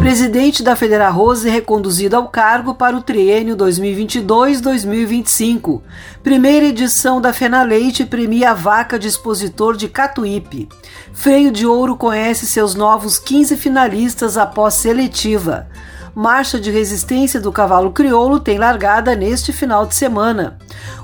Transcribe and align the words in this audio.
Presidente 0.00 0.62
da 0.62 0.74
Federa 0.74 1.10
Rose 1.10 1.46
reconduzido 1.48 2.16
ao 2.16 2.26
cargo 2.26 2.74
para 2.74 2.96
o 2.96 3.02
triênio 3.02 3.54
2022-2025. 3.54 5.82
Primeira 6.22 6.64
edição 6.64 7.20
da 7.20 7.34
Fenaleite 7.34 8.06
premia 8.06 8.52
a 8.52 8.54
vaca 8.54 8.98
de 8.98 9.06
expositor 9.06 9.76
de 9.76 9.88
Catuípe. 9.88 10.70
Freio 11.12 11.52
de 11.52 11.66
Ouro 11.66 11.96
conhece 11.96 12.46
seus 12.46 12.74
novos 12.74 13.18
15 13.18 13.58
finalistas 13.58 14.38
após 14.38 14.72
seletiva. 14.72 15.68
Marcha 16.14 16.58
de 16.58 16.70
resistência 16.70 17.38
do 17.38 17.52
cavalo 17.52 17.92
crioulo 17.92 18.40
tem 18.40 18.58
largada 18.58 19.14
neste 19.14 19.52
final 19.52 19.86
de 19.86 19.94
semana. 19.94 20.58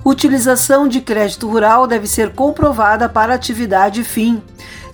Utilização 0.05 0.89
de 0.89 1.01
crédito 1.01 1.49
rural 1.49 1.87
deve 1.87 2.07
ser 2.07 2.33
comprovada 2.33 3.09
para 3.09 3.35
atividade 3.35 4.03
fim. 4.03 4.43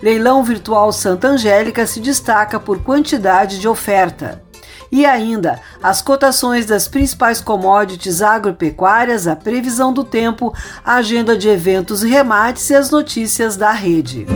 Leilão 0.02 0.42
Virtual 0.42 0.90
Santa 0.90 1.28
Angélica 1.28 1.86
se 1.86 2.00
destaca 2.00 2.58
por 2.58 2.82
quantidade 2.82 3.60
de 3.60 3.68
oferta. 3.68 4.42
E 4.90 5.06
ainda, 5.06 5.60
as 5.80 6.02
cotações 6.02 6.66
das 6.66 6.88
principais 6.88 7.40
commodities 7.40 8.20
agropecuárias, 8.20 9.28
a 9.28 9.36
previsão 9.36 9.92
do 9.92 10.02
tempo, 10.02 10.52
a 10.84 10.96
agenda 10.96 11.38
de 11.38 11.48
eventos 11.48 12.02
e 12.02 12.08
remates 12.08 12.68
e 12.68 12.74
as 12.74 12.90
notícias 12.90 13.56
da 13.56 13.70
rede. 13.70 14.26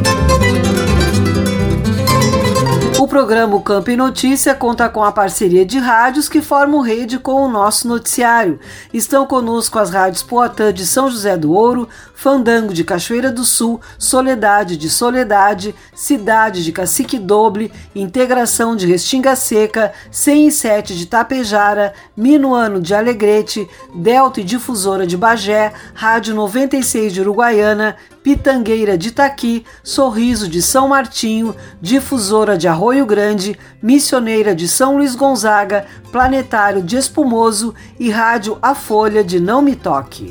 O 2.98 3.06
programa 3.06 3.60
Campo 3.60 3.90
e 3.90 3.96
Notícia 3.96 4.54
conta 4.54 4.88
com 4.88 5.04
a 5.04 5.12
parceria 5.12 5.66
de 5.66 5.78
rádios 5.78 6.28
que 6.28 6.40
formam 6.40 6.80
rede 6.80 7.18
com 7.18 7.44
o 7.44 7.48
nosso 7.48 7.86
noticiário. 7.86 8.58
Estão 8.92 9.26
conosco 9.26 9.78
as 9.78 9.90
rádios 9.90 10.22
Poatã 10.22 10.72
de 10.72 10.86
São 10.86 11.10
José 11.10 11.36
do 11.36 11.52
Ouro, 11.52 11.88
Fandango 12.16 12.72
de 12.72 12.82
Cachoeira 12.82 13.30
do 13.30 13.44
Sul, 13.44 13.78
Soledade 13.98 14.78
de 14.78 14.88
Soledade, 14.88 15.74
Cidade 15.94 16.64
de 16.64 16.72
Cacique 16.72 17.18
Doble, 17.18 17.70
Integração 17.94 18.74
de 18.74 18.86
Restinga 18.86 19.36
Seca, 19.36 19.92
107 20.10 20.96
de 20.96 21.06
Tapejara, 21.06 21.92
Minuano 22.16 22.80
de 22.80 22.94
Alegrete, 22.94 23.68
Delta 23.94 24.40
e 24.40 24.44
Difusora 24.44 25.06
de 25.06 25.14
Bagé, 25.14 25.74
Rádio 25.94 26.34
96 26.34 27.12
de 27.12 27.20
Uruguaiana, 27.20 27.96
Pitangueira 28.22 28.96
de 28.96 29.08
Itaqui, 29.08 29.64
Sorriso 29.84 30.48
de 30.48 30.62
São 30.62 30.88
Martinho, 30.88 31.54
Difusora 31.82 32.56
de 32.56 32.66
Arroio 32.66 33.04
Grande, 33.04 33.58
Missioneira 33.82 34.54
de 34.54 34.66
São 34.66 34.96
Luís 34.96 35.14
Gonzaga, 35.14 35.86
Planetário 36.10 36.82
de 36.82 36.96
Espumoso 36.96 37.74
e 38.00 38.10
Rádio 38.10 38.58
A 38.62 38.74
Folha 38.74 39.22
de 39.22 39.38
Não 39.38 39.60
Me 39.60 39.76
Toque. 39.76 40.30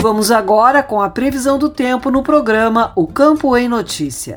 Vamos 0.00 0.30
agora 0.30 0.82
com 0.82 1.00
a 1.00 1.08
previsão 1.08 1.58
do 1.58 1.68
tempo 1.68 2.10
no 2.10 2.22
programa 2.22 2.92
O 2.94 3.06
Campo 3.06 3.56
em 3.56 3.68
Notícia. 3.68 4.36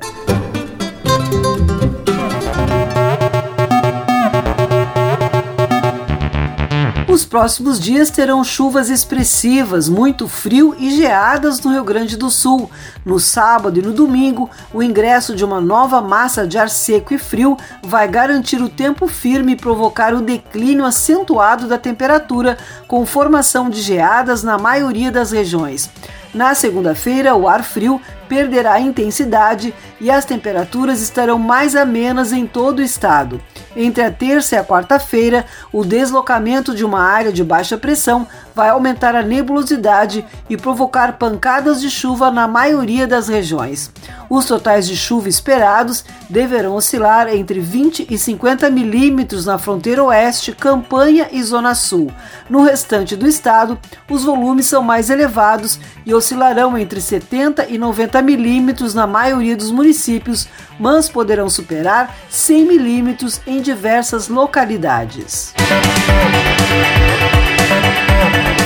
Os 7.20 7.26
próximos 7.26 7.82
dias 7.82 8.10
terão 8.10 8.46
chuvas 8.46 8.90
expressivas, 8.90 9.90
muito 9.90 10.26
frio 10.26 10.74
e 10.80 10.90
geadas 10.96 11.60
no 11.60 11.70
Rio 11.70 11.84
Grande 11.84 12.16
do 12.16 12.30
Sul. 12.30 12.72
No 13.04 13.20
sábado 13.20 13.78
e 13.78 13.82
no 13.82 13.92
domingo, 13.92 14.50
o 14.74 14.82
ingresso 14.82 15.36
de 15.36 15.44
uma 15.44 15.60
nova 15.60 16.00
massa 16.00 16.48
de 16.48 16.58
ar 16.58 16.70
seco 16.70 17.14
e 17.14 17.18
frio 17.18 17.58
vai 17.84 18.08
garantir 18.08 18.62
o 18.62 18.70
tempo 18.70 19.06
firme 19.06 19.52
e 19.52 19.58
provocar 19.58 20.14
um 20.14 20.22
declínio 20.22 20.86
acentuado 20.86 21.68
da 21.68 21.78
temperatura, 21.78 22.58
com 22.88 23.06
formação 23.06 23.70
de 23.70 23.82
geadas 23.82 24.42
na 24.42 24.58
maioria 24.58 25.12
das 25.12 25.32
regiões. 25.32 25.90
Na 26.34 26.56
segunda-feira, 26.56 27.36
o 27.36 27.50
ar 27.50 27.64
frio 27.64 28.00
perderá 28.30 28.80
intensidade 28.80 29.74
e 30.00 30.10
as 30.12 30.24
temperaturas 30.24 31.02
estarão 31.02 31.40
mais 31.40 31.76
amenas 31.76 32.32
em 32.32 32.46
todo 32.46 32.80
o 32.80 32.84
estado. 32.84 33.42
Entre 33.76 34.04
a 34.04 34.12
terça 34.12 34.56
e 34.56 34.58
a 34.58 34.64
quarta-feira, 34.64 35.46
o 35.74 35.84
deslocamento 35.84 36.74
de 36.76 36.86
uma 36.86 37.02
área 37.02 37.32
de 37.32 37.44
baixa 37.44 37.78
pressão 37.78 38.28
vai 38.56 38.70
aumentar 38.70 39.16
a 39.16 39.24
nebulosidade 39.24 40.26
e 40.50 40.58
provocar 40.58 41.14
pancadas 41.14 41.80
de 41.82 41.90
chuva 41.90 42.30
na 42.30 42.48
maioria 42.48 43.08
das 43.08 43.28
regiões. 43.28 43.92
Os 44.30 44.46
totais 44.46 44.88
de 44.88 44.96
chuva 44.96 45.28
esperados 45.28 46.06
deverão 46.30 46.76
oscilar 46.76 47.30
entre 47.30 47.60
20 47.60 48.08
e 48.10 48.18
50 48.18 48.70
milímetros 48.70 49.46
na 49.46 49.58
fronteira 49.58 50.04
oeste, 50.04 50.52
Campanha 50.52 51.30
e 51.32 51.42
Zona 51.42 51.74
Sul. 51.74 52.12
No 52.50 52.62
restante 52.62 53.16
do 53.16 53.28
estado, 53.28 53.80
os 54.10 54.24
volumes 54.24 54.68
são 54.68 54.84
mais 54.84 55.10
elevados 55.10 55.80
e 56.06 56.14
oscilarão 56.14 56.78
entre 56.78 57.02
70 57.02 57.68
e 57.70 57.78
90 57.78 58.19
milímetros 58.22 58.94
na 58.94 59.06
maioria 59.06 59.56
dos 59.56 59.72
municípios, 59.72 60.48
mas 60.80 61.10
poderão 61.10 61.50
superar 61.50 62.16
100 62.30 62.66
milímetros 62.66 63.42
em 63.46 63.62
diversas 63.62 64.28
localidades. 64.28 65.54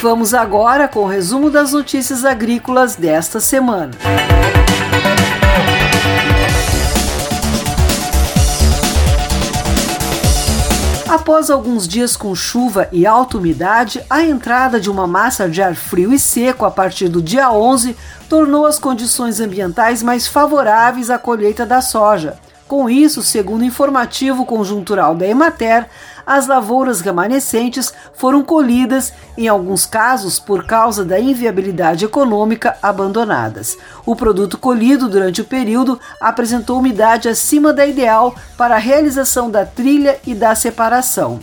Vamos 0.01 0.33
agora 0.33 0.87
com 0.87 1.01
o 1.01 1.07
resumo 1.07 1.49
das 1.49 1.71
notícias 1.71 2.25
agrícolas 2.25 2.95
desta 2.95 3.39
semana. 3.39 3.91
Após 11.13 11.51
alguns 11.51 11.87
dias 11.87 12.17
com 12.17 12.33
chuva 12.33 12.89
e 12.91 13.05
alta 13.05 13.37
umidade, 13.37 14.03
a 14.09 14.23
entrada 14.23 14.79
de 14.79 14.89
uma 14.89 15.05
massa 15.05 15.47
de 15.47 15.61
ar 15.61 15.75
frio 15.75 16.11
e 16.11 16.17
seco 16.17 16.65
a 16.65 16.71
partir 16.71 17.07
do 17.07 17.21
dia 17.21 17.51
11 17.51 17.95
tornou 18.27 18.65
as 18.65 18.79
condições 18.79 19.39
ambientais 19.39 20.01
mais 20.01 20.25
favoráveis 20.25 21.11
à 21.11 21.19
colheita 21.19 21.67
da 21.67 21.81
soja 21.81 22.39
Com 22.73 22.89
isso, 22.89 23.21
segundo 23.21 23.61
o 23.61 23.65
informativo 23.65 24.47
conjuntural 24.47 25.13
da 25.13 25.27
Emater, 25.27 25.87
as 26.25 26.47
lavouras 26.47 27.01
remanescentes 27.01 27.93
foram 28.15 28.41
colhidas, 28.41 29.13
em 29.37 29.47
alguns 29.47 29.85
casos 29.85 30.39
por 30.39 30.65
causa 30.65 31.05
da 31.05 31.19
inviabilidade 31.19 32.03
econômica, 32.03 32.75
abandonadas. 32.81 33.77
O 34.07 34.15
produto 34.15 34.57
colhido 34.57 35.07
durante 35.07 35.39
o 35.39 35.45
período 35.45 35.99
apresentou 36.19 36.79
umidade 36.79 37.29
acima 37.29 37.71
da 37.71 37.85
ideal 37.85 38.33
para 38.57 38.73
a 38.73 38.79
realização 38.79 39.51
da 39.51 39.67
trilha 39.67 40.17
e 40.25 40.33
da 40.33 40.55
separação. 40.55 41.39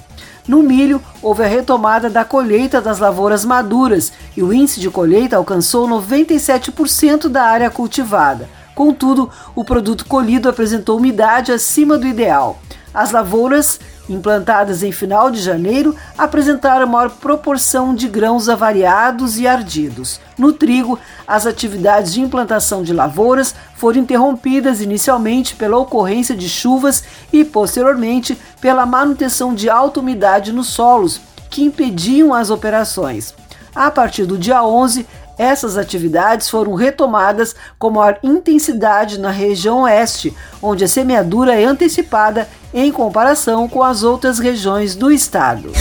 No 0.49 0.65
milho, 0.65 1.00
houve 1.23 1.44
a 1.44 1.47
retomada 1.47 2.11
da 2.11 2.25
colheita 2.25 2.81
das 2.81 2.99
lavouras 2.99 3.44
maduras 3.44 4.12
e 4.37 4.43
o 4.43 4.53
índice 4.53 4.81
de 4.81 4.91
colheita 4.91 5.37
alcançou 5.37 5.87
97% 5.87 7.29
da 7.29 7.44
área 7.44 7.71
cultivada. 7.71 8.49
Contudo, 8.75 9.31
o 9.55 9.64
produto 9.64 10.06
colhido 10.06 10.49
apresentou 10.49 10.99
umidade 10.99 11.52
acima 11.52 11.99
do 11.99 12.06
ideal. 12.06 12.58
As 12.93 13.12
lavouras 13.12 13.78
implantadas 14.11 14.82
em 14.82 14.90
final 14.90 15.31
de 15.31 15.40
janeiro, 15.40 15.94
apresentaram 16.19 16.87
maior 16.87 17.11
proporção 17.11 17.94
de 17.94 18.08
grãos 18.08 18.49
avariados 18.49 19.38
e 19.38 19.46
ardidos. 19.46 20.20
No 20.37 20.52
trigo, 20.52 20.99
as 21.26 21.46
atividades 21.46 22.12
de 22.12 22.20
implantação 22.20 22.82
de 22.82 22.93
lavouras 22.93 23.55
foram 23.76 24.00
interrompidas 24.00 24.81
inicialmente 24.81 25.55
pela 25.55 25.78
ocorrência 25.78 26.34
de 26.34 26.49
chuvas 26.49 27.05
e, 27.32 27.44
posteriormente, 27.44 28.37
pela 28.61 28.84
manutenção 28.84 29.55
de 29.55 29.70
alta 29.70 30.00
umidade 30.00 30.52
nos 30.52 30.69
solos, 30.69 31.20
que 31.49 31.62
impediam 31.62 32.34
as 32.34 32.50
operações. 32.50 33.34
A 33.75 33.90
partir 33.90 34.25
do 34.25 34.37
dia 34.37 34.64
11, 34.64 35.06
essas 35.40 35.78
atividades 35.78 36.50
foram 36.50 36.75
retomadas 36.75 37.56
com 37.78 37.88
maior 37.88 38.19
intensidade 38.22 39.19
na 39.19 39.31
região 39.31 39.84
oeste, 39.84 40.37
onde 40.60 40.84
a 40.84 40.88
semeadura 40.88 41.58
é 41.58 41.64
antecipada 41.64 42.46
em 42.75 42.92
comparação 42.92 43.66
com 43.66 43.82
as 43.82 44.02
outras 44.02 44.38
regiões 44.38 44.94
do 44.94 45.10
estado. 45.10 45.72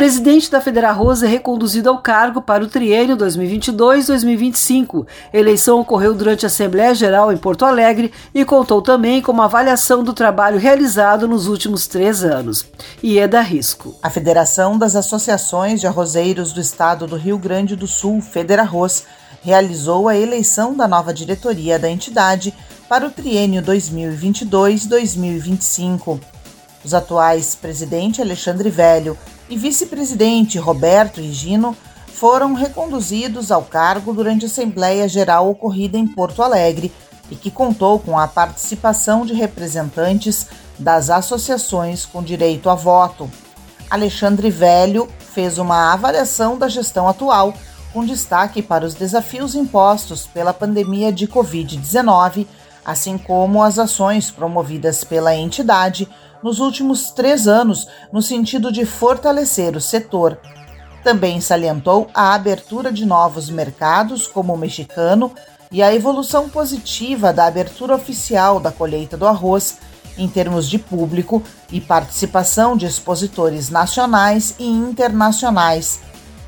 presidente 0.00 0.50
da 0.50 0.62
Federarroz 0.62 1.22
é 1.22 1.26
reconduzido 1.26 1.90
ao 1.90 1.98
cargo 1.98 2.40
para 2.40 2.64
o 2.64 2.66
triênio 2.66 3.18
2022-2025. 3.18 5.06
Eleição 5.30 5.78
ocorreu 5.78 6.14
durante 6.14 6.46
a 6.46 6.48
Assembleia 6.48 6.94
Geral 6.94 7.30
em 7.30 7.36
Porto 7.36 7.66
Alegre 7.66 8.10
e 8.34 8.42
contou 8.42 8.80
também 8.80 9.20
com 9.20 9.30
uma 9.30 9.44
avaliação 9.44 10.02
do 10.02 10.14
trabalho 10.14 10.58
realizado 10.58 11.28
nos 11.28 11.46
últimos 11.46 11.86
três 11.86 12.24
anos. 12.24 12.64
Ieda 13.04 13.42
Risco. 13.42 13.94
A 14.02 14.08
Federação 14.08 14.78
das 14.78 14.96
Associações 14.96 15.82
de 15.82 15.86
Arrozeiros 15.86 16.54
do 16.54 16.62
Estado 16.62 17.06
do 17.06 17.16
Rio 17.16 17.36
Grande 17.36 17.76
do 17.76 17.86
Sul, 17.86 18.22
Federarroz, 18.22 19.04
realizou 19.42 20.08
a 20.08 20.16
eleição 20.16 20.74
da 20.74 20.88
nova 20.88 21.12
diretoria 21.12 21.78
da 21.78 21.90
entidade 21.90 22.54
para 22.88 23.06
o 23.06 23.10
triênio 23.10 23.62
2022-2025. 23.62 26.18
Os 26.82 26.94
atuais 26.94 27.54
presidente 27.54 28.22
Alexandre 28.22 28.70
Velho 28.70 29.14
e 29.50 29.56
vice-presidente 29.56 30.58
Roberto 30.58 31.20
Higino 31.20 31.76
foram 32.06 32.54
reconduzidos 32.54 33.50
ao 33.50 33.62
cargo 33.62 34.14
durante 34.14 34.44
a 34.44 34.48
Assembleia 34.48 35.08
Geral 35.08 35.50
ocorrida 35.50 35.98
em 35.98 36.06
Porto 36.06 36.42
Alegre 36.42 36.92
e 37.28 37.34
que 37.34 37.50
contou 37.50 37.98
com 37.98 38.16
a 38.16 38.28
participação 38.28 39.26
de 39.26 39.34
representantes 39.34 40.46
das 40.78 41.10
associações 41.10 42.06
com 42.06 42.22
direito 42.22 42.70
a 42.70 42.74
voto. 42.76 43.28
Alexandre 43.90 44.50
Velho 44.50 45.08
fez 45.18 45.58
uma 45.58 45.92
avaliação 45.92 46.56
da 46.56 46.68
gestão 46.68 47.08
atual, 47.08 47.52
com 47.92 48.04
destaque 48.04 48.62
para 48.62 48.86
os 48.86 48.94
desafios 48.94 49.56
impostos 49.56 50.26
pela 50.26 50.54
pandemia 50.54 51.12
de 51.12 51.26
Covid-19, 51.26 52.46
assim 52.84 53.18
como 53.18 53.62
as 53.62 53.80
ações 53.80 54.30
promovidas 54.30 55.02
pela 55.02 55.34
entidade 55.34 56.08
nos 56.42 56.58
últimos 56.58 57.10
três 57.10 57.46
anos 57.46 57.86
no 58.12 58.22
sentido 58.22 58.72
de 58.72 58.84
fortalecer 58.84 59.76
o 59.76 59.80
setor. 59.80 60.38
Também 61.02 61.40
salientou 61.40 62.08
a 62.12 62.34
abertura 62.34 62.92
de 62.92 63.06
novos 63.06 63.48
mercados, 63.48 64.26
como 64.26 64.52
o 64.52 64.58
mexicano, 64.58 65.32
e 65.72 65.82
a 65.82 65.94
evolução 65.94 66.48
positiva 66.48 67.32
da 67.32 67.46
abertura 67.46 67.94
oficial 67.94 68.58
da 68.58 68.72
colheita 68.72 69.16
do 69.16 69.26
arroz 69.26 69.78
em 70.18 70.28
termos 70.28 70.68
de 70.68 70.78
público 70.78 71.42
e 71.70 71.80
participação 71.80 72.76
de 72.76 72.86
expositores 72.86 73.70
nacionais 73.70 74.54
e 74.58 74.66
internacionais. 74.66 76.00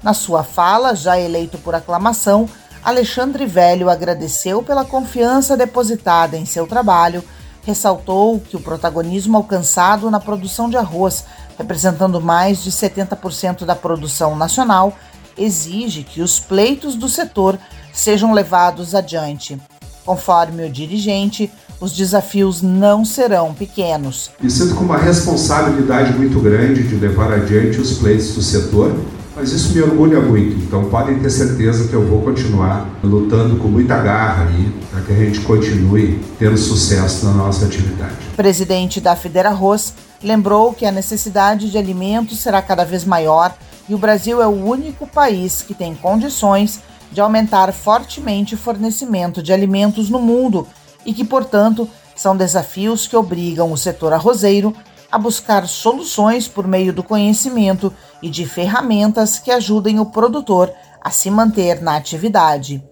Na 0.03 0.13
sua 0.13 0.43
fala, 0.43 0.95
já 0.95 1.19
eleito 1.19 1.57
por 1.59 1.75
aclamação, 1.75 2.49
Alexandre 2.85 3.47
Velho 3.47 3.89
agradeceu 3.89 4.63
pela 4.63 4.85
confiança 4.85 5.57
depositada 5.57 6.37
em 6.37 6.45
seu 6.45 6.67
trabalho 6.67 7.23
ressaltou 7.65 8.41
que 8.41 8.57
o 8.57 8.61
protagonismo 8.61 9.37
alcançado 9.37 10.11
na 10.11 10.21
produção 10.21 10.69
de 10.69 10.77
arroz, 10.77 11.25
representando 11.59 12.21
mais 12.21 12.63
de 12.63 12.71
70% 12.71 13.65
da 13.65 13.75
produção 13.75 14.37
nacional, 14.37 14.93
exige 15.37 16.03
que 16.03 16.21
os 16.21 16.39
pleitos 16.39 16.95
do 16.95 17.09
setor 17.09 17.59
sejam 17.93 18.33
levados 18.33 18.95
adiante. 18.95 19.61
Conforme 20.05 20.65
o 20.65 20.71
dirigente, 20.71 21.51
os 21.81 21.93
desafios 21.93 22.63
não 22.63 23.05
serão 23.05 23.55
pequenos. 23.55 24.31
Me 24.41 24.51
sinto 24.51 24.75
com 24.75 24.85
uma 24.85 24.99
responsabilidade 24.99 26.13
muito 26.13 26.41
grande 26.41 26.83
de 26.83 26.97
levar 26.97 27.33
adiante 27.33 27.81
os 27.81 27.99
pleitos 27.99 28.35
do 28.35 28.43
setor 28.43 28.97
mas 29.35 29.51
isso 29.51 29.73
me 29.75 29.83
orgulha 29.83 30.21
muito, 30.21 30.57
então 30.57 30.85
podem 30.91 31.19
ter 31.19 31.31
certeza 31.31 31.89
que 31.89 31.95
eu 31.95 32.07
vou 32.07 32.21
continuar 32.23 32.89
lutando 33.03 33.57
com 33.57 33.69
muita 33.69 33.99
garra 33.99 34.45
aí 34.45 34.71
para 34.91 35.01
que 35.01 35.13
a 35.13 35.17
gente 35.17 35.41
continue 35.41 36.21
tendo 36.39 36.59
sucesso 36.59 37.25
na 37.25 37.33
nossa 37.33 37.65
atividade. 37.65 38.15
O 38.33 38.37
presidente 38.37 39.01
da 39.01 39.17
Federarroz 39.17 39.95
lembrou 40.23 40.73
que 40.73 40.85
a 40.85 40.93
necessidade 40.93 41.71
de 41.71 41.79
alimentos 41.79 42.41
será 42.41 42.61
cada 42.61 42.85
vez 42.85 43.05
maior 43.05 43.55
e 43.89 43.95
o 43.95 43.99
Brasil 43.99 44.41
é 44.41 44.47
o 44.47 44.65
único 44.65 45.07
país 45.07 45.63
que 45.63 45.75
tem 45.75 45.95
condições 45.95 46.81
de 47.11 47.21
aumentar 47.21 47.73
fortemente 47.73 48.55
o 48.55 48.59
fornecimento 48.59 49.43
de 49.43 49.53
alimentos 49.53 50.09
no 50.09 50.19
mundo 50.19 50.67
e 51.05 51.13
que, 51.13 51.25
portanto, 51.25 51.89
são 52.15 52.37
desafios 52.37 53.07
que 53.07 53.17
obrigam 53.17 53.73
o 53.73 53.77
setor 53.77 54.13
arrozeiro 54.13 54.75
a 55.13 55.19
buscar 55.19 55.69
soluções 55.69 56.49
por 56.49 56.67
meio 56.67 56.91
do 56.91 57.03
conhecimento 57.03 57.93
e 58.23 58.31
de 58.31 58.47
ferramentas 58.47 59.39
que 59.39 59.51
ajudem 59.51 60.01
o 60.01 60.07
produtor 60.07 60.73
a 61.03 61.11
se 61.11 61.31
manter 61.31 61.83
na 61.83 61.97
atividade. 61.97 62.83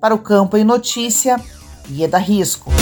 Para 0.00 0.14
o 0.14 0.18
Campo 0.18 0.56
e 0.56 0.64
Notícia, 0.64 1.38
Ieda 1.90 2.16
Risco. 2.16 2.72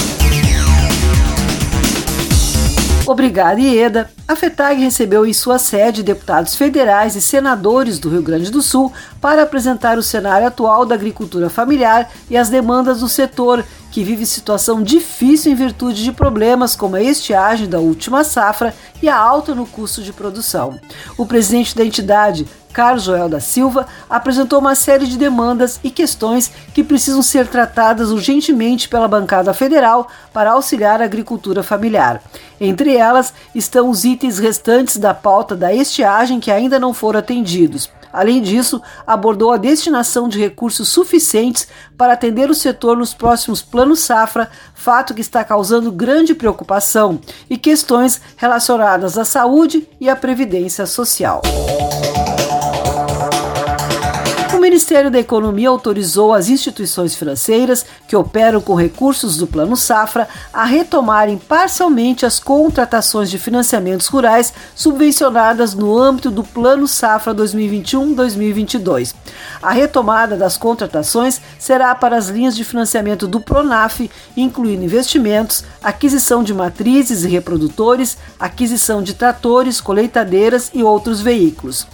Obrigada, 3.07 3.61
Ieda. 3.61 4.11
A 4.27 4.35
FETAG 4.35 4.81
recebeu 4.81 5.25
em 5.25 5.33
sua 5.33 5.61
sede 5.61 6.03
deputados 6.03 6.57
federais 6.57 7.15
e 7.15 7.21
senadores 7.21 8.01
do 8.01 8.09
Rio 8.09 8.23
Grande 8.23 8.51
do 8.51 8.61
Sul 8.61 8.93
para 9.21 9.45
apresentar 9.45 9.97
o 9.97 10.03
cenário 10.03 10.47
atual 10.47 10.85
da 10.85 10.97
agricultura 10.97 11.49
familiar 11.49 12.11
e 12.29 12.37
as 12.37 12.49
demandas 12.49 13.01
do 13.01 13.09
setor, 13.09 13.65
que 13.97 14.05
vive 14.05 14.27
situação 14.27 14.83
difícil 14.83 15.51
em 15.51 15.55
virtude 15.55 16.05
de 16.05 16.13
problemas 16.13 16.77
como 16.77 16.97
a 16.97 17.03
estiagem 17.03 17.67
da 17.67 17.79
última 17.79 18.25
safra 18.25 18.75
e 19.03 19.09
a 19.09 19.17
alta 19.17 19.55
no 19.55 19.67
custo 19.67 20.03
de 20.03 20.13
produção. 20.13 20.79
O 21.17 21.25
presidente 21.25 21.75
da 21.75 21.83
entidade, 21.83 22.47
Carlos 22.75 23.05
Joel 23.05 23.27
da 23.27 23.41
Silva, 23.41 23.87
apresentou 24.11 24.59
uma 24.59 24.75
série 24.75 25.07
de 25.07 25.17
demandas 25.17 25.81
e 25.83 25.91
questões 25.91 26.53
que 26.75 26.85
precisam 26.85 27.23
ser 27.23 27.47
tratadas 27.47 28.11
urgentemente 28.11 28.87
pela 28.87 29.09
bancada 29.09 29.55
federal 29.55 30.09
para 30.31 30.51
auxiliar 30.53 31.01
a 31.01 31.07
agricultura 31.07 31.63
familiar. 31.63 32.21
Entre 32.61 32.95
elas 32.99 33.33
estão 33.55 33.89
os 33.89 34.05
itens 34.05 34.39
restantes 34.39 34.99
da 34.99 35.15
pauta 35.15 35.57
da 35.57 35.73
estiagem 35.73 36.39
que 36.39 36.51
ainda 36.51 36.79
não 36.79 36.93
foram 36.93 37.21
atendidos. 37.21 37.89
Além 38.13 38.43
disso, 38.43 38.81
abordou 39.07 39.53
a 39.53 39.57
destinação 39.57 40.29
de 40.29 40.39
recursos 40.39 40.89
suficientes 40.89 41.69
para 41.97 42.13
atender 42.13 42.51
o 42.51 42.55
setor 42.55 42.97
nos 42.97 43.15
próximos 43.15 43.63
planos 43.63 44.01
safra, 44.01 44.51
fato 44.75 45.15
que 45.15 45.21
está 45.21 45.45
causando 45.45 45.93
grande 45.93 46.35
preocupação, 46.35 47.21
e 47.49 47.57
questões 47.57 48.21
relacionadas 48.37 49.19
à 49.19 49.25
saúde 49.25 49.89
e 50.01 50.09
à 50.09 50.17
previdência 50.17 50.87
social. 50.87 51.43
Ministério 54.67 55.13
da 55.13 55.21
Economia 55.21 55.69
autorizou 55.69 56.33
as 56.33 56.49
instituições 56.49 57.15
financeiras 57.15 57.87
que 58.09 58.17
operam 58.17 58.61
com 58.61 58.75
recursos 58.75 59.37
do 59.37 59.47
Plano 59.47 59.77
Safra 59.77 60.29
a 60.53 60.65
retomarem 60.65 61.39
parcialmente 61.39 62.27
as 62.27 62.41
contratações 62.41 63.31
de 63.31 63.39
financiamentos 63.39 64.09
rurais 64.09 64.53
subvencionadas 64.75 65.73
no 65.73 65.97
âmbito 65.97 66.33
do 66.33 66.43
Plano 66.43 66.89
Safra 66.89 67.33
2021-2022. 67.33 69.15
A 69.63 69.71
retomada 69.71 70.37
das 70.37 70.57
contratações 70.57 71.41
será 71.61 71.95
para 71.95 72.17
as 72.17 72.27
linhas 72.27 72.57
de 72.57 72.65
financiamento 72.65 73.29
do 73.29 73.41
Pronaf, 73.41 74.11
incluindo 74.37 74.83
investimentos, 74.83 75.63
aquisição 75.81 76.43
de 76.43 76.53
matrizes 76.53 77.23
e 77.23 77.29
reprodutores, 77.29 78.19
aquisição 78.37 79.01
de 79.01 79.15
tratores, 79.15 79.81
colheitadeiras 79.81 80.73
e 80.75 80.83
outros 80.83 81.21
veículos. 81.21 81.87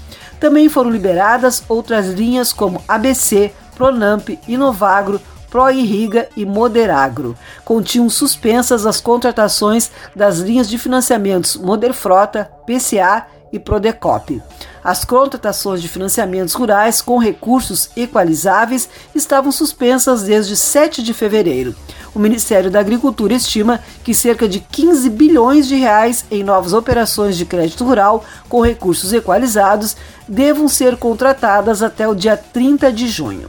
Também 0.43 0.69
foram 0.69 0.91
liberadas 0.91 1.63
outras 1.69 2.09
linhas 2.09 2.53
como 2.53 2.83
ABC, 2.89 3.53
Pronamp, 3.77 4.29
Inovagro, 4.49 5.21
Proirriga 5.49 6.29
e 6.37 6.45
Moderagro. 6.45 7.37
Continham 7.65 8.11
suspensas 8.11 8.85
as 8.85 9.01
contratações 9.01 9.93
das 10.17 10.39
linhas 10.39 10.69
de 10.69 10.79
financiamentos 10.79 11.57
Moderfrota, 11.57 12.51
PCA 12.67 13.25
e 13.53 13.59
Prodecop. 13.61 14.43
As 14.83 15.05
contratações 15.05 15.81
de 15.81 15.89
financiamentos 15.89 16.55
rurais 16.55 17.01
com 17.01 17.19
recursos 17.19 17.91
equalizáveis 17.97 18.89
estavam 19.15 19.53
suspensas 19.53 20.25
desde 20.25 20.57
7 20.57 21.05
de 21.05 21.15
fevereiro. 21.15 21.73
O 22.15 22.19
Ministério 22.19 22.71
da 22.71 22.79
Agricultura 22.79 23.33
estima 23.33 23.81
que 24.05 24.13
cerca 24.13 24.47
de 24.47 24.61
15 24.61 25.09
bilhões 25.09 25.67
de 25.67 25.77
reais 25.77 26.27
em 26.31 26.45
novas 26.45 26.75
operações 26.75 27.39
de 27.39 27.47
crédito 27.47 27.85
rural 27.85 28.23
com 28.51 28.61
recursos 28.61 29.15
equalizados 29.15 29.97
devam 30.29 30.69
ser 30.69 30.99
contratadas 30.99 31.83
até 31.83 32.07
o 32.07 32.15
dia 32.15 32.37
30 32.37 32.93
de 32.93 33.09
junho. 33.09 33.47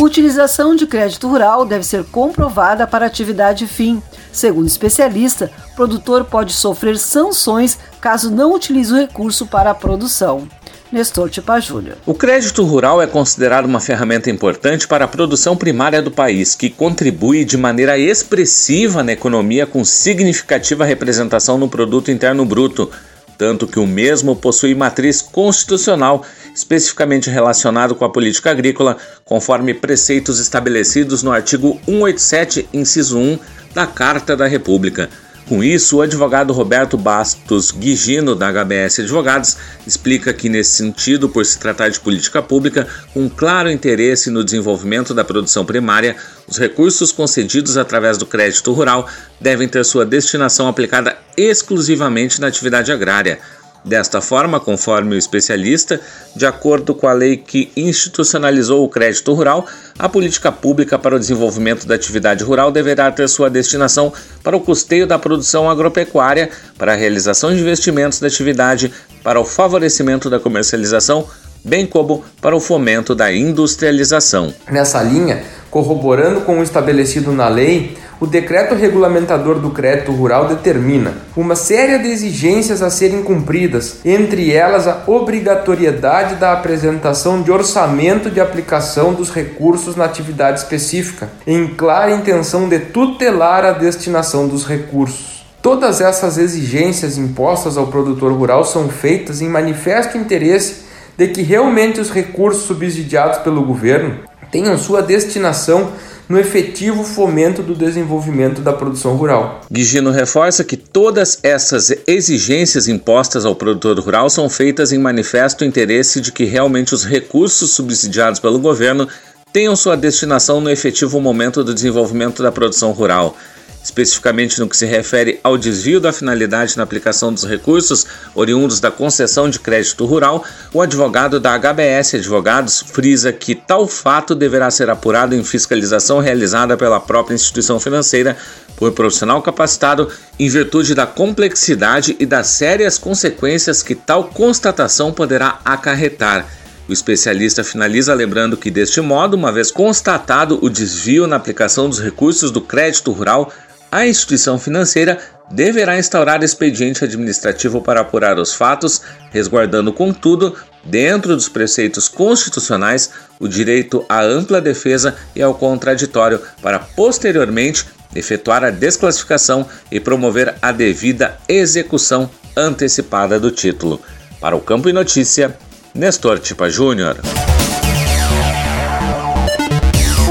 Utilização 0.00 0.74
de 0.74 0.86
crédito 0.88 1.28
rural 1.28 1.64
deve 1.64 1.84
ser 1.84 2.04
comprovada 2.04 2.84
para 2.84 3.06
atividade 3.06 3.66
fim. 3.68 4.02
Segundo 4.32 4.66
especialista, 4.66 5.50
produtor 5.76 6.24
pode 6.24 6.52
sofrer 6.52 6.98
sanções 6.98 7.78
caso 8.00 8.30
não 8.30 8.52
utilize 8.52 8.92
o 8.92 8.96
recurso 8.96 9.46
para 9.46 9.70
a 9.70 9.74
produção. 9.74 10.48
Nestor 10.94 11.28
Tipa 11.28 11.58
Júnior. 11.58 11.96
O 12.06 12.14
crédito 12.14 12.62
rural 12.62 13.02
é 13.02 13.06
considerado 13.08 13.66
uma 13.66 13.80
ferramenta 13.80 14.30
importante 14.30 14.86
para 14.86 15.04
a 15.04 15.08
produção 15.08 15.56
primária 15.56 16.00
do 16.00 16.08
país, 16.08 16.54
que 16.54 16.70
contribui 16.70 17.44
de 17.44 17.56
maneira 17.56 17.98
expressiva 17.98 19.02
na 19.02 19.10
economia 19.10 19.66
com 19.66 19.84
significativa 19.84 20.84
representação 20.84 21.58
no 21.58 21.68
produto 21.68 22.12
interno 22.12 22.44
bruto, 22.44 22.88
tanto 23.36 23.66
que 23.66 23.80
o 23.80 23.86
mesmo 23.88 24.36
possui 24.36 24.72
matriz 24.72 25.20
constitucional 25.20 26.24
especificamente 26.54 27.28
relacionado 27.28 27.96
com 27.96 28.04
a 28.04 28.12
política 28.12 28.52
agrícola, 28.52 28.96
conforme 29.24 29.74
preceitos 29.74 30.38
estabelecidos 30.38 31.24
no 31.24 31.32
artigo 31.32 31.76
187, 31.86 32.68
inciso 32.72 33.18
1 33.18 33.38
da 33.74 33.84
Carta 33.84 34.36
da 34.36 34.46
República. 34.46 35.10
Com 35.46 35.62
isso, 35.62 35.98
o 35.98 36.00
advogado 36.00 36.54
Roberto 36.54 36.96
Bastos 36.96 37.70
Guigino, 37.70 38.34
da 38.34 38.50
HBS 38.50 39.00
Advogados, 39.00 39.58
explica 39.86 40.32
que, 40.32 40.48
nesse 40.48 40.70
sentido, 40.70 41.28
por 41.28 41.44
se 41.44 41.58
tratar 41.58 41.90
de 41.90 42.00
política 42.00 42.40
pública, 42.42 42.88
com 43.12 43.28
claro 43.28 43.70
interesse 43.70 44.30
no 44.30 44.42
desenvolvimento 44.42 45.12
da 45.12 45.22
produção 45.22 45.62
primária, 45.66 46.16
os 46.48 46.56
recursos 46.56 47.12
concedidos 47.12 47.76
através 47.76 48.16
do 48.16 48.24
crédito 48.24 48.72
rural 48.72 49.06
devem 49.38 49.68
ter 49.68 49.84
sua 49.84 50.06
destinação 50.06 50.66
aplicada 50.66 51.18
exclusivamente 51.36 52.40
na 52.40 52.46
atividade 52.46 52.90
agrária. 52.90 53.38
Desta 53.84 54.22
forma, 54.22 54.58
conforme 54.58 55.14
o 55.14 55.18
especialista, 55.18 56.00
de 56.34 56.46
acordo 56.46 56.94
com 56.94 57.06
a 57.06 57.12
lei 57.12 57.36
que 57.36 57.70
institucionalizou 57.76 58.82
o 58.82 58.88
crédito 58.88 59.34
rural, 59.34 59.66
a 59.98 60.08
política 60.08 60.50
pública 60.50 60.98
para 60.98 61.14
o 61.14 61.18
desenvolvimento 61.18 61.86
da 61.86 61.94
atividade 61.94 62.42
rural 62.42 62.72
deverá 62.72 63.12
ter 63.12 63.28
sua 63.28 63.50
destinação 63.50 64.10
para 64.42 64.56
o 64.56 64.60
custeio 64.60 65.06
da 65.06 65.18
produção 65.18 65.68
agropecuária, 65.68 66.48
para 66.78 66.92
a 66.92 66.96
realização 66.96 67.54
de 67.54 67.60
investimentos 67.60 68.18
da 68.20 68.26
atividade, 68.26 68.90
para 69.22 69.38
o 69.38 69.44
favorecimento 69.44 70.30
da 70.30 70.40
comercialização, 70.40 71.28
bem 71.62 71.86
como 71.86 72.24
para 72.40 72.56
o 72.56 72.60
fomento 72.60 73.14
da 73.14 73.30
industrialização. 73.32 74.54
Nessa 74.70 75.02
linha, 75.02 75.44
corroborando 75.74 76.42
com 76.42 76.60
o 76.60 76.62
estabelecido 76.62 77.32
na 77.32 77.48
lei, 77.48 77.98
o 78.20 78.28
decreto 78.28 78.76
regulamentador 78.76 79.58
do 79.58 79.70
crédito 79.70 80.12
rural 80.12 80.46
determina 80.46 81.14
uma 81.36 81.56
série 81.56 81.98
de 81.98 82.10
exigências 82.10 82.80
a 82.80 82.90
serem 82.90 83.24
cumpridas, 83.24 83.96
entre 84.04 84.52
elas 84.52 84.86
a 84.86 85.02
obrigatoriedade 85.08 86.36
da 86.36 86.52
apresentação 86.52 87.42
de 87.42 87.50
orçamento 87.50 88.30
de 88.30 88.40
aplicação 88.40 89.14
dos 89.14 89.32
recursos 89.32 89.96
na 89.96 90.04
atividade 90.04 90.60
específica, 90.60 91.28
em 91.44 91.66
clara 91.66 92.14
intenção 92.14 92.68
de 92.68 92.78
tutelar 92.78 93.64
a 93.64 93.72
destinação 93.72 94.46
dos 94.46 94.64
recursos. 94.64 95.44
Todas 95.60 96.00
essas 96.00 96.38
exigências 96.38 97.18
impostas 97.18 97.76
ao 97.76 97.88
produtor 97.88 98.32
rural 98.32 98.64
são 98.64 98.88
feitas 98.88 99.42
em 99.42 99.48
manifesto 99.48 100.16
interesse 100.16 100.84
de 101.16 101.28
que 101.28 101.42
realmente 101.42 102.00
os 102.00 102.10
recursos 102.10 102.64
subsidiados 102.64 103.38
pelo 103.38 103.64
governo 103.64 104.20
tenham 104.54 104.78
sua 104.78 105.02
destinação 105.02 105.90
no 106.28 106.38
efetivo 106.38 107.02
fomento 107.02 107.60
do 107.60 107.74
desenvolvimento 107.74 108.60
da 108.60 108.72
produção 108.72 109.16
rural. 109.16 109.62
Guigino 109.68 110.12
reforça 110.12 110.62
que 110.62 110.76
todas 110.76 111.40
essas 111.42 111.92
exigências 112.06 112.86
impostas 112.86 113.44
ao 113.44 113.56
produtor 113.56 113.98
rural 113.98 114.30
são 114.30 114.48
feitas 114.48 114.92
em 114.92 114.98
manifesto 114.98 115.64
interesse 115.64 116.20
de 116.20 116.30
que 116.30 116.44
realmente 116.44 116.94
os 116.94 117.04
recursos 117.04 117.72
subsidiados 117.72 118.38
pelo 118.38 118.60
governo 118.60 119.08
tenham 119.52 119.74
sua 119.74 119.96
destinação 119.96 120.60
no 120.60 120.70
efetivo 120.70 121.20
momento 121.20 121.64
do 121.64 121.74
desenvolvimento 121.74 122.40
da 122.40 122.52
produção 122.52 122.92
rural 122.92 123.36
especificamente 123.84 124.58
no 124.58 124.66
que 124.66 124.76
se 124.76 124.86
refere 124.86 125.38
ao 125.44 125.58
desvio 125.58 126.00
da 126.00 126.10
finalidade 126.10 126.74
na 126.76 126.82
aplicação 126.82 127.32
dos 127.32 127.44
recursos 127.44 128.06
oriundos 128.34 128.80
da 128.80 128.90
concessão 128.90 129.50
de 129.50 129.60
crédito 129.60 130.06
rural, 130.06 130.42
o 130.72 130.80
advogado 130.80 131.38
da 131.38 131.54
HBS 131.58 132.14
Advogados 132.14 132.80
frisa 132.80 133.30
que 133.30 133.54
tal 133.54 133.86
fato 133.86 134.34
deverá 134.34 134.70
ser 134.70 134.88
apurado 134.88 135.34
em 135.34 135.44
fiscalização 135.44 136.18
realizada 136.18 136.78
pela 136.78 136.98
própria 136.98 137.34
instituição 137.34 137.78
financeira 137.78 138.38
por 138.74 138.90
profissional 138.92 139.42
capacitado 139.42 140.10
em 140.38 140.48
virtude 140.48 140.94
da 140.94 141.06
complexidade 141.06 142.16
e 142.18 142.24
das 142.24 142.46
sérias 142.46 142.96
consequências 142.96 143.82
que 143.82 143.94
tal 143.94 144.24
constatação 144.24 145.12
poderá 145.12 145.60
acarretar. 145.62 146.46
O 146.86 146.92
especialista 146.92 147.64
finaliza 147.64 148.12
lembrando 148.12 148.58
que, 148.58 148.70
deste 148.70 149.00
modo, 149.00 149.34
uma 149.34 149.50
vez 149.50 149.70
constatado 149.70 150.58
o 150.60 150.68
desvio 150.68 151.26
na 151.26 151.36
aplicação 151.36 151.88
dos 151.88 151.98
recursos 151.98 152.50
do 152.50 152.60
crédito 152.60 153.10
rural, 153.10 153.50
a 153.94 154.08
instituição 154.08 154.58
financeira 154.58 155.20
deverá 155.52 155.96
instaurar 155.96 156.42
expediente 156.42 157.04
administrativo 157.04 157.80
para 157.80 158.00
apurar 158.00 158.40
os 158.40 158.52
fatos, 158.52 159.00
resguardando, 159.30 159.92
contudo, 159.92 160.56
dentro 160.82 161.36
dos 161.36 161.48
preceitos 161.48 162.08
constitucionais, 162.08 163.10
o 163.38 163.46
direito 163.46 164.04
à 164.08 164.20
ampla 164.20 164.60
defesa 164.60 165.14
e 165.32 165.40
ao 165.40 165.54
contraditório, 165.54 166.42
para 166.60 166.80
posteriormente 166.80 167.86
efetuar 168.16 168.64
a 168.64 168.70
desclassificação 168.70 169.64
e 169.92 170.00
promover 170.00 170.56
a 170.60 170.72
devida 170.72 171.38
execução 171.48 172.28
antecipada 172.56 173.38
do 173.38 173.52
título. 173.52 174.00
Para 174.40 174.56
o 174.56 174.60
Campo 174.60 174.88
e 174.88 174.92
Notícia, 174.92 175.56
Nestor 175.94 176.40
Tipa 176.40 176.68
Júnior. 176.68 177.18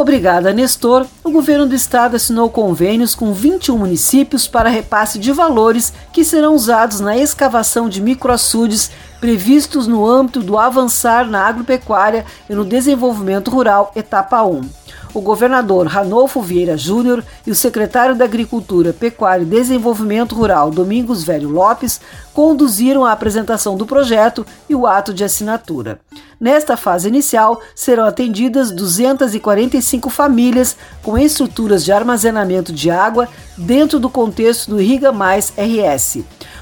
Obrigada, 0.03 0.51
Nestor. 0.51 1.07
O 1.23 1.31
governo 1.31 1.65
do 1.65 1.73
estado 1.73 2.17
assinou 2.17 2.49
convênios 2.49 3.15
com 3.15 3.31
21 3.31 3.77
municípios 3.77 4.45
para 4.45 4.67
repasse 4.67 5.17
de 5.17 5.31
valores 5.31 5.93
que 6.11 6.25
serão 6.25 6.55
usados 6.55 6.99
na 6.99 7.15
escavação 7.15 7.87
de 7.87 8.01
microaçudes 8.01 8.91
previstos 9.21 9.87
no 9.87 10.05
âmbito 10.05 10.41
do 10.41 10.57
avançar 10.57 11.25
na 11.25 11.47
agropecuária 11.47 12.25
e 12.49 12.53
no 12.53 12.65
desenvolvimento 12.65 13.49
rural 13.49 13.93
etapa 13.95 14.43
1. 14.43 14.63
O 15.13 15.21
governador 15.21 15.87
Ranolfo 15.87 16.41
Vieira 16.41 16.77
Júnior 16.77 17.23
e 17.45 17.51
o 17.51 17.55
secretário 17.55 18.15
da 18.15 18.25
Agricultura, 18.25 18.91
Pecuária 18.91 19.43
e 19.43 19.47
Desenvolvimento 19.47 20.33
Rural, 20.35 20.71
Domingos 20.71 21.23
Velho 21.23 21.49
Lopes, 21.49 22.01
conduziram 22.33 23.05
a 23.05 23.11
apresentação 23.11 23.77
do 23.77 23.85
projeto 23.85 24.45
e 24.67 24.73
o 24.73 24.87
ato 24.87 25.13
de 25.13 25.23
assinatura. 25.23 25.99
Nesta 26.39 26.75
fase 26.75 27.07
inicial, 27.07 27.61
serão 27.75 28.05
atendidas 28.05 28.71
245 28.71 30.09
famílias 30.09 30.75
com 31.01 31.17
estruturas 31.17 31.85
de 31.85 31.91
armazenamento 31.91 32.73
de 32.73 32.89
água 32.89 33.29
dentro 33.55 33.99
do 33.99 34.09
contexto 34.09 34.71
do 34.71 34.81
Irriga 34.81 35.11
Mais 35.11 35.53
RS. 35.57 36.19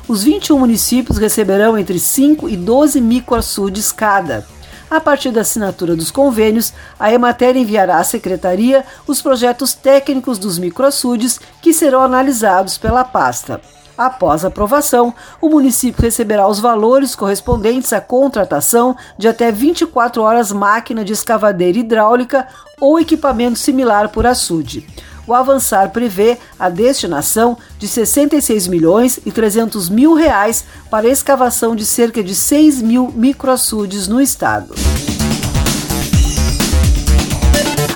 Os 0.07 0.23
21 0.23 0.59
municípios 0.59 1.17
receberão 1.17 1.77
entre 1.77 1.97
5 1.97 2.49
e 2.49 2.57
12 2.57 2.99
microaçudes 2.99 3.91
cada. 3.91 4.45
A 4.91 4.99
partir 4.99 5.31
da 5.31 5.39
assinatura 5.39 5.95
dos 5.95 6.11
convênios, 6.11 6.73
a 6.99 7.13
Emater 7.13 7.55
enviará 7.55 7.99
à 7.99 8.03
Secretaria 8.03 8.83
os 9.07 9.21
projetos 9.21 9.73
técnicos 9.73 10.37
dos 10.37 10.59
microaçudes 10.59 11.39
que 11.61 11.73
serão 11.73 12.01
analisados 12.01 12.77
pela 12.77 13.05
pasta. 13.05 13.61
Após 13.97 14.43
aprovação, 14.43 15.13
o 15.39 15.47
município 15.47 16.01
receberá 16.01 16.45
os 16.45 16.59
valores 16.59 17.15
correspondentes 17.15 17.93
à 17.93 18.01
contratação 18.01 18.93
de 19.17 19.29
até 19.29 19.49
24 19.49 20.21
horas 20.21 20.51
máquina 20.51 21.05
de 21.05 21.13
escavadeira 21.13 21.77
hidráulica 21.77 22.45
ou 22.77 22.99
equipamento 22.99 23.59
similar 23.59 24.09
por 24.09 24.27
açude 24.27 24.85
o 25.27 25.33
Avançar 25.33 25.89
prevê 25.91 26.37
a 26.59 26.69
destinação 26.69 27.57
de 27.77 27.87
66 27.87 28.67
milhões 28.67 29.19
e 29.25 29.31
300 29.31 29.89
mil 29.89 30.13
reais 30.13 30.65
para 30.89 31.07
a 31.07 31.11
escavação 31.11 31.75
de 31.75 31.85
cerca 31.85 32.23
de 32.23 32.35
6 32.35 32.81
mil 32.81 33.11
microaçudes 33.15 34.07
no 34.07 34.21
estado. 34.21 34.73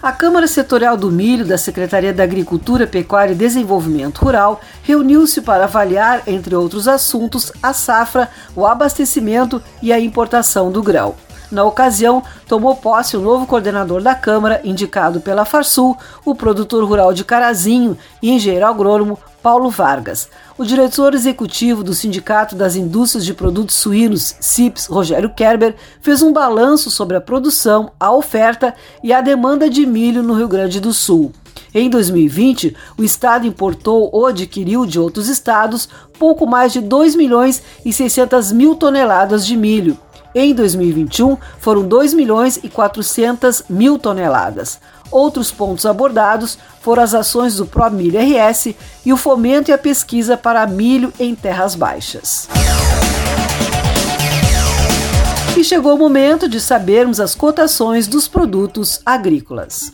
A 0.05 0.12
Câmara 0.12 0.48
Setorial 0.48 0.96
do 0.96 1.12
Milho 1.12 1.44
da 1.44 1.58
Secretaria 1.58 2.13
da 2.13 2.22
Agricultura, 2.22 2.86
Pecuária 2.86 3.34
e 3.34 3.36
Desenvolvimento 3.36 4.20
Rural 4.20 4.62
reuniu-se 4.84 5.41
para 5.41 5.63
avaliar, 5.63 6.22
entre 6.27 6.53
outros 6.53 6.88
assuntos, 6.88 7.51
a 7.62 7.74
safra, 7.74 8.29
o 8.55 8.67
abastecimento 8.67 9.60
e 9.82 9.91
a 9.91 10.00
importação 10.00 10.72
do 10.72 10.84
grão. 10.84 11.15
Na 11.52 11.64
ocasião, 11.64 12.24
tomou 12.48 12.75
posse 12.75 13.16
o 13.16 13.22
novo 13.22 13.46
coordenador 13.46 14.02
da 14.02 14.16
Câmara, 14.16 14.62
indicado 14.64 15.20
pela 15.22 15.46
Farsul, 15.46 15.98
o 16.24 16.34
produtor 16.34 16.84
rural 16.84 17.14
de 17.14 17.24
Carazinho 17.24 17.98
e 18.22 18.32
engenheiro 18.32 18.66
agrônomo 18.66 19.20
Paulo 19.44 19.70
Vargas. 19.70 20.28
O 20.58 20.66
diretor 20.66 21.14
executivo 21.14 21.84
do 21.84 21.94
Sindicato 21.94 22.56
das 22.56 22.75
Indústrias 22.75 23.24
de 23.24 23.34
Produtos 23.34 23.75
Suínos, 23.75 24.36
CIPS, 24.40 24.88
Rogério 24.88 25.30
Kerber, 25.30 25.75
fez 26.02 26.24
um 26.24 26.34
balanço 26.34 26.90
sobre 26.90 27.16
a 27.16 27.22
produção, 27.22 27.92
a 28.00 28.12
oferta 28.12 28.74
e 29.04 29.14
a 29.14 29.22
demanda 29.22 29.70
de 29.70 29.86
milho 29.86 30.24
no 30.24 30.34
Rio 30.34 30.48
Grande 30.48 30.80
do 30.80 30.92
Sul. 30.92 31.32
Em 31.74 31.90
2020, 31.90 32.75
o 32.98 33.04
estado 33.04 33.46
importou 33.46 34.10
ou 34.12 34.25
adquiriu 34.25 34.86
de 34.86 35.00
outros 35.00 35.28
estados 35.28 35.90
pouco 36.18 36.48
mais 36.48 36.72
de 36.72 36.80
2 36.82 37.16
milhões 37.16 37.62
e 37.84 37.92
600 37.92 38.52
mil 38.54 38.75
toneladas 38.75 39.46
de 39.46 39.58
milho, 39.58 39.98
em 40.36 40.54
2021, 40.54 41.38
foram 41.60 41.88
2 41.88 42.13
milhões 42.13 42.60
e 42.62 42.68
400 42.68 43.63
mil 43.70 43.98
toneladas. 43.98 44.80
Outros 45.10 45.50
pontos 45.50 45.86
abordados 45.86 46.58
foram 46.82 47.01
as 47.01 47.13
ações 47.13 47.56
do 47.56 47.65
ProMilho 47.65 48.20
RS 48.20 48.75
e 49.06 49.13
o 49.13 49.18
fomento 49.18 49.72
e 49.72 49.74
a 49.74 49.77
pesquisa 49.77 50.36
para 50.36 50.68
milho 50.68 51.13
em 51.18 51.34
terras 51.34 51.74
baixas. 51.74 52.50
E 55.56 55.63
chegou 55.63 55.96
o 55.96 55.98
momento 55.98 56.50
de 56.50 56.60
sabermos 56.60 57.22
as 57.22 57.34
cotações 57.34 58.06
dos 58.06 58.27
produtos 58.27 59.00
agrícolas. 59.06 59.89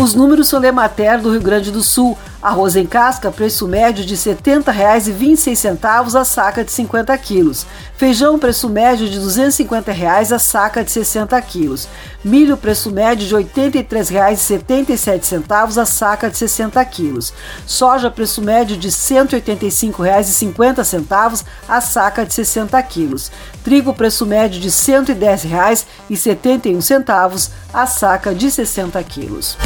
Os 0.00 0.14
números 0.14 0.48
são 0.48 0.60
da 0.60 0.68
Emater 0.68 1.20
do 1.20 1.30
Rio 1.30 1.40
Grande 1.40 1.70
do 1.70 1.82
Sul. 1.82 2.16
Arroz 2.44 2.76
em 2.76 2.84
casca, 2.84 3.32
preço 3.32 3.66
médio 3.66 4.04
de 4.04 4.14
R$ 4.14 4.20
70,26 4.20 6.14
a 6.14 6.24
saca 6.26 6.62
de 6.62 6.70
50 6.70 7.16
quilos. 7.16 7.66
Feijão, 7.96 8.38
preço 8.38 8.68
médio 8.68 9.08
de 9.08 9.18
250 9.18 9.90
reais 9.90 10.30
a 10.30 10.38
saca 10.38 10.84
de 10.84 10.90
60 10.90 11.40
quilos. 11.40 11.88
Milho, 12.22 12.58
preço 12.58 12.90
médio 12.90 13.26
de 13.26 13.34
R$ 13.34 13.44
83,77 13.44 15.78
a 15.78 15.86
saca 15.86 16.28
de 16.28 16.36
60 16.36 16.84
quilos. 16.84 17.32
Soja, 17.66 18.10
preço 18.10 18.42
médio 18.42 18.76
de 18.76 18.88
R$ 18.88 18.94
185,50 18.94 21.46
a 21.66 21.80
saca 21.80 22.26
de 22.26 22.34
60 22.34 22.82
quilos. 22.82 23.32
Trigo, 23.64 23.94
preço 23.94 24.26
médio 24.26 24.60
de 24.60 24.68
R$ 24.68 24.74
110,71 24.74 27.50
a 27.72 27.86
saca 27.86 28.34
de 28.34 28.50
60 28.50 29.02
quilos. 29.02 29.56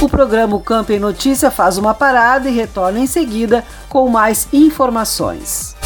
O 0.00 0.08
programa 0.08 0.56
Campo 0.60 0.92
em 0.92 0.98
Notícia 0.98 1.50
faz 1.50 1.76
uma 1.76 1.92
parada 1.92 2.48
e 2.48 2.54
retorna 2.54 2.98
em 2.98 3.06
seguida 3.06 3.62
com 3.86 4.08
mais 4.08 4.48
informações. 4.50 5.76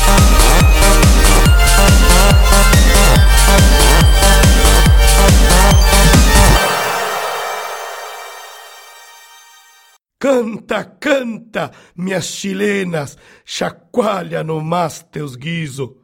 Canta, 10.21 10.85
canta, 10.85 11.73
minhas 11.97 12.27
chilenas, 12.27 13.19
chacoalha 13.45 14.45
no 14.45 14.63
mas 14.63 15.03
teus 15.03 15.35
guiso 15.35 16.04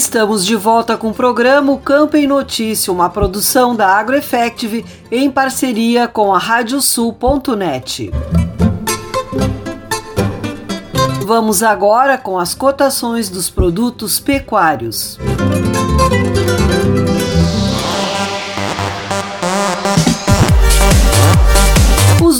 Estamos 0.00 0.46
de 0.46 0.56
volta 0.56 0.96
com 0.96 1.10
o 1.10 1.14
programa 1.14 1.72
o 1.72 1.78
Campo 1.78 2.16
em 2.16 2.26
Notícia, 2.26 2.90
uma 2.90 3.10
produção 3.10 3.76
da 3.76 3.86
AgroEffective 3.86 4.82
em 5.12 5.30
parceria 5.30 6.08
com 6.08 6.34
a 6.34 6.38
Radiosul.net. 6.38 8.10
Vamos 11.26 11.62
agora 11.62 12.16
com 12.16 12.38
as 12.38 12.54
cotações 12.54 13.28
dos 13.28 13.50
produtos 13.50 14.18
pecuários. 14.18 15.18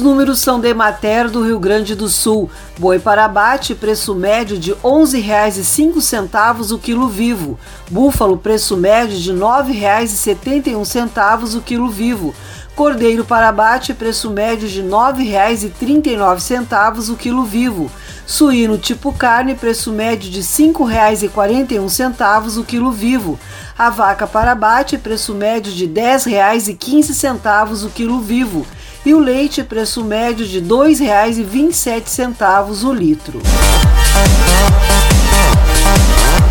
Os 0.01 0.05
números 0.05 0.39
são 0.39 0.59
de 0.59 0.67
Emater 0.67 1.29
do 1.29 1.45
Rio 1.45 1.61
Grande 1.61 1.95
do 1.95 2.09
Sul. 2.09 2.49
Boi 2.79 2.99
para 2.99 3.27
abate, 3.27 3.75
preço 3.75 4.15
médio 4.15 4.57
de 4.57 4.71
R$ 4.71 4.79
11,05 4.83 6.73
o 6.73 6.79
quilo 6.79 7.07
vivo. 7.07 7.59
Búfalo, 7.91 8.39
preço 8.39 8.79
médio 8.79 9.19
de 9.19 9.31
R$ 9.31 9.39
9,71 9.39 11.55
o 11.55 11.61
quilo 11.61 11.91
vivo. 11.91 12.35
Cordeiro 12.75 13.27
para 13.27 13.51
abate, 13.51 13.93
preço 13.93 14.31
médio 14.31 14.67
de 14.67 14.81
R$ 14.81 14.89
9,39 14.89 17.13
o 17.13 17.17
quilo 17.17 17.45
vivo. 17.45 17.91
Suíno 18.27 18.79
tipo 18.79 19.13
carne, 19.13 19.55
preço 19.55 19.93
médio 19.93 20.31
de 20.31 20.39
R$ 20.39 20.47
5,41 20.47 22.59
o 22.59 22.65
quilo 22.65 22.91
vivo. 22.91 23.39
A 23.77 23.91
vaca 23.91 24.27
para 24.27 24.53
abate, 24.53 24.97
preço 24.97 25.35
médio 25.35 25.71
de 25.71 25.85
R$ 25.85 25.93
10,15 25.93 27.85
o 27.85 27.91
quilo 27.91 28.19
vivo 28.19 28.67
e 29.05 29.13
o 29.15 29.19
leite 29.19 29.65
preço 29.65 30.05
médio 30.05 30.47
de 30.47 30.59
R$ 30.59 30.67
2,27 30.67 32.85
o 32.85 32.93
litro. 32.93 33.41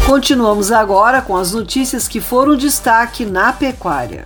Continuamos 0.06 0.72
agora 0.72 1.22
com 1.22 1.36
as 1.38 1.52
notícias 1.52 2.08
que 2.08 2.20
foram 2.20 2.56
destaque 2.56 3.26
na 3.26 3.54
pecuária. 3.54 4.26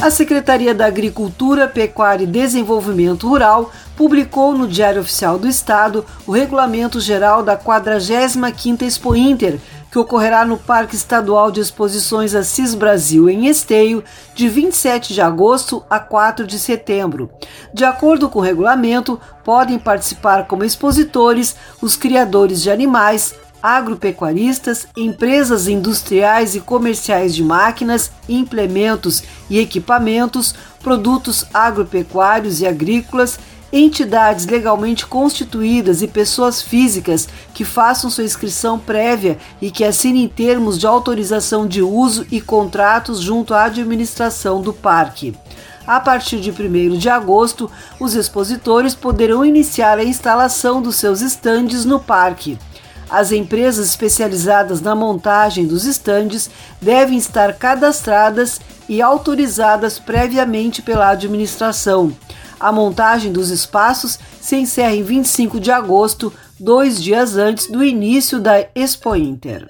A 0.00 0.10
Secretaria 0.10 0.72
da 0.72 0.86
Agricultura, 0.86 1.66
Pecuária 1.66 2.22
e 2.22 2.26
Desenvolvimento 2.26 3.28
Rural 3.28 3.72
publicou 3.96 4.56
no 4.56 4.68
Diário 4.68 5.00
Oficial 5.00 5.40
do 5.40 5.48
Estado 5.48 6.06
o 6.24 6.30
Regulamento 6.30 7.00
Geral 7.00 7.42
da 7.42 7.58
45ª 7.58 8.82
Expo 8.82 9.16
Inter, 9.16 9.58
que 9.90 9.98
ocorrerá 9.98 10.44
no 10.44 10.58
Parque 10.58 10.94
Estadual 10.94 11.50
de 11.50 11.60
Exposições 11.60 12.34
Assis 12.34 12.74
Brasil, 12.74 13.28
em 13.28 13.46
Esteio, 13.46 14.04
de 14.34 14.48
27 14.48 15.14
de 15.14 15.20
agosto 15.20 15.82
a 15.88 15.98
4 15.98 16.46
de 16.46 16.58
setembro. 16.58 17.30
De 17.72 17.84
acordo 17.84 18.28
com 18.28 18.38
o 18.38 18.42
regulamento, 18.42 19.20
podem 19.44 19.78
participar 19.78 20.46
como 20.46 20.64
expositores 20.64 21.56
os 21.80 21.96
criadores 21.96 22.62
de 22.62 22.70
animais, 22.70 23.34
agropecuaristas, 23.62 24.86
empresas 24.96 25.66
industriais 25.66 26.54
e 26.54 26.60
comerciais 26.60 27.34
de 27.34 27.42
máquinas, 27.42 28.12
implementos 28.28 29.22
e 29.50 29.58
equipamentos, 29.58 30.54
produtos 30.80 31.44
agropecuários 31.52 32.60
e 32.60 32.66
agrícolas, 32.66 33.38
entidades 33.72 34.46
legalmente 34.46 35.06
constituídas 35.06 36.02
e 36.02 36.08
pessoas 36.08 36.62
físicas 36.62 37.28
que 37.52 37.64
façam 37.64 38.08
sua 38.08 38.24
inscrição 38.24 38.78
prévia 38.78 39.38
e 39.60 39.70
que 39.70 39.84
assinem 39.84 40.28
termos 40.28 40.78
de 40.78 40.86
autorização 40.86 41.66
de 41.66 41.82
uso 41.82 42.26
e 42.30 42.40
contratos 42.40 43.20
junto 43.20 43.52
à 43.52 43.64
administração 43.64 44.62
do 44.62 44.72
parque. 44.72 45.34
A 45.86 46.00
partir 46.00 46.40
de 46.40 46.50
1 46.50 46.98
de 46.98 47.08
agosto, 47.08 47.70
os 47.98 48.14
expositores 48.14 48.94
poderão 48.94 49.44
iniciar 49.44 49.98
a 49.98 50.04
instalação 50.04 50.82
dos 50.82 50.96
seus 50.96 51.22
estandes 51.22 51.84
no 51.84 51.98
parque. 51.98 52.58
As 53.08 53.32
empresas 53.32 53.88
especializadas 53.88 54.82
na 54.82 54.94
montagem 54.94 55.66
dos 55.66 55.86
estandes 55.86 56.50
devem 56.80 57.16
estar 57.16 57.54
cadastradas 57.54 58.60
e 58.86 59.00
autorizadas 59.00 59.98
previamente 59.98 60.82
pela 60.82 61.08
administração. 61.08 62.12
A 62.60 62.72
montagem 62.72 63.32
dos 63.32 63.50
espaços 63.50 64.18
se 64.40 64.56
encerra 64.56 64.94
em 64.94 65.02
25 65.02 65.60
de 65.60 65.70
agosto, 65.70 66.32
dois 66.58 67.00
dias 67.00 67.36
antes 67.36 67.68
do 67.70 67.84
início 67.84 68.40
da 68.40 68.66
Expo 68.74 69.14
Inter. 69.14 69.68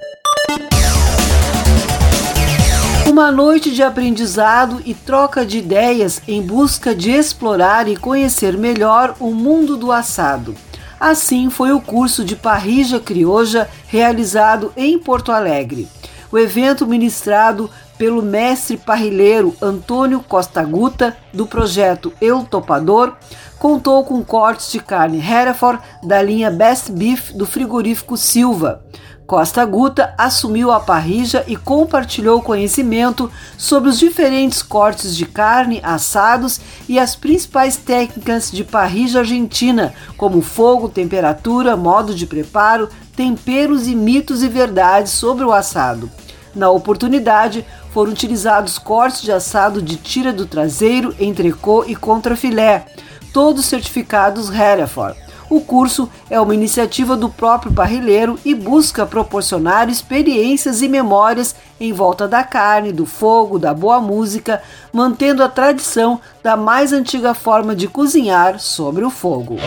Uma 3.07 3.31
noite 3.31 3.71
de 3.73 3.83
aprendizado 3.83 4.81
e 4.87 4.95
troca 4.95 5.45
de 5.45 5.59
ideias 5.59 6.23
em 6.27 6.41
busca 6.41 6.95
de 6.95 7.11
explorar 7.11 7.89
e 7.89 7.97
conhecer 7.97 8.57
melhor 8.57 9.15
o 9.21 9.33
mundo 9.33 9.77
do 9.77 9.93
assado. 9.93 10.55
Assim 10.99 11.51
foi 11.51 11.73
o 11.73 11.81
curso 11.81 12.25
de 12.25 12.37
Parrija 12.37 12.99
Crioja 12.99 13.69
realizado 13.87 14.73
em 14.77 14.99
Porto 14.99 15.31
Alegre. 15.31 15.89
O 16.31 16.39
evento 16.39 16.87
ministrado 16.87 17.71
pelo 17.99 18.23
mestre 18.23 18.77
parrilheiro 18.77 19.55
Antônio 19.61 20.21
Costa 20.21 20.63
Guta, 20.63 21.17
do 21.35 21.47
projeto 21.47 22.13
Eu 22.21 22.45
Topador, 22.45 23.15
contou 23.59 24.05
com 24.05 24.23
cortes 24.23 24.71
de 24.71 24.79
carne 24.79 25.19
Hereford 25.19 25.83
da 26.05 26.23
linha 26.23 26.51
Best 26.51 26.93
Beef 26.93 27.33
do 27.33 27.45
frigorífico 27.45 28.17
Silva. 28.17 28.85
Costa 29.27 29.63
Guta 29.67 30.15
assumiu 30.17 30.71
a 30.73 30.81
parrija 30.81 31.45
e 31.47 31.55
compartilhou 31.55 32.41
conhecimento 32.41 33.31
sobre 33.59 33.91
os 33.91 33.99
diferentes 33.99 34.63
cortes 34.63 35.15
de 35.15 35.27
carne 35.27 35.81
assados 35.83 36.59
e 36.89 36.99
as 36.99 37.15
principais 37.15 37.77
técnicas 37.77 38.51
de 38.51 38.65
parrija 38.65 39.19
argentina, 39.19 39.93
como 40.17 40.41
fogo, 40.41 40.89
temperatura, 40.89 41.77
modo 41.77 42.15
de 42.15 42.25
preparo, 42.25 42.89
temperos 43.15 43.87
e 43.87 43.95
mitos 43.95 44.43
e 44.43 44.49
verdades 44.49 45.13
sobre 45.13 45.45
o 45.45 45.53
assado. 45.53 46.11
Na 46.59 46.71
oportunidade, 46.71 47.65
foram 47.93 48.11
utilizados 48.11 48.79
cortes 48.79 49.23
de 49.23 49.31
assado 49.31 49.81
de 49.81 49.95
tira 49.95 50.33
do 50.33 50.45
traseiro, 50.45 51.15
entrecô 51.21 51.85
e 51.87 51.95
contrafilé, 51.95 52.85
todos 53.33 53.65
certificados 53.67 54.51
Hereford. 54.51 55.17
O 55.49 55.61
curso 55.61 56.11
é 56.29 56.39
uma 56.41 56.53
iniciativa 56.53 57.17
do 57.17 57.29
próprio 57.29 57.73
parrilheiro 57.73 58.37
e 58.45 58.57
busca 58.57 59.07
proporcionar 59.07 59.89
experiências 59.89 60.83
e 60.83 60.89
memórias 60.89 61.55
em 61.79 61.93
volta 61.93 62.27
da 62.27 62.43
carne, 62.43 62.91
do 62.91 63.07
fogo, 63.07 63.57
da 63.57 63.73
boa 63.73 64.01
música, 64.01 64.61
mantendo 64.93 65.45
a 65.45 65.49
tradição 65.49 66.21
da 66.43 66.57
mais 66.57 66.93
antiga 66.93 67.35
forma 67.35 67.73
de 67.73 67.87
cozinhar 67.87 68.59
sobre 68.59 69.05
o 69.05 69.11
fogo. 69.11 69.59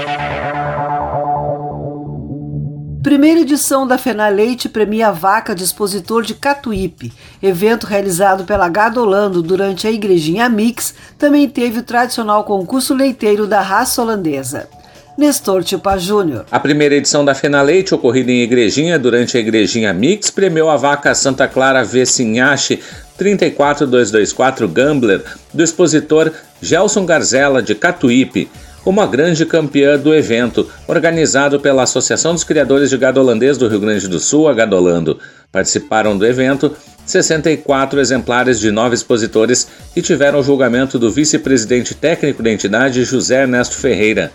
Primeira 3.03 3.39
edição 3.39 3.87
da 3.87 3.97
Fenaleite 3.97 4.69
premia 4.69 5.07
a 5.07 5.11
vaca 5.11 5.55
de 5.55 5.63
expositor 5.63 6.21
de 6.21 6.35
Catuípe. 6.35 7.11
Evento 7.41 7.87
realizado 7.87 8.43
pela 8.43 8.69
Gadolando 8.69 9.41
durante 9.41 9.87
a 9.87 9.91
Igrejinha 9.91 10.47
Mix 10.47 10.93
também 11.17 11.49
teve 11.49 11.79
o 11.79 11.83
tradicional 11.83 12.43
concurso 12.43 12.93
leiteiro 12.93 13.47
da 13.47 13.59
raça 13.59 14.03
holandesa. 14.03 14.69
Nestor 15.17 15.63
Tipa 15.63 15.97
Júnior. 15.97 16.45
A 16.51 16.59
primeira 16.59 16.93
edição 16.93 17.25
da 17.25 17.33
Fenaleite, 17.33 17.93
ocorrida 17.93 18.31
em 18.31 18.43
Igrejinha 18.43 18.99
durante 18.99 19.35
a 19.35 19.39
Igrejinha 19.39 19.91
Mix, 19.93 20.29
premiou 20.29 20.69
a 20.69 20.77
vaca 20.77 21.15
Santa 21.15 21.47
Clara 21.47 21.83
Vecinhache 21.83 22.79
34224 23.17 24.67
Gambler, 24.67 25.23
do 25.51 25.63
expositor 25.63 26.31
Gelson 26.61 27.05
Garzella, 27.05 27.63
de 27.63 27.73
Catuípe, 27.73 28.47
como 28.83 29.01
a 29.01 29.05
grande 29.05 29.45
campeã 29.45 29.97
do 29.97 30.13
evento, 30.13 30.67
organizado 30.87 31.59
pela 31.59 31.83
Associação 31.83 32.33
dos 32.33 32.43
Criadores 32.43 32.89
de 32.89 32.97
Gado 32.97 33.19
Holandês 33.19 33.57
do 33.57 33.67
Rio 33.67 33.79
Grande 33.79 34.07
do 34.07 34.19
Sul, 34.19 34.47
a 34.47 34.53
Gadolando. 34.53 35.19
Participaram 35.51 36.17
do 36.17 36.25
evento 36.25 36.75
64 37.05 37.99
exemplares 37.99 38.59
de 38.59 38.71
nove 38.71 38.95
expositores 38.95 39.67
e 39.95 40.01
tiveram 40.01 40.39
o 40.39 40.43
julgamento 40.43 40.97
do 40.97 41.11
vice-presidente 41.11 41.93
técnico 41.93 42.41
da 42.41 42.51
entidade, 42.51 43.03
José 43.03 43.41
Ernesto 43.41 43.75
Ferreira. 43.75 44.31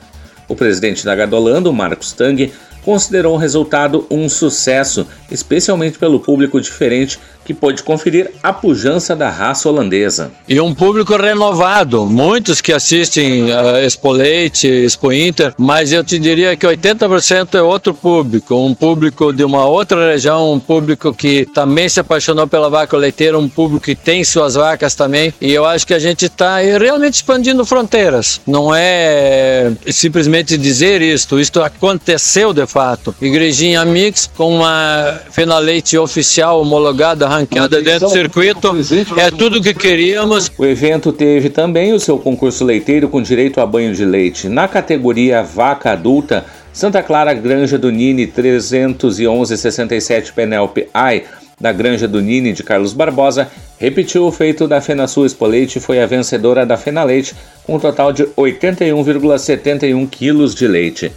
O 0.48 0.54
presidente 0.54 1.04
da 1.04 1.14
Gadolando, 1.14 1.72
Marcos 1.72 2.12
Tang, 2.12 2.52
considerou 2.84 3.34
o 3.34 3.38
resultado 3.38 4.06
um 4.08 4.28
sucesso, 4.28 5.06
especialmente 5.28 5.98
pelo 5.98 6.20
público 6.20 6.60
diferente 6.60 7.18
que 7.46 7.54
pôde 7.54 7.82
conferir 7.82 8.32
a 8.42 8.52
pujança 8.52 9.14
da 9.14 9.30
raça 9.30 9.68
holandesa. 9.68 10.32
E 10.48 10.60
um 10.60 10.74
público 10.74 11.16
renovado, 11.16 12.04
muitos 12.04 12.60
que 12.60 12.72
assistem 12.72 13.44
uh, 13.44 13.78
Expo 13.84 14.10
Leite, 14.10 14.66
Expo 14.66 15.12
Inter, 15.12 15.54
mas 15.56 15.92
eu 15.92 16.02
te 16.02 16.18
diria 16.18 16.56
que 16.56 16.66
80% 16.66 17.54
é 17.54 17.62
outro 17.62 17.94
público, 17.94 18.56
um 18.56 18.74
público 18.74 19.32
de 19.32 19.44
uma 19.44 19.64
outra 19.64 20.12
região, 20.12 20.52
um 20.52 20.58
público 20.58 21.14
que 21.14 21.46
também 21.46 21.88
se 21.88 22.00
apaixonou 22.00 22.48
pela 22.48 22.68
vaca 22.68 22.96
leiteira, 22.96 23.38
um 23.38 23.48
público 23.48 23.84
que 23.84 23.94
tem 23.94 24.24
suas 24.24 24.56
vacas 24.56 24.96
também, 24.96 25.32
e 25.40 25.52
eu 25.52 25.64
acho 25.64 25.86
que 25.86 25.94
a 25.94 25.98
gente 26.00 26.26
está 26.26 26.58
realmente 26.58 27.14
expandindo 27.14 27.64
fronteiras, 27.64 28.40
não 28.46 28.74
é 28.74 29.72
simplesmente 29.88 30.58
dizer 30.58 31.00
isto, 31.00 31.38
isto 31.38 31.62
aconteceu 31.62 32.52
de 32.52 32.66
fato. 32.66 33.14
Igrejinha 33.20 33.84
Mix 33.84 34.28
com 34.36 34.56
uma 34.56 35.20
Fenaleite 35.30 35.96
oficial 35.96 36.60
homologada 36.60 37.35
ranqueada 37.36 37.82
dentro 37.82 38.08
do 38.08 38.12
circuito. 38.12 38.76
É 39.18 39.30
tudo 39.30 39.58
o 39.58 39.62
que 39.62 39.74
queríamos. 39.74 40.50
O 40.56 40.64
evento 40.64 41.12
teve 41.12 41.50
também 41.50 41.92
o 41.92 42.00
seu 42.00 42.18
concurso 42.18 42.64
leiteiro 42.64 43.08
com 43.08 43.22
direito 43.22 43.60
a 43.60 43.66
banho 43.66 43.94
de 43.94 44.04
leite. 44.04 44.48
Na 44.48 44.68
categoria 44.68 45.42
vaca 45.42 45.92
adulta, 45.92 46.44
Santa 46.72 47.02
Clara 47.02 47.32
Granja 47.32 47.78
do 47.78 47.90
Nini 47.90 48.26
31167 48.26 50.32
Penelope 50.32 50.88
Ai 50.92 51.24
da 51.58 51.72
Granja 51.72 52.06
do 52.06 52.20
Nini 52.20 52.52
de 52.52 52.62
Carlos 52.62 52.92
Barbosa, 52.92 53.48
repetiu 53.78 54.26
o 54.26 54.32
feito 54.32 54.68
da 54.68 54.80
FenaSul 54.80 55.24
Expoleite 55.24 55.78
e 55.78 55.80
foi 55.80 56.02
a 56.02 56.06
vencedora 56.06 56.66
da 56.66 56.76
Fenaleite 56.76 57.34
com 57.64 57.76
um 57.76 57.80
total 57.80 58.12
de 58.12 58.24
81,71 58.24 60.08
quilos 60.08 60.54
de 60.54 60.68
leite. 60.68 61.10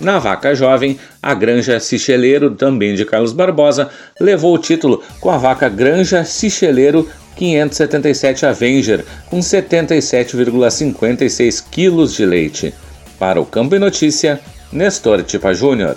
Na 0.00 0.18
vaca 0.18 0.54
jovem, 0.54 0.98
a 1.22 1.32
Granja 1.32 1.80
Cicheleiro, 1.80 2.50
também 2.50 2.94
de 2.94 3.04
Carlos 3.04 3.32
Barbosa, 3.32 3.88
levou 4.20 4.54
o 4.54 4.58
título 4.58 5.02
com 5.20 5.30
a 5.30 5.38
vaca 5.38 5.68
Granja 5.68 6.24
Cicheleiro 6.24 7.08
577 7.36 8.46
Avenger, 8.46 9.04
com 9.30 9.38
77,56 9.38 11.64
quilos 11.70 12.14
de 12.14 12.26
leite. 12.26 12.74
Para 13.18 13.40
o 13.40 13.46
Campo 13.46 13.74
e 13.74 13.78
Notícia, 13.78 14.38
Nestor 14.72 15.22
Tipa 15.22 15.54
Júnior. 15.54 15.94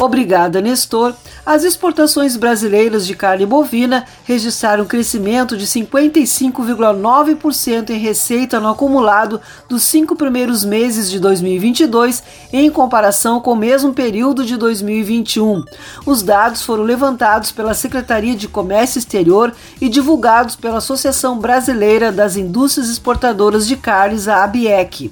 Obrigada, 0.00 0.60
Nestor. 0.60 1.12
As 1.48 1.64
exportações 1.64 2.36
brasileiras 2.36 3.04
de 3.06 3.14
carne 3.14 3.46
bovina 3.46 4.04
registraram 4.24 4.84
crescimento 4.84 5.56
de 5.56 5.66
55,9% 5.66 7.88
em 7.88 7.98
receita 7.98 8.60
no 8.60 8.68
acumulado 8.68 9.40
dos 9.66 9.82
cinco 9.82 10.14
primeiros 10.14 10.62
meses 10.62 11.10
de 11.10 11.18
2022, 11.18 12.22
em 12.52 12.70
comparação 12.70 13.40
com 13.40 13.52
o 13.52 13.56
mesmo 13.56 13.94
período 13.94 14.44
de 14.44 14.58
2021. 14.58 15.64
Os 16.04 16.22
dados 16.22 16.60
foram 16.60 16.84
levantados 16.84 17.50
pela 17.50 17.72
Secretaria 17.72 18.36
de 18.36 18.46
Comércio 18.46 18.98
Exterior 18.98 19.54
e 19.80 19.88
divulgados 19.88 20.54
pela 20.54 20.76
Associação 20.76 21.38
Brasileira 21.38 22.12
das 22.12 22.36
Indústrias 22.36 22.90
Exportadoras 22.90 23.66
de 23.66 23.74
Carnes, 23.74 24.28
a 24.28 24.44
ABIEC. 24.44 25.10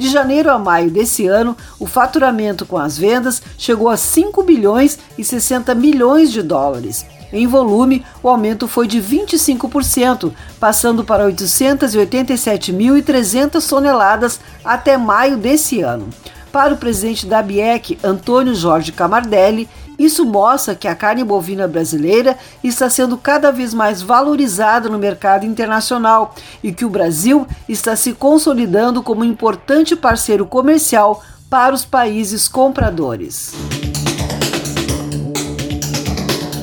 De 0.00 0.08
janeiro 0.08 0.50
a 0.50 0.58
maio 0.58 0.90
desse 0.90 1.26
ano, 1.26 1.54
o 1.78 1.84
faturamento 1.84 2.64
com 2.64 2.78
as 2.78 2.96
vendas 2.96 3.42
chegou 3.58 3.90
a 3.90 3.98
5 3.98 4.42
bilhões 4.42 4.98
e 5.18 5.22
60 5.22 5.74
milhões 5.74 6.32
de 6.32 6.40
dólares. 6.40 7.04
Em 7.30 7.46
volume, 7.46 8.02
o 8.22 8.28
aumento 8.30 8.66
foi 8.66 8.86
de 8.86 8.98
25%, 8.98 10.32
passando 10.58 11.04
para 11.04 11.30
887.300 11.30 13.68
toneladas 13.68 14.40
até 14.64 14.96
maio 14.96 15.36
desse 15.36 15.82
ano. 15.82 16.08
Para 16.50 16.72
o 16.72 16.78
presidente 16.78 17.26
da 17.26 17.42
BIEC, 17.42 17.98
Antônio 18.02 18.54
Jorge 18.54 18.92
Camardelli, 18.92 19.68
isso 20.00 20.24
mostra 20.24 20.74
que 20.74 20.88
a 20.88 20.94
carne 20.94 21.22
bovina 21.22 21.68
brasileira 21.68 22.38
está 22.64 22.88
sendo 22.88 23.18
cada 23.18 23.52
vez 23.52 23.74
mais 23.74 24.00
valorizada 24.00 24.88
no 24.88 24.98
mercado 24.98 25.44
internacional 25.44 26.34
e 26.62 26.72
que 26.72 26.86
o 26.86 26.90
Brasil 26.90 27.46
está 27.68 27.94
se 27.94 28.14
consolidando 28.14 29.02
como 29.02 29.20
um 29.20 29.24
importante 29.24 29.94
parceiro 29.94 30.46
comercial 30.46 31.22
para 31.50 31.74
os 31.74 31.84
países 31.84 32.48
compradores. 32.48 33.52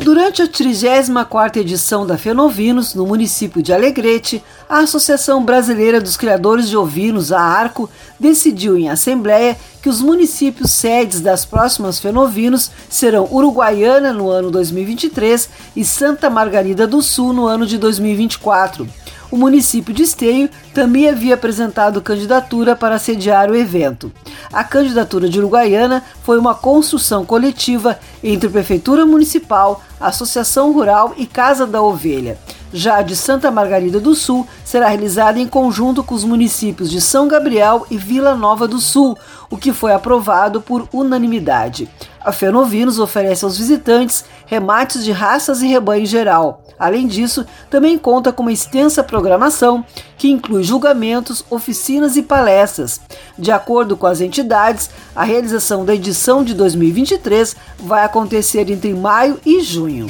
Durante 0.08 0.41
a 0.41 0.48
34ª 0.48 1.58
edição 1.58 2.08
da 2.08 2.17
Fenovinos, 2.17 2.96
no 2.96 3.06
município 3.06 3.62
de 3.62 3.74
Alegrete, 3.74 4.41
a 4.70 4.78
Associação 4.78 5.43
Brasileira 5.43 6.00
dos 6.00 6.15
Criadores 6.15 6.70
de 6.70 6.78
Ovinos, 6.78 7.34
a 7.34 7.41
ARCO, 7.41 7.89
decidiu 8.17 8.78
em 8.78 8.89
assembleia 8.89 9.58
que 9.82 9.89
os 9.89 10.02
municípios 10.02 10.72
sedes 10.72 11.20
das 11.20 11.43
próximas 11.43 12.00
Fenovinos 12.00 12.72
serão 12.89 13.28
Uruguaiana 13.30 14.13
no 14.13 14.30
ano 14.30 14.50
2023 14.50 15.50
e 15.76 15.84
Santa 15.84 16.30
Margarida 16.30 16.88
do 16.88 17.02
Sul 17.02 17.34
no 17.34 17.46
ano 17.46 17.65
de 17.65 17.78
2024 17.78 18.88
o 19.32 19.38
município 19.38 19.94
de 19.94 20.04
Esteio 20.04 20.50
também 20.74 21.10
havia 21.10 21.36
apresentado 21.36 22.02
candidatura 22.02 22.76
para 22.76 23.00
sediar 23.00 23.50
o 23.50 23.56
evento. 23.56 24.12
A 24.52 24.63
candidatura 24.63 25.30
de 25.30 25.40
Uruguaiana 25.40 26.04
foi 26.24 26.38
uma 26.38 26.56
construção 26.56 27.26
coletiva 27.26 28.00
entre 28.24 28.50
Prefeitura 28.50 29.06
Municipal, 29.06 29.82
Associação 30.00 30.72
Rural 30.72 31.13
e 31.18 31.26
Casa 31.26 31.66
da 31.66 31.82
Ovelha. 31.82 32.38
Já 32.74 32.98
a 32.98 33.02
de 33.02 33.16
Santa 33.16 33.50
Margarida 33.50 34.00
do 34.00 34.13
Sul 34.13 34.46
será 34.66 34.90
realizada 34.90 35.40
em 35.40 35.48
conjunto 35.48 36.04
com 36.04 36.13
os 36.13 36.26
municípios 36.26 36.92
de 36.92 37.00
São 37.00 37.28
Gabriel 37.28 37.86
e 37.90 37.98
Vila 37.98 38.36
Nova 38.36 38.68
do 38.68 38.80
Sul, 38.80 39.18
o 39.50 39.58
que 39.58 39.72
foi 39.72 39.94
aprovado 39.94 40.60
por 40.60 40.88
unanimidade. 40.92 41.90
A 42.20 42.34
Fenovinos 42.34 43.00
oferece 43.00 43.46
aos 43.46 43.58
visitantes 43.58 44.26
remates 44.48 45.04
de 45.04 45.12
raças 45.12 45.62
e 45.62 45.68
rebanho 45.68 46.02
em 46.02 46.08
geral. 46.08 46.64
Além 46.80 47.08
disso, 47.08 47.46
também 47.70 47.98
conta 47.98 48.32
com 48.32 48.44
uma 48.44 48.52
extensa 48.52 49.04
programação 49.04 49.84
que 50.18 50.30
inclui 50.30 50.64
julgamentos, 50.64 51.44
oficinas 51.50 52.16
e 52.16 52.24
palestras. 52.24 53.02
De 53.38 53.52
acordo 53.52 53.96
com 53.96 54.08
as 54.08 54.22
entidades, 54.22 54.90
a 55.16 55.24
realização 55.24 55.84
da 55.86 55.94
edição 55.94 56.44
de 56.44 56.54
2023 56.54 57.56
vai 57.80 58.04
acontecer 58.04 58.70
entre 58.72 58.94
maio 58.94 59.40
e 59.46 59.62
junho. 59.62 60.08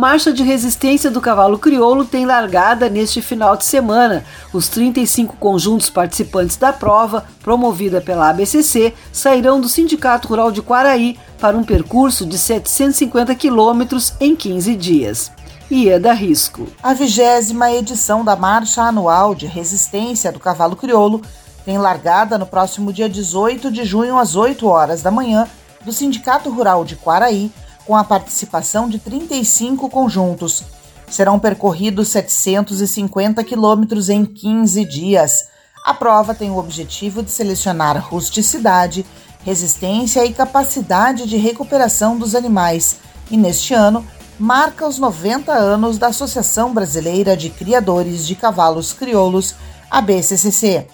Marcha 0.00 0.32
de 0.32 0.42
Resistência 0.42 1.10
do 1.10 1.20
Cavalo 1.20 1.58
Crioulo 1.58 2.06
tem 2.06 2.24
largada 2.24 2.88
neste 2.88 3.20
final 3.20 3.54
de 3.54 3.66
semana. 3.66 4.24
Os 4.50 4.66
35 4.66 5.36
conjuntos 5.36 5.90
participantes 5.90 6.56
da 6.56 6.72
prova, 6.72 7.26
promovida 7.42 8.00
pela 8.00 8.30
ABCC, 8.30 8.94
sairão 9.12 9.60
do 9.60 9.68
Sindicato 9.68 10.26
Rural 10.26 10.50
de 10.50 10.62
Quaraí 10.62 11.18
para 11.38 11.54
um 11.54 11.62
percurso 11.62 12.24
de 12.24 12.38
750 12.38 13.34
quilômetros 13.34 14.14
em 14.18 14.34
15 14.34 14.74
dias. 14.74 15.32
Ieda 15.70 16.14
Risco. 16.14 16.66
A 16.82 16.94
vigésima 16.94 17.70
edição 17.70 18.24
da 18.24 18.34
Marcha 18.34 18.80
Anual 18.80 19.34
de 19.34 19.44
Resistência 19.44 20.32
do 20.32 20.40
Cavalo 20.40 20.76
Crioulo 20.76 21.20
tem 21.62 21.76
largada 21.76 22.38
no 22.38 22.46
próximo 22.46 22.90
dia 22.90 23.06
18 23.06 23.70
de 23.70 23.84
junho 23.84 24.16
às 24.16 24.34
8 24.34 24.66
horas 24.66 25.02
da 25.02 25.10
manhã 25.10 25.46
do 25.84 25.92
Sindicato 25.92 26.48
Rural 26.48 26.86
de 26.86 26.96
Quaraí, 26.96 27.52
com 27.90 27.96
a 27.96 28.04
participação 28.04 28.88
de 28.88 29.00
35 29.00 29.90
conjuntos. 29.90 30.62
Serão 31.08 31.40
percorridos 31.40 32.06
750 32.06 33.42
quilômetros 33.42 34.08
em 34.08 34.24
15 34.24 34.84
dias. 34.84 35.48
A 35.84 35.92
prova 35.92 36.32
tem 36.32 36.52
o 36.52 36.56
objetivo 36.56 37.20
de 37.20 37.32
selecionar 37.32 37.98
rusticidade, 37.98 39.04
resistência 39.44 40.24
e 40.24 40.32
capacidade 40.32 41.26
de 41.26 41.36
recuperação 41.36 42.16
dos 42.16 42.36
animais, 42.36 42.98
e 43.28 43.36
neste 43.36 43.74
ano 43.74 44.06
marca 44.38 44.86
os 44.86 44.96
90 44.96 45.52
anos 45.52 45.98
da 45.98 46.06
Associação 46.06 46.72
Brasileira 46.72 47.36
de 47.36 47.50
Criadores 47.50 48.24
de 48.24 48.36
Cavalos 48.36 48.92
Crioulos, 48.92 49.56
a 49.90 50.00
BCCC. 50.00 50.86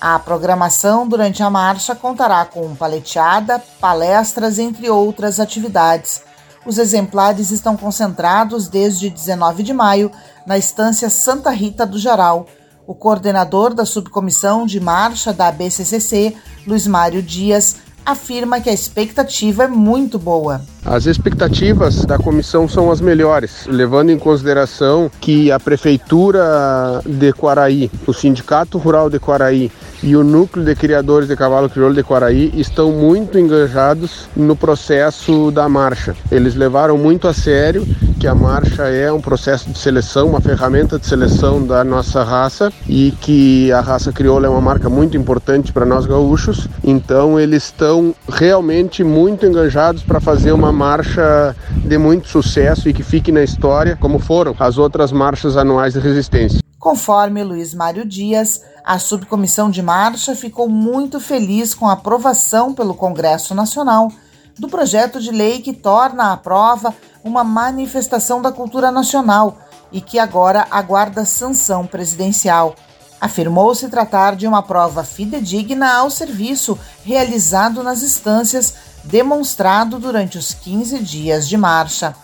A 0.00 0.18
programação 0.18 1.06
durante 1.06 1.42
a 1.42 1.50
marcha 1.50 1.94
contará 1.94 2.46
com 2.46 2.74
paleteada, 2.74 3.62
palestras, 3.78 4.58
entre 4.58 4.88
outras 4.88 5.38
atividades. 5.38 6.26
Os 6.68 6.76
exemplares 6.76 7.50
estão 7.50 7.78
concentrados 7.78 8.68
desde 8.68 9.08
19 9.08 9.62
de 9.62 9.72
maio 9.72 10.12
na 10.46 10.58
estância 10.58 11.08
Santa 11.08 11.48
Rita 11.50 11.86
do 11.86 11.98
Jaral. 11.98 12.46
O 12.86 12.94
coordenador 12.94 13.72
da 13.72 13.86
subcomissão 13.86 14.66
de 14.66 14.78
marcha 14.78 15.32
da 15.32 15.50
BCCC, 15.50 16.36
Luiz 16.66 16.86
Mário 16.86 17.22
Dias, 17.22 17.76
afirma 18.04 18.60
que 18.60 18.68
a 18.68 18.72
expectativa 18.72 19.64
é 19.64 19.66
muito 19.66 20.18
boa. 20.18 20.60
As 20.84 21.06
expectativas 21.06 22.04
da 22.04 22.18
comissão 22.18 22.68
são 22.68 22.90
as 22.90 23.00
melhores, 23.00 23.66
levando 23.66 24.10
em 24.10 24.18
consideração 24.18 25.10
que 25.22 25.50
a 25.50 25.58
Prefeitura 25.58 27.02
de 27.06 27.32
Quaraí, 27.32 27.90
o 28.06 28.12
Sindicato 28.12 28.76
Rural 28.76 29.08
de 29.08 29.18
Quaraí 29.18 29.72
e 30.02 30.16
o 30.16 30.24
Núcleo 30.24 30.64
de 30.64 30.74
Criadores 30.74 31.28
de 31.28 31.36
Cavalo 31.36 31.68
Crioulo 31.68 31.94
de 31.94 32.02
Quaraí 32.02 32.52
estão 32.54 32.92
muito 32.92 33.38
engajados 33.38 34.28
no 34.36 34.54
processo 34.56 35.50
da 35.50 35.68
marcha. 35.68 36.14
Eles 36.30 36.54
levaram 36.54 36.96
muito 36.96 37.26
a 37.28 37.34
sério 37.34 37.86
que 38.18 38.26
a 38.26 38.34
marcha 38.34 38.88
é 38.88 39.12
um 39.12 39.20
processo 39.20 39.70
de 39.70 39.78
seleção, 39.78 40.28
uma 40.28 40.40
ferramenta 40.40 40.98
de 40.98 41.06
seleção 41.06 41.64
da 41.64 41.84
nossa 41.84 42.24
raça 42.24 42.72
e 42.88 43.12
que 43.20 43.70
a 43.70 43.80
raça 43.80 44.12
crioula 44.12 44.46
é 44.46 44.50
uma 44.50 44.60
marca 44.60 44.88
muito 44.88 45.16
importante 45.16 45.72
para 45.72 45.86
nós 45.86 46.04
gaúchos. 46.04 46.66
Então 46.82 47.38
eles 47.38 47.64
estão 47.64 48.14
realmente 48.28 49.04
muito 49.04 49.46
engajados 49.46 50.02
para 50.02 50.20
fazer 50.20 50.52
uma 50.52 50.72
marcha 50.72 51.54
de 51.76 51.96
muito 51.96 52.28
sucesso 52.28 52.88
e 52.88 52.92
que 52.92 53.02
fique 53.02 53.30
na 53.30 53.42
história, 53.42 53.96
como 54.00 54.18
foram 54.18 54.54
as 54.58 54.78
outras 54.78 55.12
marchas 55.12 55.56
anuais 55.56 55.94
de 55.94 56.00
resistência. 56.00 56.60
Conforme 56.78 57.42
Luiz 57.42 57.74
Mário 57.74 58.04
Dias, 58.04 58.60
a 58.88 58.98
subcomissão 58.98 59.70
de 59.70 59.82
marcha 59.82 60.34
ficou 60.34 60.66
muito 60.66 61.20
feliz 61.20 61.74
com 61.74 61.86
a 61.86 61.92
aprovação 61.92 62.72
pelo 62.72 62.94
Congresso 62.94 63.54
Nacional 63.54 64.10
do 64.58 64.66
projeto 64.66 65.20
de 65.20 65.30
lei 65.30 65.60
que 65.60 65.74
torna 65.74 66.32
a 66.32 66.36
prova 66.38 66.94
uma 67.22 67.44
manifestação 67.44 68.40
da 68.40 68.50
cultura 68.50 68.90
nacional 68.90 69.58
e 69.92 70.00
que 70.00 70.18
agora 70.18 70.66
aguarda 70.70 71.26
sanção 71.26 71.86
presidencial. 71.86 72.74
Afirmou 73.20 73.74
se 73.74 73.90
tratar 73.90 74.34
de 74.34 74.46
uma 74.46 74.62
prova 74.62 75.04
fidedigna 75.04 75.92
ao 75.92 76.10
serviço 76.10 76.78
realizado 77.04 77.82
nas 77.82 78.02
instâncias, 78.02 78.72
demonstrado 79.04 79.98
durante 79.98 80.38
os 80.38 80.54
15 80.54 80.98
dias 81.00 81.46
de 81.46 81.58
marcha. 81.58 82.16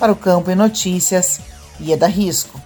Para 0.00 0.10
o 0.10 0.16
Campo 0.16 0.50
e 0.50 0.56
Notícias, 0.56 1.38
Ieda 1.80 2.08
Risco. 2.08 2.60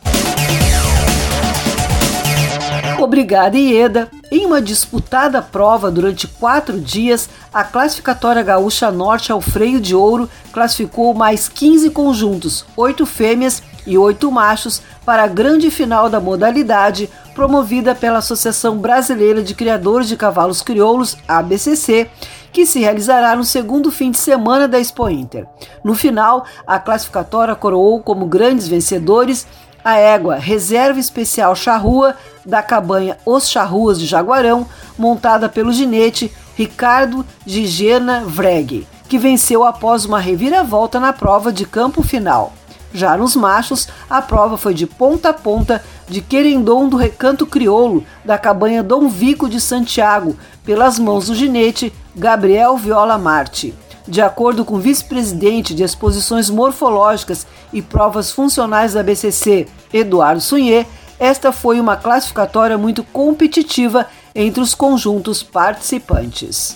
Obrigada, 2.99 3.59
Ieda. 3.59 4.09
Em 4.31 4.47
uma 4.47 4.61
disputada 4.61 5.41
prova 5.43 5.91
durante 5.91 6.27
quatro 6.27 6.81
dias, 6.81 7.29
a 7.53 7.63
classificatória 7.63 8.43
gaúcha 8.43 8.91
Norte 8.91 9.31
ao 9.31 9.41
Freio 9.41 9.81
de 9.81 9.95
Ouro 9.95 10.29
classificou 10.53 11.15
mais 11.15 11.49
15 11.49 11.91
conjuntos, 11.91 12.65
oito 12.77 13.07
fêmeas 13.07 13.63
e 13.87 13.97
oito 13.97 14.31
machos, 14.33 14.83
para 15.05 15.23
a 15.23 15.29
grande 15.29 15.71
final 15.71 16.11
da 16.11 16.19
modalidade, 16.19 17.09
promovida 17.35 17.95
pela 17.95 18.19
Associação 18.19 18.79
Brasileira 18.79 19.43
de 19.43 19.55
Criadores 19.55 20.09
de 20.09 20.17
Cavalos 20.17 20.63
Crioulos, 20.63 21.17
ABCC, 21.29 22.11
que 22.53 22.65
se 22.65 22.81
realizará 22.81 23.37
no 23.37 23.45
segundo 23.45 23.91
fim 23.91 24.11
de 24.11 24.17
semana 24.17 24.67
da 24.67 24.81
Expo 24.81 25.09
Inter. 25.09 25.47
No 25.85 25.95
final, 25.95 26.47
a 26.67 26.79
classificatória 26.79 27.55
coroou 27.55 28.01
como 28.01 28.27
grandes 28.27 28.67
vencedores 28.67 29.47
a 29.87 29.95
égua 29.99 30.35
Reserva 30.35 30.99
Especial 30.99 31.55
Charrua 31.55 32.17
da 32.45 32.61
cabanha 32.61 33.17
Os 33.25 33.49
Charruas 33.49 34.01
de 34.01 34.05
Jaguarão, 34.05 34.67
montada 34.99 35.49
pelo 35.49 35.73
ginete 35.73 36.33
Ricardo 36.57 37.25
Gigena 37.47 38.25
Vreg, 38.27 38.85
que 39.09 39.17
venceu 39.17 39.63
após 39.63 40.05
uma 40.05 40.19
reviravolta 40.19 40.99
na 40.99 41.13
prova 41.13 41.53
de 41.53 41.65
campo 41.65 42.03
final. 42.03 42.53
Já 42.93 43.17
nos 43.17 43.37
machos, 43.37 43.87
a 44.11 44.21
prova 44.21 44.59
foi 44.59 44.75
de 44.75 44.89
ponta 44.89 45.29
a 45.29 45.33
ponta 45.33 45.81
de 46.09 46.21
Querendon 46.21 46.89
do 46.89 46.97
Recanto 46.97 47.47
Crioulo, 47.47 48.05
da 48.25 48.37
cabanha 48.37 48.83
Dom 48.83 49.09
Vico 49.09 49.49
de 49.49 49.61
Santiago, 49.61 50.37
pelas 50.65 50.99
mãos 50.99 51.27
do 51.27 51.35
ginete 51.37 51.93
Gabriel 52.17 52.77
Viola 52.77 53.17
Marte. 53.17 53.73
De 54.09 54.23
acordo 54.23 54.65
com 54.65 54.77
o 54.77 54.81
vice-presidente 54.81 55.75
de 55.75 55.83
exposições 55.83 56.49
morfológicas 56.49 57.47
e 57.73 57.83
provas 57.83 58.31
funcionais 58.31 58.93
da 58.93 59.03
BCC, 59.03 59.67
Eduardo 59.93 60.41
Sunhê, 60.41 60.87
esta 61.19 61.51
foi 61.51 61.81
uma 61.81 61.97
classificatória 61.97 62.79
muito 62.79 63.03
competitiva 63.03 64.07
entre 64.35 64.61
os 64.61 64.75
conjuntos 64.75 65.43
participantes. 65.43 66.75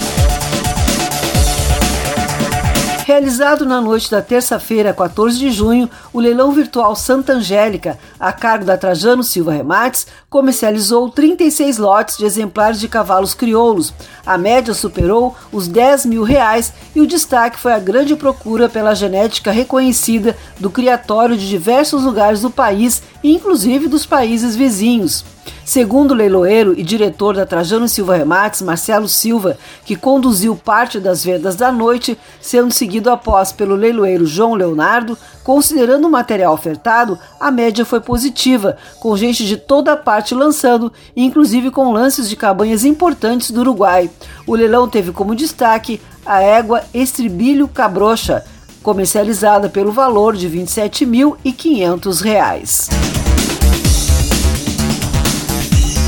Realizado 3.11 3.66
na 3.66 3.81
noite 3.81 4.09
da 4.09 4.23
terça-feira, 4.23 4.94
14 4.94 5.37
de 5.37 5.51
junho, 5.51 5.90
o 6.12 6.20
leilão 6.20 6.53
virtual 6.53 6.94
Santa 6.94 7.33
Angélica, 7.33 7.99
a 8.20 8.33
cargo 8.33 8.64
da 8.64 8.77
Trajano 8.77 9.25
Silva 9.25 9.51
Remates, 9.51 10.07
comercializou 10.29 11.11
36 11.11 11.77
lotes 11.79 12.16
de 12.16 12.25
exemplares 12.25 12.79
de 12.79 12.87
cavalos 12.87 13.35
crioulos. 13.35 13.92
A 14.25 14.38
média 14.38 14.73
superou 14.73 15.35
os 15.51 15.66
10 15.66 16.07
mil 16.07 16.23
reais 16.23 16.73
e 16.94 17.01
o 17.01 17.07
destaque 17.07 17.59
foi 17.59 17.73
a 17.73 17.81
grande 17.81 18.14
procura 18.14 18.68
pela 18.68 18.94
genética 18.94 19.51
reconhecida 19.51 20.37
do 20.61 20.70
criatório 20.70 21.37
de 21.37 21.49
diversos 21.49 22.05
lugares 22.05 22.42
do 22.42 22.49
país, 22.49 23.03
inclusive 23.25 23.88
dos 23.88 24.07
países 24.07 24.55
vizinhos. 24.55 25.25
Segundo 25.64 26.11
o 26.11 26.14
leiloeiro 26.14 26.74
e 26.76 26.83
diretor 26.83 27.37
da 27.37 27.46
Trajano 27.46 27.88
Silva 27.88 28.16
Remates, 28.16 28.61
Marcelo 28.61 29.09
Silva, 29.09 29.57
que 29.85 29.94
conduziu 29.94 30.57
parte 30.57 30.98
das 30.98 31.24
vendas 31.24 31.55
da 31.55 31.70
noite, 31.70 32.18
sendo 32.40 32.72
seguido 32.72 33.09
após 33.09 33.53
pelo 33.53 33.76
leiloeiro 33.76 34.26
João 34.26 34.55
Leonardo, 34.55 35.16
considerando 35.44 36.09
o 36.09 36.11
material 36.11 36.53
ofertado, 36.53 37.16
a 37.38 37.48
média 37.50 37.85
foi 37.85 38.00
positiva, 38.00 38.76
com 38.98 39.16
gente 39.16 39.46
de 39.46 39.57
toda 39.57 39.96
parte 39.96 40.35
lançando, 40.35 40.92
inclusive 41.16 41.70
com 41.70 41.92
lances 41.92 42.29
de 42.29 42.35
cabanhas 42.37 42.85
importantes 42.85 43.53
do 43.53 43.61
Uruguai. 43.61 44.11
O 44.46 44.57
leilão 44.57 44.88
teve 44.88 45.12
como 45.12 45.37
destaque 45.37 46.00
a 46.26 46.42
égua 46.42 46.83
Estribilho 46.92 47.68
Cabrocha, 47.68 48.44
comercializada 48.83 49.68
pelo 49.68 49.92
valor 49.92 50.35
de 50.37 50.48
R$ 50.48 50.64
27.500. 50.64 53.10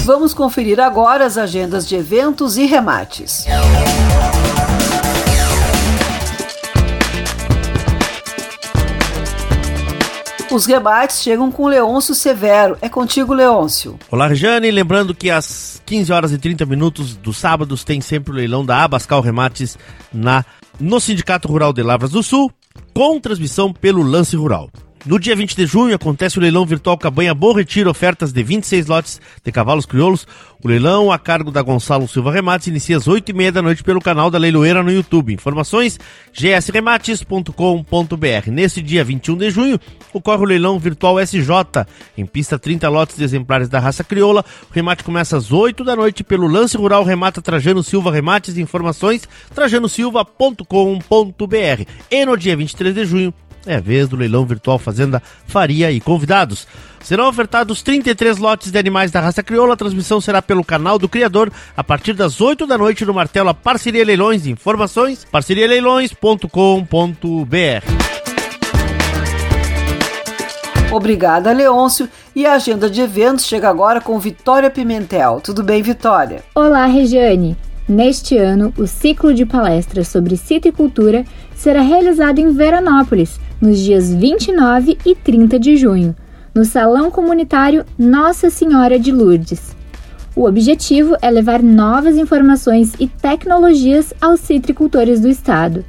Vamos 0.04 0.34
conferir 0.34 0.80
agora 0.80 1.24
as 1.24 1.38
agendas 1.38 1.86
de 1.86 1.94
eventos 1.94 2.56
e 2.56 2.66
remates. 2.66 3.44
Os 10.50 10.66
rebates 10.66 11.22
chegam 11.22 11.52
com 11.52 11.68
Leôncio 11.68 12.16
Severo. 12.16 12.76
É 12.82 12.88
contigo, 12.88 13.32
Leôncio. 13.32 13.96
Olá, 14.10 14.26
Rejane. 14.26 14.72
Lembrando 14.72 15.14
que 15.14 15.30
às 15.30 15.80
15 15.86 16.12
horas 16.12 16.32
e 16.32 16.38
30 16.38 16.66
minutos 16.66 17.14
dos 17.14 17.36
sábados 17.36 17.84
tem 17.84 18.00
sempre 18.00 18.32
o 18.32 18.34
leilão 18.34 18.66
da 18.66 18.82
Abascal 18.82 19.20
Remates 19.20 19.78
na, 20.12 20.44
no 20.80 20.98
Sindicato 21.00 21.46
Rural 21.46 21.72
de 21.72 21.80
Lavras 21.80 22.10
do 22.10 22.24
Sul, 22.24 22.50
com 22.92 23.20
transmissão 23.20 23.72
pelo 23.72 24.02
Lance 24.02 24.34
Rural. 24.34 24.68
No 25.04 25.18
dia 25.18 25.34
20 25.34 25.56
de 25.56 25.66
junho 25.66 25.96
acontece 25.96 26.38
o 26.38 26.40
leilão 26.40 26.64
virtual 26.64 26.96
Cabanha 26.96 27.34
Bom 27.34 27.52
Retiro, 27.52 27.90
ofertas 27.90 28.32
de 28.32 28.40
26 28.40 28.86
lotes 28.86 29.20
de 29.44 29.50
cavalos 29.50 29.84
crioulos. 29.84 30.28
O 30.62 30.68
leilão, 30.68 31.10
a 31.10 31.18
cargo 31.18 31.50
da 31.50 31.60
Gonçalo 31.60 32.06
Silva 32.06 32.30
Remates, 32.30 32.68
inicia 32.68 32.98
às 32.98 33.08
8h30 33.08 33.50
da 33.50 33.60
noite 33.60 33.82
pelo 33.82 34.00
canal 34.00 34.30
da 34.30 34.38
Leiloeira 34.38 34.80
no 34.80 34.92
YouTube. 34.92 35.34
Informações 35.34 35.98
gsremates.com.br. 36.32 38.50
Nesse 38.52 38.80
dia 38.80 39.02
21 39.02 39.36
de 39.36 39.50
junho, 39.50 39.80
ocorre 40.12 40.42
o 40.42 40.46
leilão 40.46 40.78
virtual 40.78 41.18
SJ, 41.18 41.50
em 42.16 42.24
pista 42.24 42.56
30 42.56 42.88
lotes 42.88 43.16
de 43.16 43.24
exemplares 43.24 43.68
da 43.68 43.80
raça 43.80 44.04
crioula. 44.04 44.44
O 44.70 44.72
remate 44.72 45.02
começa 45.02 45.36
às 45.36 45.50
8 45.50 45.82
da 45.82 45.96
noite 45.96 46.22
pelo 46.22 46.46
Lance 46.46 46.76
Rural 46.76 47.02
Remata 47.02 47.42
Trajano 47.42 47.82
Silva 47.82 48.12
Remates. 48.12 48.56
Informações 48.56 49.28
trajanosilva.com.br. 49.52 51.86
E 52.08 52.24
no 52.24 52.36
dia 52.36 52.56
23 52.56 52.94
de 52.94 53.04
junho, 53.04 53.34
é 53.66 53.76
a 53.76 53.80
vez 53.80 54.08
do 54.08 54.16
leilão 54.16 54.44
virtual 54.44 54.78
Fazenda 54.78 55.22
Faria 55.46 55.90
e 55.90 56.00
convidados. 56.00 56.66
Serão 57.02 57.28
ofertados 57.28 57.82
33 57.82 58.38
lotes 58.38 58.70
de 58.70 58.78
animais 58.78 59.10
da 59.10 59.20
raça 59.20 59.42
crioula. 59.42 59.74
A 59.74 59.76
transmissão 59.76 60.20
será 60.20 60.40
pelo 60.40 60.64
canal 60.64 60.98
do 60.98 61.08
criador 61.08 61.52
a 61.76 61.82
partir 61.82 62.12
das 62.12 62.40
8 62.40 62.66
da 62.66 62.78
noite 62.78 63.04
no 63.04 63.14
Martelo 63.14 63.52
Parceria 63.54 64.04
Leilões. 64.04 64.46
Informações 64.46 65.24
parcerialeilões.com.br. 65.24 68.12
Obrigada, 70.92 71.52
Leôncio. 71.52 72.08
E 72.36 72.46
a 72.46 72.54
agenda 72.54 72.88
de 72.88 73.00
eventos 73.00 73.46
chega 73.46 73.68
agora 73.68 74.00
com 74.00 74.18
Vitória 74.18 74.70
Pimentel. 74.70 75.40
Tudo 75.42 75.62
bem, 75.62 75.82
Vitória? 75.82 76.42
Olá, 76.54 76.86
Regiane. 76.86 77.56
Neste 77.88 78.36
ano, 78.36 78.72
o 78.78 78.86
ciclo 78.86 79.34
de 79.34 79.44
palestras 79.44 80.08
sobre 80.08 80.36
citricultura 80.36 81.24
será 81.54 81.80
realizado 81.80 82.38
em 82.38 82.52
Veranópolis, 82.52 83.40
nos 83.62 83.78
dias 83.78 84.12
29 84.12 84.98
e 85.06 85.14
30 85.14 85.56
de 85.56 85.76
junho, 85.76 86.16
no 86.52 86.64
Salão 86.64 87.12
Comunitário 87.12 87.84
Nossa 87.96 88.50
Senhora 88.50 88.98
de 88.98 89.12
Lourdes. 89.12 89.76
O 90.34 90.46
objetivo 90.46 91.16
é 91.22 91.30
levar 91.30 91.62
novas 91.62 92.16
informações 92.16 92.94
e 92.98 93.06
tecnologias 93.06 94.12
aos 94.20 94.40
citricultores 94.40 95.20
do 95.20 95.28
estado. 95.28 95.84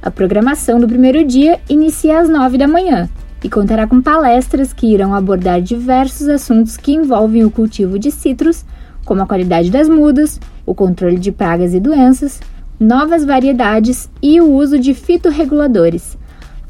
A 0.00 0.08
programação 0.08 0.78
do 0.78 0.86
primeiro 0.86 1.24
dia 1.24 1.58
inicia 1.68 2.20
às 2.20 2.28
9 2.28 2.56
da 2.56 2.68
manhã 2.68 3.10
e 3.42 3.50
contará 3.50 3.88
com 3.88 4.00
palestras 4.00 4.72
que 4.72 4.86
irão 4.86 5.12
abordar 5.12 5.60
diversos 5.60 6.28
assuntos 6.28 6.76
que 6.76 6.92
envolvem 6.92 7.44
o 7.44 7.50
cultivo 7.50 7.98
de 7.98 8.12
citros, 8.12 8.64
como 9.04 9.20
a 9.20 9.26
qualidade 9.26 9.68
das 9.68 9.88
mudas, 9.88 10.38
o 10.64 10.76
controle 10.76 11.18
de 11.18 11.32
pragas 11.32 11.74
e 11.74 11.80
doenças, 11.80 12.40
novas 12.78 13.24
variedades 13.24 14.08
e 14.22 14.40
o 14.40 14.52
uso 14.52 14.78
de 14.78 14.94
fitorreguladores, 14.94 16.16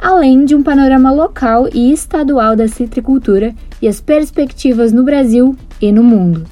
além 0.01 0.45
de 0.45 0.55
um 0.55 0.63
panorama 0.63 1.13
local 1.13 1.69
e 1.73 1.93
estadual 1.93 2.57
da 2.57 2.67
citricultura 2.67 3.55
e 3.83 3.87
as 3.87 4.01
perspectivas 4.01 4.93
no 4.93 5.05
Brasil 5.05 5.55
e 5.81 5.93
no 5.93 6.03
mundo. 6.03 6.47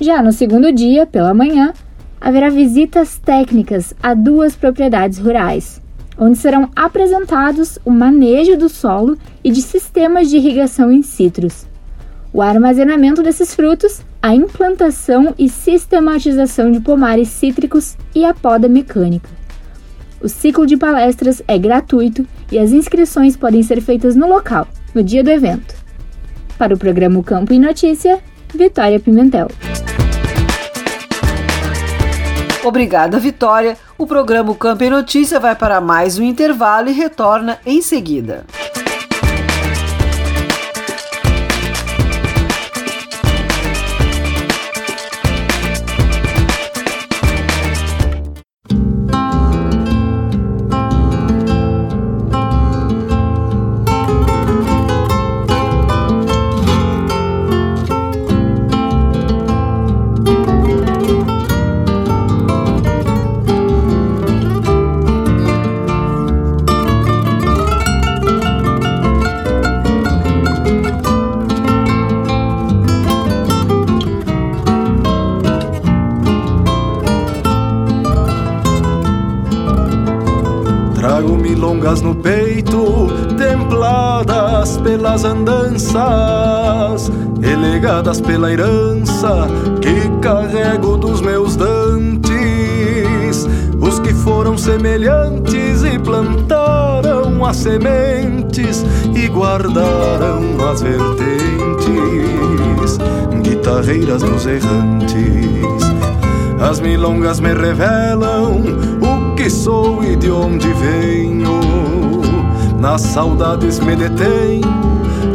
Já 0.00 0.22
no 0.22 0.32
segundo 0.32 0.72
dia, 0.72 1.04
pela 1.04 1.34
manhã, 1.34 1.72
haverá 2.20 2.48
visitas 2.48 3.18
técnicas 3.18 3.92
a 4.00 4.14
duas 4.14 4.54
propriedades 4.54 5.18
rurais, 5.18 5.82
onde 6.16 6.38
serão 6.38 6.70
apresentados 6.74 7.78
o 7.84 7.90
manejo 7.90 8.56
do 8.56 8.68
solo 8.68 9.16
e 9.42 9.50
de 9.50 9.60
sistemas 9.60 10.30
de 10.30 10.36
irrigação 10.36 10.90
em 10.92 11.02
citros, 11.02 11.66
o 12.32 12.42
armazenamento 12.42 13.22
desses 13.22 13.54
frutos, 13.54 14.02
a 14.22 14.34
implantação 14.34 15.34
e 15.38 15.48
sistematização 15.48 16.70
de 16.70 16.80
pomares 16.80 17.28
cítricos 17.28 17.96
e 18.14 18.24
a 18.24 18.34
poda 18.34 18.68
mecânica. 18.68 19.37
O 20.20 20.28
ciclo 20.28 20.66
de 20.66 20.76
palestras 20.76 21.40
é 21.46 21.56
gratuito 21.56 22.26
e 22.50 22.58
as 22.58 22.72
inscrições 22.72 23.36
podem 23.36 23.62
ser 23.62 23.80
feitas 23.80 24.16
no 24.16 24.28
local, 24.28 24.66
no 24.92 25.02
dia 25.02 25.22
do 25.22 25.30
evento. 25.30 25.76
Para 26.58 26.74
o 26.74 26.78
programa 26.78 27.22
Campo 27.22 27.52
e 27.52 27.58
Notícia, 27.58 28.18
Vitória 28.52 28.98
Pimentel. 28.98 29.48
Obrigada, 32.64 33.18
Vitória. 33.20 33.76
O 33.96 34.06
programa 34.06 34.52
Campo 34.56 34.82
e 34.82 34.90
Notícia 34.90 35.38
vai 35.38 35.54
para 35.54 35.80
mais 35.80 36.18
um 36.18 36.24
intervalo 36.24 36.88
e 36.88 36.92
retorna 36.92 37.58
em 37.64 37.80
seguida. 37.80 38.44
Pelas 84.88 85.22
andanças, 85.22 87.12
elegadas 87.42 88.22
pela 88.22 88.50
herança 88.50 89.46
que 89.82 90.08
carrego 90.22 90.96
dos 90.96 91.20
meus 91.20 91.56
dantes. 91.56 92.32
foram 94.24 94.56
semelhantes 94.56 95.84
e 95.84 95.98
plantaram 95.98 97.44
as 97.44 97.56
sementes 97.56 98.82
e 99.14 99.28
guardaram 99.28 100.40
as 100.70 100.80
vertentes, 100.80 102.98
guitarreiras 103.42 104.22
dos 104.22 104.46
errantes. 104.46 105.18
As 106.60 106.80
milongas 106.80 107.40
me 107.40 107.52
revelam 107.52 108.62
o 109.02 109.34
que 109.34 109.50
sou 109.50 110.02
e 110.02 110.16
de 110.16 110.30
onde 110.30 110.72
venho. 110.72 111.27
Nas 112.78 113.00
saudades 113.00 113.80
me 113.80 113.96
detenho 113.96 114.62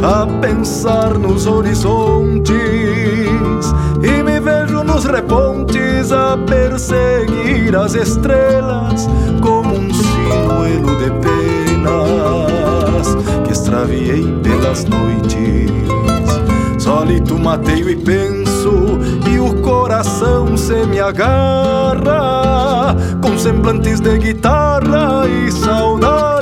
a 0.02 0.26
pensar 0.40 1.18
nos 1.18 1.46
horizontes 1.46 2.54
e 4.02 4.22
me 4.22 4.40
vejo 4.40 4.82
nos 4.82 5.04
repontes 5.04 6.10
a 6.10 6.38
perseguir 6.38 7.76
as 7.76 7.94
estrelas 7.94 9.06
como 9.42 9.74
um 9.76 9.92
sinuelo 9.92 10.96
de 10.96 11.10
penas 11.20 13.14
que 13.44 13.52
extraviei 13.52 14.24
pelas 14.42 14.86
noites. 14.86 15.70
Solito 16.78 17.38
mateio 17.38 17.90
e 17.90 17.96
penso 17.96 18.98
e 19.30 19.38
o 19.38 19.54
coração 19.60 20.56
se 20.56 20.86
me 20.86 20.98
agarra 20.98 22.96
com 23.22 23.36
semblantes 23.38 24.00
de 24.00 24.16
guitarra 24.18 25.28
e 25.28 25.52
saudades 25.52 26.33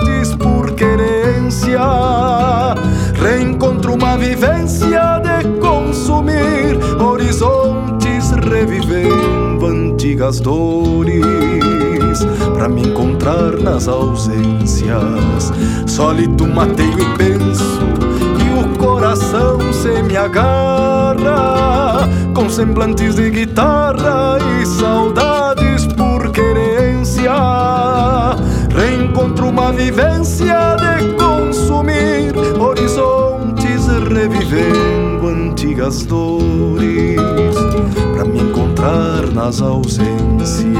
Reencontro 3.23 3.95
uma 3.95 4.17
vivência 4.17 5.21
de 5.21 5.61
consumir 5.61 6.77
horizontes, 7.01 8.33
revivendo 8.33 9.65
antigas 9.65 10.41
dores. 10.41 11.23
Pra 12.53 12.69
me 12.69 12.83
encontrar 12.83 13.53
nas 13.61 13.87
ausências, 13.87 15.53
sólido 15.87 16.49
mateio 16.49 16.99
e 16.99 17.17
penso, 17.17 17.81
e 18.41 18.61
o 18.61 18.77
coração 18.77 19.73
se 19.73 20.03
me 20.03 20.17
agarra 20.17 22.09
com 22.35 22.51
semblantes 22.51 23.15
de 23.15 23.31
guitarra 23.31 24.39
e 24.61 24.67
saudades 24.67 25.87
por 25.87 26.33
querência. 26.33 27.33
Reencontro 28.75 29.49
uma 29.49 29.71
vivência 29.71 30.62
antigas 35.83 36.05
dores, 36.05 37.17
para 38.13 38.25
me 38.25 38.41
encontrar 38.41 39.27
nas 39.33 39.61
ausências. 39.61 40.73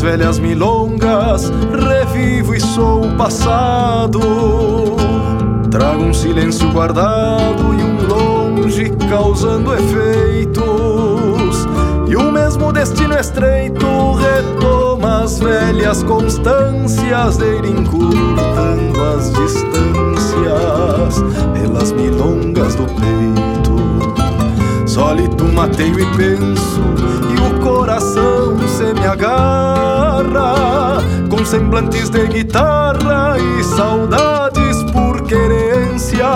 As 0.00 0.02
velhas 0.02 0.38
milongas, 0.38 1.52
revivo 1.72 2.54
e 2.54 2.60
sou 2.60 3.04
o 3.04 3.16
passado. 3.16 4.18
Trago 5.70 6.04
um 6.04 6.14
silêncio 6.14 6.72
guardado 6.72 7.74
e 7.74 7.82
um 7.82 8.08
longe 8.08 8.90
causando 9.10 9.74
efeitos. 9.74 10.64
E 12.08 12.16
o 12.16 12.32
mesmo 12.32 12.72
destino 12.72 13.14
estreito 13.14 13.84
retoma 14.14 15.24
as 15.24 15.38
velhas 15.38 16.02
constâncias 16.02 17.36
de 17.36 17.58
ir 17.58 17.66
encurtando 17.66 19.04
as 19.16 19.30
distâncias 19.32 21.22
pelas 21.52 21.92
milongas 21.92 22.74
do 22.74 22.86
peito. 22.86 23.70
Sólito 24.86 25.44
mateio 25.44 26.00
e 26.00 26.06
penso, 26.16 26.80
me 29.00 29.06
agarra 29.06 30.98
com 31.30 31.44
semblantes 31.44 32.10
de 32.10 32.26
guitarra 32.26 33.36
e 33.38 33.64
saudades 33.64 34.82
por 34.92 35.22
querência. 35.22 36.26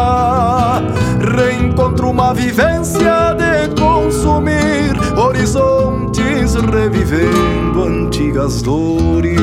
Reencontro 1.37 2.11
uma 2.11 2.33
vivência 2.33 3.35
de 3.35 3.69
consumir 3.81 4.95
horizontes, 5.17 6.55
revivendo 6.55 7.85
antigas 7.85 8.63
dores, 8.63 9.37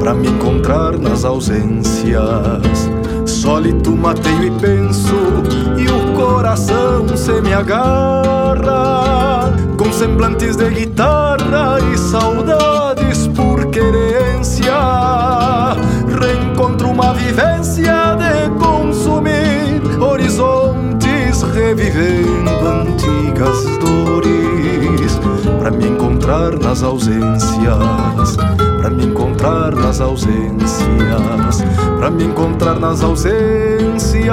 para 0.00 0.14
me 0.14 0.28
encontrar 0.28 0.98
nas 0.98 1.24
ausências. 1.24 2.90
Sólito 3.26 3.94
mateio 3.96 4.44
e 4.44 4.50
penso, 4.52 5.14
e 5.76 5.88
o 5.88 6.14
coração 6.14 7.16
se 7.16 7.40
me 7.40 7.52
agarra 7.52 9.41
semblantes 9.94 10.56
de 10.56 10.68
guitarra 10.70 11.78
e 11.92 11.98
saudades 11.98 13.28
por 13.28 13.66
querência. 13.66 14.72
Reencontro 16.20 16.90
uma 16.90 17.12
vivência 17.14 18.16
de 18.16 18.50
consumir 18.58 19.82
horizontes, 20.00 21.42
revivendo 21.54 22.50
antigas 22.66 23.64
dores, 23.78 25.18
para 25.60 25.70
me 25.70 25.88
encontrar 25.88 26.58
nas 26.58 26.82
ausências 26.82 28.36
para 28.82 28.90
me 28.90 29.06
encontrar 29.06 29.76
nas 29.76 30.00
ausências, 30.00 30.82
para 31.98 32.10
me 32.10 32.24
encontrar 32.24 32.80
nas 32.80 33.00
ausências. 33.00 34.32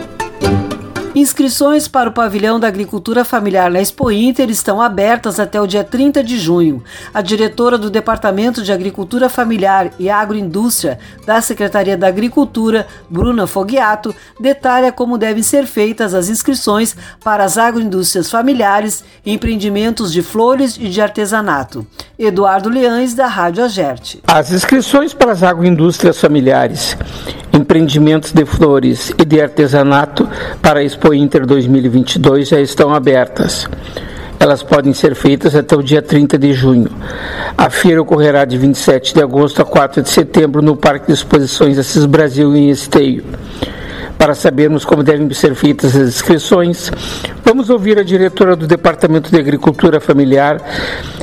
Inscrições 1.21 1.87
para 1.87 2.09
o 2.09 2.11
pavilhão 2.11 2.59
da 2.59 2.67
agricultura 2.67 3.23
familiar 3.23 3.69
na 3.69 3.79
Expo 3.79 4.09
Inter 4.09 4.49
estão 4.49 4.81
abertas 4.81 5.39
até 5.39 5.61
o 5.61 5.67
dia 5.67 5.83
30 5.83 6.23
de 6.23 6.35
junho. 6.35 6.83
A 7.13 7.21
diretora 7.21 7.77
do 7.77 7.91
Departamento 7.91 8.63
de 8.63 8.71
Agricultura 8.71 9.29
Familiar 9.29 9.91
e 9.99 10.09
Agroindústria 10.09 10.97
da 11.23 11.39
Secretaria 11.39 11.95
da 11.95 12.07
Agricultura, 12.07 12.87
Bruna 13.07 13.45
Fogiato, 13.45 14.15
detalha 14.39 14.91
como 14.91 15.15
devem 15.15 15.43
ser 15.43 15.67
feitas 15.67 16.15
as 16.15 16.27
inscrições 16.27 16.97
para 17.23 17.43
as 17.43 17.55
agroindústrias 17.55 18.27
familiares 18.27 19.03
empreendimentos 19.23 20.11
de 20.11 20.23
flores 20.23 20.75
e 20.75 20.89
de 20.89 21.01
artesanato. 21.01 21.85
Eduardo 22.17 22.67
Leães, 22.67 23.13
da 23.13 23.27
Rádio 23.27 23.63
Agerte. 23.63 24.23
As 24.25 24.51
inscrições 24.51 25.13
para 25.13 25.31
as 25.31 25.43
agroindústrias 25.43 26.19
familiares, 26.19 26.97
empreendimentos 27.53 28.31
de 28.31 28.45
flores 28.45 29.11
e 29.17 29.25
de 29.25 29.41
artesanato 29.41 30.27
para 30.61 30.79
a 30.79 30.83
Expo 30.83 31.10
Inter 31.13 31.45
2022 31.45 32.49
já 32.49 32.59
estão 32.59 32.93
abertas. 32.93 33.67
Elas 34.39 34.63
podem 34.63 34.93
ser 34.93 35.13
feitas 35.13 35.55
até 35.55 35.75
o 35.75 35.83
dia 35.83 36.01
30 36.01 36.37
de 36.37 36.51
junho. 36.53 36.89
A 37.57 37.69
feira 37.69 38.01
ocorrerá 38.01 38.43
de 38.43 38.57
27 38.57 39.13
de 39.13 39.21
agosto 39.21 39.61
a 39.61 39.65
4 39.65 40.01
de 40.01 40.09
setembro 40.09 40.61
no 40.61 40.75
Parque 40.75 41.07
de 41.07 41.13
Exposições 41.13 41.77
Assis 41.77 42.05
Brasil 42.05 42.55
em 42.55 42.69
Esteio. 42.69 43.23
Para 44.17 44.33
sabermos 44.33 44.85
como 44.85 45.03
devem 45.03 45.31
ser 45.33 45.55
feitas 45.55 45.95
as 45.95 46.07
inscrições, 46.07 46.91
vamos 47.43 47.69
ouvir 47.69 47.99
a 47.99 48.03
diretora 48.03 48.55
do 48.55 48.67
Departamento 48.67 49.31
de 49.31 49.37
Agricultura 49.37 49.99
Familiar 49.99 50.61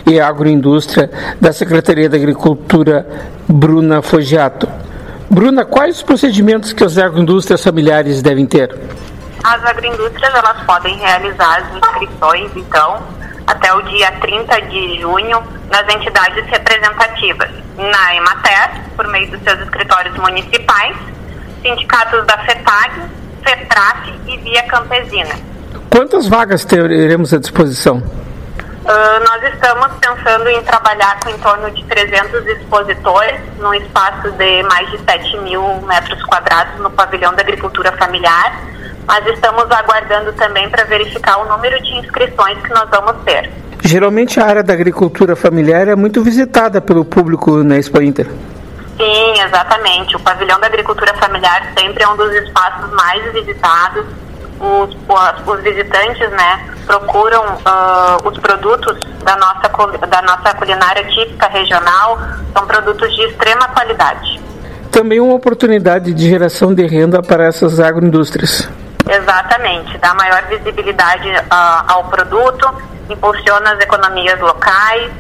e 0.07 0.21
Agroindústria 0.21 1.11
da 1.41 1.53
Secretaria 1.53 2.09
da 2.09 2.17
Agricultura, 2.17 3.07
Bruna 3.49 4.03
Fogiato. 4.03 4.69
Bruna, 5.31 5.65
quais 5.65 5.97
os 5.97 6.03
procedimentos 6.03 6.73
que 6.73 6.83
as 6.83 6.97
agroindústrias 6.97 7.63
familiares 7.63 8.23
devem 8.23 8.47
ter? 8.47 8.75
As 9.49 9.65
agroindústrias 9.65 10.35
elas 10.35 10.63
podem 10.65 10.95
realizar 10.99 11.61
as 11.61 11.75
inscrições, 11.75 12.51
então, 12.55 13.03
até 13.47 13.73
o 13.73 13.81
dia 13.81 14.13
30 14.21 14.61
de 14.61 15.01
junho 15.01 15.43
nas 15.71 15.89
entidades 15.89 16.45
representativas, 16.51 17.51
na 17.79 18.15
Emater, 18.15 18.83
por 18.95 19.09
meio 19.09 19.31
dos 19.31 19.43
seus 19.43 19.59
escritórios 19.61 20.15
municipais, 20.19 20.95
sindicatos 21.63 22.27
da 22.27 22.37
FETAG, 22.45 22.93
FETRAF 23.43 24.21
e 24.27 24.37
Via 24.37 24.65
Campesina. 24.65 25.35
Quantas 25.91 26.29
vagas 26.29 26.67
teremos 26.67 27.33
à 27.33 27.39
disposição? 27.39 27.97
Uh, 27.97 29.25
nós 29.25 29.55
estamos 29.55 29.89
pensando 29.99 30.47
em 30.51 30.63
trabalhar 30.63 31.21
com 31.21 31.31
em 31.31 31.39
torno 31.39 31.71
de 31.71 31.83
300 31.85 32.47
expositores, 32.49 33.41
num 33.59 33.73
espaço 33.73 34.31
de 34.31 34.63
mais 34.65 34.91
de 34.91 34.99
7 34.99 35.39
mil 35.39 35.63
metros 35.87 36.23
quadrados 36.25 36.79
no 36.81 36.91
pavilhão 36.91 37.33
da 37.35 37.41
agricultura 37.41 37.93
familiar, 37.97 38.53
mas 39.09 39.27
estamos 39.27 39.65
aguardando 39.71 40.35
também 40.35 40.69
para 40.69 40.85
verificar 40.85 41.39
o 41.39 41.49
número 41.49 41.83
de 41.83 41.97
inscrições 41.97 42.59
que 42.63 42.69
nós 42.69 42.89
vamos 42.91 43.17
ter. 43.25 43.51
Geralmente 43.83 44.39
a 44.39 44.45
área 44.45 44.63
da 44.63 44.75
agricultura 44.75 45.35
familiar 45.35 45.89
é 45.89 45.97
muito 45.97 46.23
visitada 46.23 46.79
pelo 46.79 47.07
público 47.07 47.65
na 47.65 47.79
Expo 47.79 48.03
Inter. 48.03 48.27
Sim, 48.99 49.41
exatamente. 49.43 50.15
O 50.15 50.21
pavilhão 50.21 50.61
da 50.61 50.67
agricultura 50.67 51.15
familiar 51.15 51.73
sempre 51.79 52.05
é 52.05 52.09
um 52.09 52.17
dos 52.17 52.31
espaços 52.35 52.91
mais 52.93 53.33
visitados. 53.33 54.05
Os, 54.61 54.97
os 55.47 55.63
visitantes, 55.63 56.29
né, 56.31 56.69
procuram 56.85 57.45
uh, 57.45 58.29
os 58.29 58.37
produtos 58.39 58.99
da 59.25 59.37
nossa, 59.37 60.07
da 60.07 60.21
nossa 60.23 60.55
culinária 60.55 61.05
típica 61.05 61.49
regional. 61.49 62.19
São 62.53 62.67
produtos 62.67 63.15
de 63.15 63.23
extrema 63.23 63.69
qualidade. 63.69 64.39
Também 64.91 65.21
uma 65.21 65.35
oportunidade 65.35 66.13
de 66.13 66.29
geração 66.29 66.75
de 66.75 66.87
renda 66.87 67.23
para 67.23 67.45
essas 67.47 67.81
agroindústrias. 67.81 68.69
Exatamente, 69.09 69.97
dá 69.99 70.15
maior 70.15 70.43
visibilidade 70.45 71.29
uh, 71.31 71.85
ao 71.89 72.05
produto, 72.05 72.75
impulsiona 73.09 73.73
as 73.73 73.81
economias 73.81 74.39
locais 74.41 75.11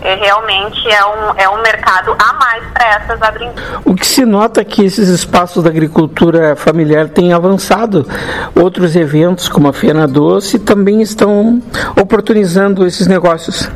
é, 0.00 0.14
realmente 0.14 0.88
é 0.88 1.04
um, 1.04 1.32
é 1.36 1.48
um 1.48 1.62
mercado 1.62 2.14
a 2.18 2.32
mais 2.34 2.64
para 2.72 2.86
essas 2.96 3.22
agroindústrias. 3.22 3.80
O 3.84 3.94
que 3.94 4.06
se 4.06 4.24
nota 4.24 4.60
é 4.60 4.64
que 4.64 4.84
esses 4.84 5.08
espaços 5.08 5.62
da 5.62 5.70
agricultura 5.70 6.54
familiar 6.54 7.08
têm 7.08 7.32
avançado. 7.32 8.06
Outros 8.54 8.94
eventos, 8.94 9.48
como 9.48 9.68
a 9.68 9.72
Fena 9.72 10.06
Doce, 10.06 10.58
também 10.58 11.00
estão 11.00 11.62
oportunizando 12.00 12.86
esses 12.86 13.06
negócios. 13.06 13.70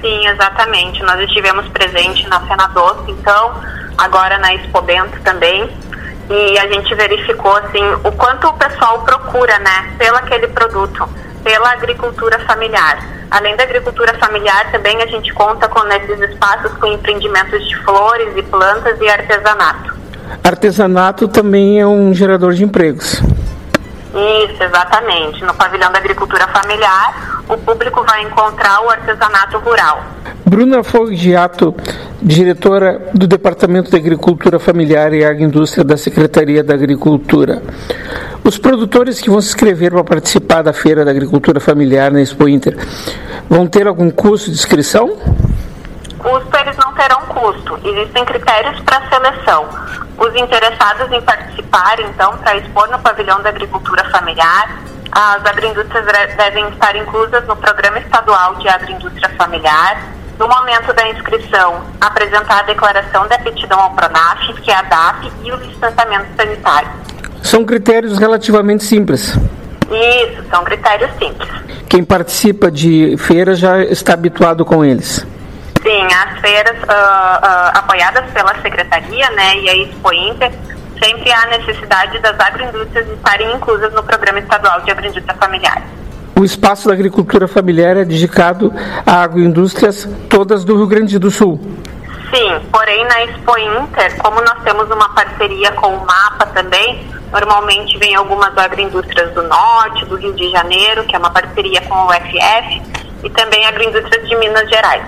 Sim, 0.00 0.26
exatamente. 0.28 1.02
Nós 1.02 1.20
estivemos 1.20 1.68
presentes 1.68 2.28
na 2.28 2.40
Fena 2.40 2.66
Doce, 2.68 3.10
então, 3.10 3.54
agora 3.96 4.38
na 4.38 4.54
Expo 4.54 4.80
Bento 4.82 5.20
também. 5.22 5.70
E 6.30 6.58
a 6.58 6.68
gente 6.68 6.94
verificou 6.94 7.56
assim 7.56 7.82
o 8.04 8.12
quanto 8.12 8.46
o 8.46 8.52
pessoal 8.52 9.00
procura, 9.00 9.58
né, 9.58 9.94
pelo 9.98 10.16
aquele 10.16 10.46
produto, 10.48 11.08
pela 11.42 11.72
agricultura 11.72 12.38
familiar. 12.46 13.02
Além 13.30 13.56
da 13.56 13.64
agricultura 13.64 14.14
familiar, 14.14 14.70
também 14.70 15.02
a 15.02 15.06
gente 15.06 15.32
conta 15.34 15.68
com 15.68 15.82
nesses 15.84 16.20
espaços 16.20 16.72
com 16.78 16.86
empreendimentos 16.86 17.68
de 17.68 17.76
flores 17.84 18.36
e 18.36 18.42
plantas 18.42 19.00
e 19.00 19.08
artesanato. 19.08 19.94
Artesanato 20.44 21.26
também 21.26 21.80
é 21.80 21.86
um 21.86 22.14
gerador 22.14 22.52
de 22.52 22.62
empregos. 22.62 23.20
Isso, 24.14 24.62
exatamente. 24.62 25.44
No 25.44 25.54
pavilhão 25.54 25.92
da 25.92 25.98
agricultura 25.98 26.46
familiar, 26.48 27.42
o 27.48 27.56
público 27.58 28.04
vai 28.04 28.22
encontrar 28.22 28.82
o 28.82 28.90
artesanato 28.90 29.58
rural. 29.58 30.04
Bruna 30.44 30.82
Foggiato, 30.82 31.74
diretora 32.20 33.10
do 33.14 33.26
Departamento 33.26 33.90
de 33.90 33.96
Agricultura 33.96 34.58
Familiar 34.58 35.12
e 35.12 35.24
Agroindústria 35.24 35.84
da 35.84 35.96
Secretaria 35.96 36.64
da 36.64 36.74
Agricultura. 36.74 37.62
Os 38.42 38.58
produtores 38.58 39.20
que 39.20 39.30
vão 39.30 39.40
se 39.40 39.48
inscrever 39.48 39.92
para 39.92 40.02
participar 40.02 40.62
da 40.62 40.72
Feira 40.72 41.04
da 41.04 41.10
Agricultura 41.12 41.60
Familiar 41.60 42.10
na 42.10 42.20
Expo 42.20 42.48
Inter 42.48 42.76
vão 43.48 43.66
ter 43.66 43.86
algum 43.86 44.10
custo 44.10 44.50
de 44.50 44.56
inscrição? 44.56 45.16
Custo 46.22 46.56
eles 46.58 46.76
não 46.76 46.92
terão 46.94 47.20
custo. 47.22 47.78
Existem 47.82 48.24
critérios 48.24 48.78
para 48.80 49.08
seleção. 49.08 49.66
Os 50.18 50.34
interessados 50.36 51.10
em 51.10 51.20
participar, 51.22 51.98
então, 52.00 52.36
para 52.38 52.56
expor 52.56 52.88
no 52.90 52.98
pavilhão 52.98 53.40
da 53.42 53.48
agricultura 53.48 54.04
familiar, 54.10 54.80
as 55.10 55.44
agroindústrias 55.44 56.04
devem 56.36 56.68
estar 56.68 56.94
inclusas 56.94 57.44
no 57.46 57.56
Programa 57.56 57.98
Estadual 57.98 58.54
de 58.56 58.68
Agroindústria 58.68 59.30
Familiar. 59.30 59.98
No 60.38 60.46
momento 60.46 60.92
da 60.92 61.08
inscrição, 61.08 61.82
apresentar 62.00 62.60
a 62.60 62.62
declaração 62.62 63.26
de 63.26 63.34
aptidão 63.34 63.80
ao 63.80 63.90
PRONAF, 63.90 64.54
que 64.62 64.70
é 64.70 64.74
a 64.74 64.82
DAP, 64.82 65.32
e 65.42 65.52
o 65.52 65.56
licenciamento 65.56 66.26
sanitário. 66.36 66.88
São 67.42 67.64
critérios 67.64 68.18
relativamente 68.18 68.84
simples. 68.84 69.36
Isso, 69.90 70.44
são 70.50 70.62
critérios 70.64 71.10
simples. 71.18 71.50
Quem 71.88 72.04
participa 72.04 72.70
de 72.70 73.16
feiras 73.18 73.58
já 73.58 73.82
está 73.82 74.14
habituado 74.14 74.64
com 74.64 74.84
eles. 74.84 75.26
As 76.12 76.40
feiras 76.40 76.76
uh, 76.82 76.86
uh, 76.86 77.78
apoiadas 77.78 78.30
pela 78.32 78.54
Secretaria 78.60 79.30
né, 79.30 79.56
e 79.58 79.68
a 79.70 79.76
Expo 79.76 80.12
Inter, 80.12 80.52
sempre 81.02 81.32
há 81.32 81.46
necessidade 81.46 82.18
das 82.18 82.38
agroindústrias 82.38 83.08
estarem 83.08 83.54
inclusas 83.54 83.92
no 83.94 84.02
Programa 84.02 84.38
Estadual 84.40 84.80
de 84.82 84.90
Agroindústria 84.90 85.36
Familiar. 85.38 85.82
O 86.38 86.44
espaço 86.44 86.88
da 86.88 86.94
agricultura 86.94 87.46
familiar 87.46 87.96
é 87.96 88.04
dedicado 88.04 88.72
a 89.06 89.22
agroindústrias 89.22 90.08
todas 90.28 90.64
do 90.64 90.76
Rio 90.76 90.86
Grande 90.86 91.18
do 91.18 91.30
Sul. 91.30 91.60
Sim, 92.32 92.60
porém 92.72 93.04
na 93.06 93.24
Expo 93.24 93.58
Inter, 93.58 94.16
como 94.18 94.40
nós 94.40 94.62
temos 94.62 94.88
uma 94.90 95.08
parceria 95.10 95.72
com 95.72 95.88
o 95.88 96.06
MAPA 96.06 96.46
também, 96.46 97.04
normalmente 97.32 97.98
vem 97.98 98.14
algumas 98.14 98.56
agroindústrias 98.56 99.34
do 99.34 99.42
Norte, 99.42 100.04
do 100.06 100.16
Rio 100.16 100.32
de 100.34 100.50
Janeiro, 100.50 101.04
que 101.04 101.14
é 101.14 101.18
uma 101.18 101.30
parceria 101.30 101.80
com 101.82 101.94
o 101.94 102.06
UFF, 102.06 102.82
e 103.22 103.30
também 103.30 103.66
agroindústrias 103.66 104.28
de 104.28 104.36
Minas 104.36 104.68
Gerais. 104.68 105.02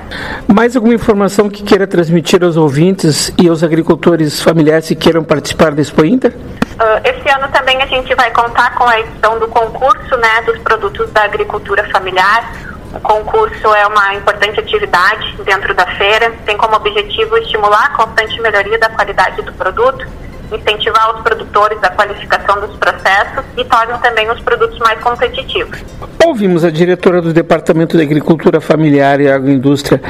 Mais 0.46 0.76
alguma 0.76 0.94
informação 0.94 1.48
que 1.48 1.62
queira 1.62 1.86
transmitir 1.86 2.42
aos 2.44 2.56
ouvintes 2.56 3.32
e 3.40 3.48
aos 3.48 3.62
agricultores 3.62 4.40
familiares 4.40 4.88
que 4.88 4.94
queiram 4.94 5.24
participar 5.24 5.72
da 5.72 5.80
Expo 5.80 6.04
Inter? 6.04 6.32
Uh, 6.32 7.00
esse 7.04 7.28
ano 7.28 7.48
também 7.52 7.80
a 7.82 7.86
gente 7.86 8.14
vai 8.14 8.30
contar 8.30 8.74
com 8.74 8.84
a 8.84 9.00
edição 9.00 9.38
do 9.38 9.48
concurso 9.48 10.16
né, 10.16 10.42
dos 10.46 10.58
produtos 10.58 11.10
da 11.12 11.24
agricultura 11.24 11.88
familiar, 11.90 12.50
o 12.94 13.00
concurso 13.00 13.74
é 13.74 13.86
uma 13.86 14.14
importante 14.14 14.60
atividade 14.60 15.34
dentro 15.44 15.72
da 15.74 15.86
feira, 15.96 16.30
tem 16.44 16.56
como 16.58 16.76
objetivo 16.76 17.38
estimular 17.38 17.86
a 17.86 17.90
constante 17.90 18.38
melhoria 18.40 18.78
da 18.78 18.90
qualidade 18.90 19.40
do 19.40 19.52
produto, 19.54 20.06
incentivar 20.54 21.14
os 21.16 21.22
produtores 21.22 21.78
a 21.82 21.90
qualificação 21.90 22.60
dos 22.60 22.76
processos 22.76 23.44
e 23.56 23.64
torna 23.64 23.98
também 23.98 24.30
os 24.30 24.40
produtos 24.40 24.78
mais 24.78 25.00
competitivos. 25.00 25.78
Ouvimos 26.24 26.64
a 26.64 26.70
diretora 26.70 27.20
do 27.20 27.32
Departamento 27.32 27.96
de 27.96 28.02
Agricultura 28.02 28.60
Familiar 28.60 29.20
e 29.20 29.28
Agroindústria 29.28 30.00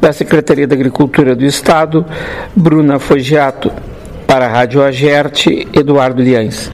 da 0.00 0.12
Secretaria 0.12 0.66
da 0.66 0.74
Agricultura 0.74 1.34
do 1.34 1.44
Estado, 1.44 2.04
Bruna 2.54 2.98
Fogiato. 2.98 3.72
Para 4.26 4.46
a 4.46 4.48
Rádio 4.48 4.82
Agerte, 4.82 5.66
Eduardo 5.72 6.22
Liães. 6.22 6.70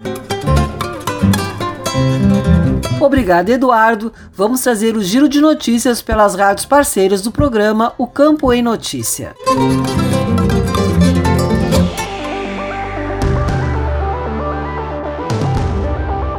Obrigado, 3.01 3.51
Eduardo. 3.51 4.13
Vamos 4.33 4.61
trazer 4.61 4.97
o 4.97 5.03
giro 5.03 5.29
de 5.29 5.41
notícias 5.41 6.03
pelas 6.03 6.35
rádios 6.35 6.67
parceiras 6.67 7.23
do 7.23 7.31
programa 7.31 7.93
O 7.97 8.07
Campo 8.07 8.53
em 8.53 8.63
Notícia. 8.63 9.35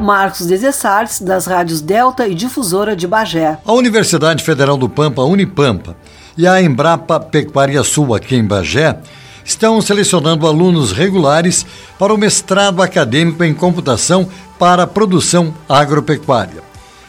Marcos 0.07 0.45
Desessartes, 0.45 1.19
das 1.19 1.45
rádios 1.45 1.81
Delta 1.81 2.29
e 2.29 2.33
Difusora 2.33 2.95
de 2.95 3.05
Bagé. 3.05 3.57
A 3.65 3.73
Universidade 3.73 4.41
Federal 4.41 4.77
do 4.77 4.87
Pampa, 4.87 5.21
Unipampa, 5.21 5.97
e 6.37 6.47
a 6.47 6.61
Embrapa 6.61 7.19
Pecuária 7.19 7.83
Sul, 7.83 8.15
aqui 8.15 8.33
em 8.33 8.45
Bagé, 8.45 8.97
estão 9.43 9.81
selecionando 9.81 10.47
alunos 10.47 10.93
regulares 10.93 11.65
para 11.99 12.13
o 12.13 12.17
mestrado 12.17 12.81
acadêmico 12.81 13.43
em 13.43 13.53
computação 13.53 14.29
para 14.57 14.83
a 14.83 14.87
produção 14.87 15.53
agropecuária. 15.67 16.63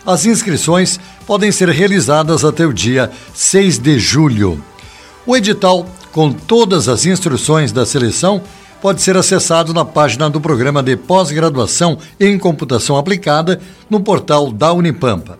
As 0.05 0.27
inscrições 0.27 0.99
podem 1.25 1.53
ser 1.53 1.69
realizadas 1.69 2.45
até 2.45 2.67
o 2.67 2.73
dia 2.73 3.13
6 3.33 3.79
de 3.79 3.97
julho. 4.01 4.61
O 5.25 5.37
edital, 5.37 5.87
com 6.11 6.33
todas 6.33 6.89
as 6.89 7.07
instruções 7.07 7.71
da 7.71 7.87
seleção, 7.87 8.43
pode 8.81 9.03
ser 9.03 9.16
acessado 9.16 9.74
na 9.74 9.85
página 9.85 10.31
do 10.31 10.41
programa 10.41 10.83
de 10.83 10.97
pós-graduação 10.97 11.99
em 12.18 12.39
computação 12.39 12.97
aplicada 12.97 13.61
no 13.89 14.01
portal 14.01 14.53
da 14.53 14.72
Unipampa. 14.72 15.39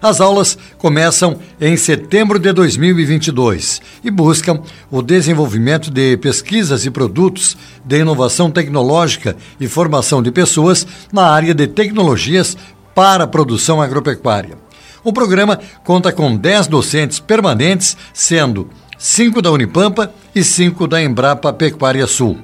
As 0.00 0.20
aulas 0.20 0.56
começam 0.78 1.38
em 1.60 1.76
setembro 1.76 2.38
de 2.38 2.52
2022 2.52 3.80
e 4.04 4.10
buscam 4.10 4.60
o 4.90 5.02
desenvolvimento 5.02 5.90
de 5.90 6.16
pesquisas 6.18 6.86
e 6.86 6.90
produtos 6.90 7.56
de 7.84 7.98
inovação 7.98 8.48
tecnológica 8.48 9.36
e 9.58 9.66
formação 9.66 10.22
de 10.22 10.30
pessoas 10.30 10.86
na 11.12 11.26
área 11.26 11.52
de 11.52 11.66
tecnologias 11.66 12.56
para 12.94 13.24
a 13.24 13.28
produção 13.28 13.82
agropecuária. 13.82 14.56
O 15.02 15.12
programa 15.12 15.58
conta 15.84 16.12
com 16.12 16.36
10 16.36 16.68
docentes 16.68 17.18
permanentes, 17.18 17.96
sendo 18.12 18.68
5 18.96 19.42
da 19.42 19.50
Unipampa 19.50 20.12
e 20.34 20.44
5 20.44 20.86
da 20.86 21.02
Embrapa 21.02 21.52
Pecuária 21.52 22.06
Sul. 22.06 22.38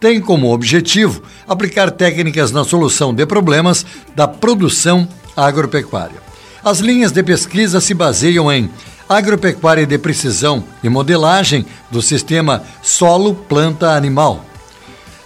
Tem 0.00 0.20
como 0.20 0.52
objetivo 0.52 1.22
aplicar 1.46 1.90
técnicas 1.90 2.52
na 2.52 2.64
solução 2.64 3.12
de 3.12 3.26
problemas 3.26 3.84
da 4.14 4.28
produção 4.28 5.08
agropecuária. 5.36 6.22
As 6.64 6.78
linhas 6.78 7.12
de 7.12 7.22
pesquisa 7.22 7.80
se 7.80 7.94
baseiam 7.94 8.50
em 8.52 8.70
agropecuária 9.08 9.86
de 9.86 9.98
precisão 9.98 10.62
e 10.82 10.88
modelagem 10.88 11.64
do 11.90 12.02
sistema 12.02 12.62
solo-planta-animal. 12.82 14.44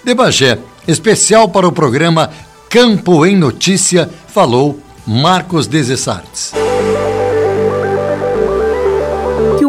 De 0.04 0.14
Bagé, 0.14 0.58
especial 0.86 1.48
para 1.48 1.66
o 1.66 1.72
programa 1.72 2.30
Campo 2.68 3.26
em 3.26 3.36
Notícia, 3.36 4.08
falou 4.28 4.80
Marcos 5.06 5.66
Desessartes. 5.66 6.52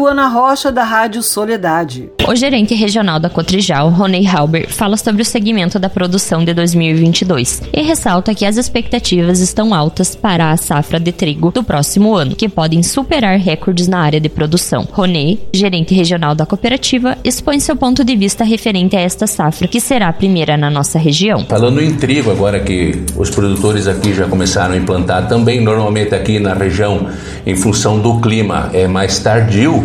Ana 0.06 0.28
Rocha, 0.28 0.70
da 0.70 0.84
Rádio 0.84 1.22
Soledade. 1.22 2.10
O 2.26 2.34
gerente 2.34 2.74
regional 2.74 3.20
da 3.20 3.28
Cotrijal, 3.28 3.90
Ronei 3.90 4.26
Halber, 4.26 4.68
fala 4.68 4.96
sobre 4.96 5.22
o 5.22 5.24
segmento 5.24 5.78
da 5.78 5.90
produção 5.90 6.44
de 6.44 6.54
2022 6.54 7.62
e 7.72 7.82
ressalta 7.82 8.34
que 8.34 8.46
as 8.46 8.56
expectativas 8.56 9.40
estão 9.40 9.74
altas 9.74 10.16
para 10.16 10.50
a 10.50 10.56
safra 10.56 10.98
de 10.98 11.12
trigo 11.12 11.50
do 11.50 11.62
próximo 11.62 12.14
ano, 12.14 12.34
que 12.34 12.48
podem 12.48 12.82
superar 12.82 13.38
recordes 13.38 13.88
na 13.88 13.98
área 13.98 14.20
de 14.20 14.28
produção. 14.28 14.88
Ronei, 14.90 15.46
gerente 15.52 15.94
regional 15.94 16.34
da 16.34 16.46
cooperativa, 16.46 17.18
expõe 17.22 17.60
seu 17.60 17.76
ponto 17.76 18.02
de 18.02 18.16
vista 18.16 18.42
referente 18.42 18.96
a 18.96 19.00
esta 19.00 19.26
safra, 19.26 19.68
que 19.68 19.80
será 19.80 20.08
a 20.08 20.12
primeira 20.12 20.56
na 20.56 20.70
nossa 20.70 20.98
região. 20.98 21.44
Falando 21.46 21.80
em 21.82 21.94
trigo, 21.94 22.30
agora 22.30 22.60
que 22.60 23.04
os 23.16 23.30
produtores 23.30 23.86
aqui 23.86 24.14
já 24.14 24.26
começaram 24.26 24.74
a 24.74 24.76
implantar, 24.76 25.28
também 25.28 25.60
normalmente 25.60 26.14
aqui 26.14 26.38
na 26.38 26.54
região, 26.54 27.06
em 27.46 27.54
função 27.54 27.98
do 27.98 28.20
clima, 28.20 28.70
é 28.72 28.86
mais 28.86 29.18
tardio 29.18 29.84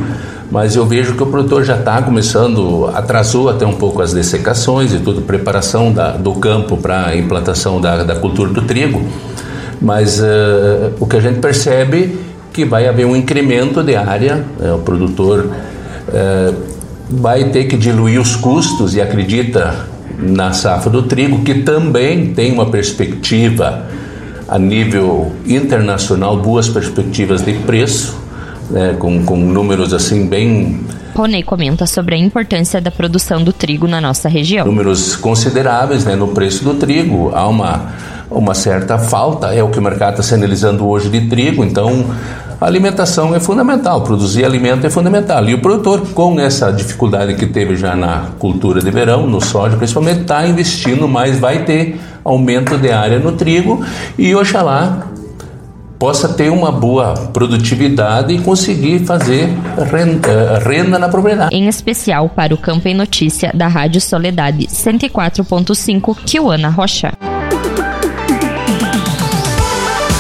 mas 0.52 0.76
eu 0.76 0.86
vejo 0.86 1.16
que 1.16 1.22
o 1.22 1.28
produtor 1.28 1.64
já 1.64 1.78
está 1.78 2.02
começando, 2.02 2.89
atrasou 2.93 3.50
até 3.50 3.66
um 3.66 3.74
pouco 3.74 4.02
as 4.02 4.14
dessecações 4.14 4.93
e 4.93 5.00
tudo, 5.00 5.22
preparação 5.22 5.91
da, 5.91 6.12
do 6.12 6.34
campo 6.34 6.76
para 6.78 7.16
implantação 7.16 7.80
da, 7.80 8.04
da, 8.04 8.16
cultura 8.16 8.52
do 8.52 8.64
trigo, 8.64 9.02
mas 9.80 10.20
uh, 10.20 10.91
o 11.00 11.06
que 11.06 11.18
a 11.18 11.20
gente 11.20 11.39
percebe 11.39 12.20
que 12.52 12.66
vai 12.66 12.88
haver 12.88 13.06
um 13.06 13.16
incremento 13.16 13.84
de 13.84 13.95
área, 13.95 14.43
uh, 14.60 14.76
o 14.76 14.80
produtor 14.80 15.45
uh, 15.45 16.56
vai 17.10 17.45
ter 17.45 17.66
que 17.66 17.78
diluir 17.78 18.20
os 18.20 18.36
custos 18.36 18.95
e 18.95 19.02
acredita 19.02 19.88
na 20.18 20.52
safra 20.52 20.89
do 20.89 21.04
trigo, 21.04 21.43
que 21.43 21.62
também 21.62 22.34
tem 22.34 22.52
uma 22.52 22.66
perspectiva 22.66 23.86
a 24.47 24.58
nível 24.58 25.32
internacional, 25.45 26.38
boas 26.38 26.68
perspectivas 26.68 27.43
de 27.43 27.54
preço, 27.54 28.18
né, 28.70 28.95
com, 28.97 29.24
com 29.24 29.38
números 29.38 29.93
assim 29.93 30.28
bem 30.28 30.80
Ronei 31.15 31.43
comenta 31.43 31.86
sobre 31.86 32.15
a 32.15 32.17
importância 32.17 32.80
da 32.80 32.89
produção 32.89 33.43
do 33.43 33.51
trigo 33.51 33.88
na 33.88 33.99
nossa 33.99 34.30
região. 34.30 34.65
Números 34.65 35.15
consideráveis 35.17 36.05
né, 36.05 36.15
no 36.15 36.30
preço 36.30 36.63
do 36.63 36.76
trigo. 36.76 37.32
Há 37.36 37.45
uma, 37.47 37.93
uma 38.32 38.53
certa 38.53 38.97
falta, 38.97 39.53
é 39.53 39.61
o 39.61 39.70
que 39.70 39.80
o 39.80 39.82
mercado 39.82 40.11
está 40.11 40.24
sinalizando 40.24 40.88
hoje 40.88 41.09
de 41.09 41.28
trigo, 41.28 41.63
então 41.63 42.05
a 42.61 42.65
alimentação 42.65 43.36
é 43.36 43.39
fundamental, 43.39 44.01
produzir 44.01 44.45
alimento 44.45 44.86
é 44.86 44.89
fundamental. 44.89 45.43
E 45.49 45.53
o 45.53 45.61
produtor, 45.61 46.07
com 46.13 46.39
essa 46.39 46.72
dificuldade 46.72 47.36
que 47.36 47.45
teve 47.45 47.76
já 47.76 47.95
na 47.95 48.32
cultura 48.38 48.82
de 48.82 48.91
verão, 48.91 49.28
no 49.28 49.41
soja 49.41 49.78
principalmente, 49.78 50.22
está 50.22 50.47
investindo 50.47 51.07
mais, 51.07 51.39
vai 51.39 51.63
ter 51.63 51.99
aumento 52.24 52.78
de 52.78 52.91
área 52.91 53.20
no 53.20 53.32
trigo 53.32 53.84
e 54.17 54.36
oxalá 54.36 55.09
possa 56.00 56.30
ter 56.30 56.50
uma 56.50 56.72
boa 56.72 57.14
produtividade 57.34 58.34
e 58.34 58.39
conseguir 58.39 59.06
fazer 59.06 59.50
renda, 59.91 60.30
eh, 60.30 60.60
renda 60.64 60.97
na 60.97 61.10
propriedade. 61.10 61.54
Em 61.54 61.68
especial 61.68 62.30
para 62.30 62.54
o 62.54 62.58
Campo 62.58 62.88
em 62.88 62.95
Notícia 62.95 63.52
da 63.54 63.68
Rádio 63.68 64.00
Soledade 64.00 64.66
104.5, 64.68 66.16
Kiwana 66.26 66.70
Rocha. 66.70 67.12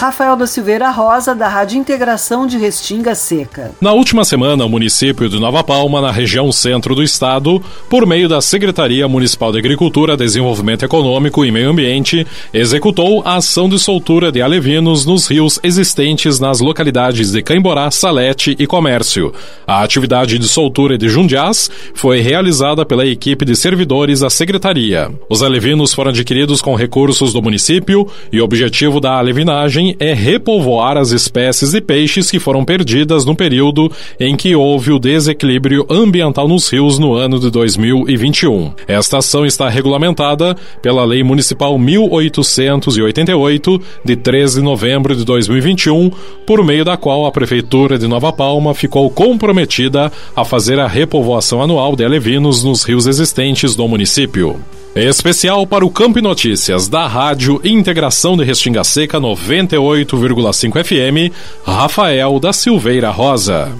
Rafael 0.09 0.35
da 0.35 0.47
Silveira 0.47 0.89
Rosa, 0.89 1.35
da 1.35 1.47
Rádio 1.47 1.77
Integração 1.77 2.47
de 2.47 2.57
Restinga 2.57 3.13
Seca. 3.13 3.73
Na 3.79 3.93
última 3.93 4.25
semana, 4.25 4.65
o 4.65 4.69
município 4.69 5.29
de 5.29 5.39
Nova 5.39 5.63
Palma, 5.63 6.01
na 6.01 6.11
região 6.11 6.51
centro 6.51 6.95
do 6.95 7.03
estado, 7.03 7.61
por 7.87 8.07
meio 8.07 8.27
da 8.27 8.41
Secretaria 8.41 9.07
Municipal 9.07 9.51
de 9.51 9.59
Agricultura, 9.59 10.17
Desenvolvimento 10.17 10.83
Econômico 10.83 11.45
e 11.45 11.51
Meio 11.51 11.69
Ambiente, 11.69 12.25
executou 12.51 13.21
a 13.23 13.35
ação 13.35 13.69
de 13.69 13.77
soltura 13.77 14.31
de 14.31 14.41
alevinos 14.41 15.05
nos 15.05 15.27
rios 15.27 15.59
existentes 15.61 16.39
nas 16.39 16.59
localidades 16.59 17.31
de 17.31 17.43
Caimborá, 17.43 17.91
Salete 17.91 18.55
e 18.57 18.65
Comércio. 18.65 19.31
A 19.67 19.83
atividade 19.83 20.39
de 20.39 20.47
soltura 20.47 20.97
de 20.97 21.07
jundiás 21.07 21.69
foi 21.93 22.19
realizada 22.19 22.83
pela 22.83 23.05
equipe 23.05 23.45
de 23.45 23.55
servidores 23.55 24.21
da 24.21 24.29
Secretaria. 24.31 25.11
Os 25.29 25.43
alevinos 25.43 25.93
foram 25.93 26.09
adquiridos 26.09 26.63
com 26.63 26.73
recursos 26.73 27.31
do 27.31 27.43
município 27.43 28.07
e 28.33 28.41
o 28.41 28.43
objetivo 28.43 28.99
da 28.99 29.19
alevinagem 29.19 29.95
é 29.99 30.13
repovoar 30.13 30.97
as 30.97 31.11
espécies 31.11 31.71
de 31.71 31.81
peixes 31.81 32.31
que 32.31 32.39
foram 32.39 32.63
perdidas 32.63 33.25
no 33.25 33.35
período 33.35 33.91
em 34.19 34.35
que 34.35 34.55
houve 34.55 34.91
o 34.91 34.99
desequilíbrio 34.99 35.85
ambiental 35.89 36.47
nos 36.47 36.69
rios 36.69 36.97
no 36.97 37.13
ano 37.13 37.39
de 37.39 37.51
2021. 37.51 38.73
Esta 38.87 39.17
ação 39.17 39.45
está 39.45 39.67
regulamentada 39.67 40.55
pela 40.81 41.03
Lei 41.03 41.23
Municipal 41.23 41.77
1888, 41.77 43.81
de 44.05 44.15
13 44.15 44.59
de 44.59 44.63
novembro 44.63 45.15
de 45.15 45.25
2021, 45.25 46.11
por 46.45 46.63
meio 46.63 46.85
da 46.85 46.95
qual 46.95 47.25
a 47.25 47.31
Prefeitura 47.31 47.97
de 47.97 48.07
Nova 48.07 48.31
Palma 48.31 48.73
ficou 48.73 49.09
comprometida 49.09 50.11
a 50.35 50.45
fazer 50.45 50.79
a 50.79 50.87
repovoação 50.87 51.61
anual 51.61 51.95
de 51.95 52.05
alevinos 52.05 52.63
nos 52.63 52.83
rios 52.83 53.07
existentes 53.07 53.75
do 53.75 53.87
município. 53.87 54.59
Especial 54.95 55.67
para 55.67 55.85
o 55.85 55.91
Campo 55.91 56.19
Notícias 56.19 56.87
da 56.87 57.05
Rádio 57.05 57.61
Integração 57.63 58.35
de 58.35 58.43
Restinga 58.43 58.83
Seca 58.83 59.19
98,5 59.19 60.83
FM, 60.83 61.33
Rafael 61.63 62.39
da 62.39 62.51
Silveira 62.51 63.11
Rosa. 63.11 63.71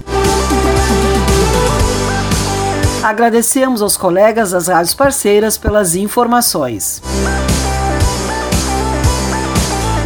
Agradecemos 3.02 3.82
aos 3.82 3.96
colegas 3.96 4.52
das 4.52 4.68
rádios 4.68 4.94
parceiras 4.94 5.58
pelas 5.58 5.96
informações. 5.96 7.02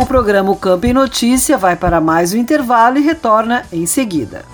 O 0.01 0.07
programa 0.07 0.57
Campo 0.57 0.87
e 0.87 0.93
Notícia 0.95 1.59
vai 1.59 1.77
para 1.77 2.01
mais 2.01 2.33
um 2.33 2.39
intervalo 2.39 2.97
e 2.97 3.03
retorna 3.03 3.65
em 3.71 3.85
seguida. 3.85 4.54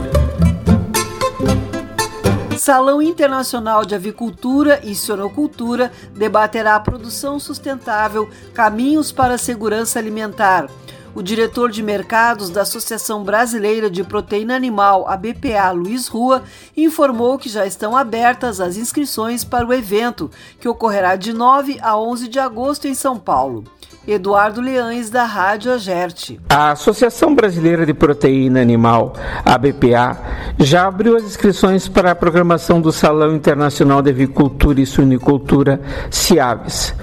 Salão 2.61 3.01
Internacional 3.01 3.83
de 3.83 3.95
Avicultura 3.95 4.81
e 4.83 4.93
Sonocultura 4.93 5.91
debaterá 6.13 6.75
a 6.75 6.79
produção 6.79 7.39
sustentável, 7.39 8.29
caminhos 8.53 9.11
para 9.11 9.33
a 9.33 9.37
segurança 9.39 9.97
alimentar. 9.97 10.69
O 11.15 11.23
diretor 11.23 11.71
de 11.71 11.81
mercados 11.81 12.51
da 12.51 12.61
Associação 12.61 13.23
Brasileira 13.23 13.89
de 13.89 14.03
Proteína 14.03 14.55
Animal, 14.55 15.07
a 15.07 15.17
BPA, 15.17 15.71
Luiz 15.71 16.07
Rua, 16.07 16.43
informou 16.77 17.39
que 17.39 17.49
já 17.49 17.65
estão 17.65 17.97
abertas 17.97 18.61
as 18.61 18.77
inscrições 18.77 19.43
para 19.43 19.65
o 19.65 19.73
evento, 19.73 20.29
que 20.59 20.69
ocorrerá 20.69 21.15
de 21.15 21.33
9 21.33 21.79
a 21.81 21.97
11 21.97 22.27
de 22.27 22.37
agosto 22.37 22.87
em 22.87 22.93
São 22.93 23.17
Paulo. 23.17 23.63
Eduardo 24.07 24.61
Leães, 24.61 25.11
da 25.11 25.25
Rádio 25.25 25.71
Agerte. 25.71 26.39
A 26.49 26.71
Associação 26.71 27.35
Brasileira 27.35 27.85
de 27.85 27.93
Proteína 27.93 28.59
Animal, 28.59 29.13
a 29.45 29.55
BPA, 29.59 30.17
já 30.57 30.87
abriu 30.87 31.15
as 31.15 31.23
inscrições 31.23 31.87
para 31.87 32.09
a 32.09 32.15
programação 32.15 32.81
do 32.81 32.91
Salão 32.91 33.35
Internacional 33.35 34.01
de 34.01 34.09
Avicultura 34.09 34.81
e 34.81 34.87
Suinicultura, 34.87 35.79
CIAVES. 36.09 36.95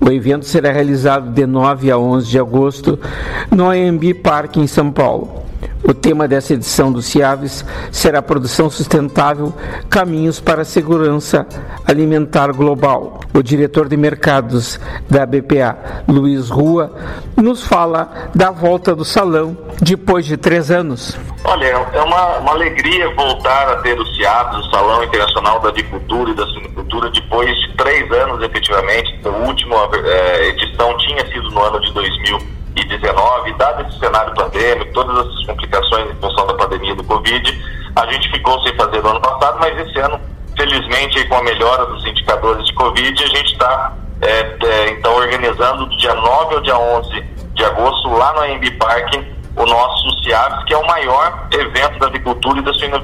O 0.00 0.10
evento 0.10 0.46
será 0.46 0.72
realizado 0.72 1.30
de 1.30 1.44
9 1.44 1.90
a 1.90 1.98
11 1.98 2.26
de 2.26 2.38
agosto 2.38 2.98
no 3.50 3.68
AMB 3.68 4.14
Parque, 4.22 4.58
em 4.58 4.66
São 4.66 4.90
Paulo. 4.90 5.44
O 5.88 5.94
tema 5.94 6.26
dessa 6.26 6.54
edição 6.54 6.90
do 6.90 7.00
CIAVES 7.00 7.64
será 7.92 8.20
produção 8.20 8.68
sustentável, 8.68 9.54
caminhos 9.88 10.40
para 10.40 10.62
a 10.62 10.64
segurança 10.64 11.46
alimentar 11.86 12.50
global. 12.52 13.20
O 13.32 13.40
diretor 13.40 13.88
de 13.88 13.96
mercados 13.96 14.80
da 15.08 15.24
BPA, 15.24 16.02
Luiz 16.08 16.50
Rua, 16.50 16.92
nos 17.36 17.64
fala 17.64 18.30
da 18.34 18.50
volta 18.50 18.96
do 18.96 19.04
salão 19.04 19.56
depois 19.80 20.26
de 20.26 20.36
três 20.36 20.72
anos. 20.72 21.16
Olha, 21.44 21.66
é 21.66 22.02
uma, 22.02 22.38
uma 22.38 22.52
alegria 22.52 23.14
voltar 23.14 23.68
a 23.68 23.76
ter 23.76 23.96
o 23.96 24.06
CIAVES, 24.16 24.66
o 24.66 24.70
Salão 24.70 25.04
Internacional 25.04 25.60
da 25.60 25.68
Avicultura 25.68 26.30
e 26.30 26.34
da 26.34 26.46
Suinicultura, 26.46 27.10
depois 27.10 27.48
de 27.60 27.76
três 27.76 28.10
anos 28.10 28.42
efetivamente. 28.42 29.20
A 29.24 29.28
última 29.28 29.88
eh, 29.94 30.48
edição 30.48 30.96
tinha 30.98 31.24
sido 31.28 31.48
no 31.50 31.62
ano 31.62 31.80
de 31.80 31.92
2000 31.92 32.55
2019, 32.76 33.52
dado 33.54 33.88
esse 33.88 33.98
cenário 33.98 34.34
pandêmico, 34.34 34.92
todas 34.92 35.26
essas 35.26 35.46
complicações 35.46 36.10
em 36.10 36.14
função 36.16 36.46
da 36.46 36.54
pandemia 36.54 36.94
do 36.94 37.04
Covid, 37.04 37.64
a 37.96 38.12
gente 38.12 38.30
ficou 38.30 38.60
sem 38.62 38.76
fazer 38.76 39.02
no 39.02 39.10
ano 39.10 39.20
passado, 39.20 39.58
mas 39.58 39.78
esse 39.78 39.98
ano, 39.98 40.20
felizmente, 40.56 41.26
com 41.28 41.36
a 41.36 41.42
melhora 41.42 41.86
dos 41.86 42.04
indicadores 42.06 42.66
de 42.66 42.74
Covid, 42.74 43.24
a 43.24 43.26
gente 43.26 43.52
está 43.52 43.92
é, 44.20 44.56
é, 44.62 44.90
então 44.90 45.14
organizando 45.14 45.86
do 45.86 45.96
dia 45.96 46.14
9 46.14 46.54
ao 46.54 46.60
dia 46.60 46.78
11 46.78 47.24
de 47.54 47.64
agosto, 47.64 48.08
lá 48.10 48.32
no 48.34 48.40
AMB 48.40 48.70
Park, 48.78 49.14
o 49.56 49.64
nosso 49.64 50.22
CIAVES, 50.22 50.64
que 50.64 50.74
é 50.74 50.76
o 50.76 50.86
maior 50.86 51.48
evento 51.50 51.98
da 51.98 52.06
avicultura 52.08 52.58
e 52.58 52.62
da, 52.62 52.74
suino, 52.74 53.00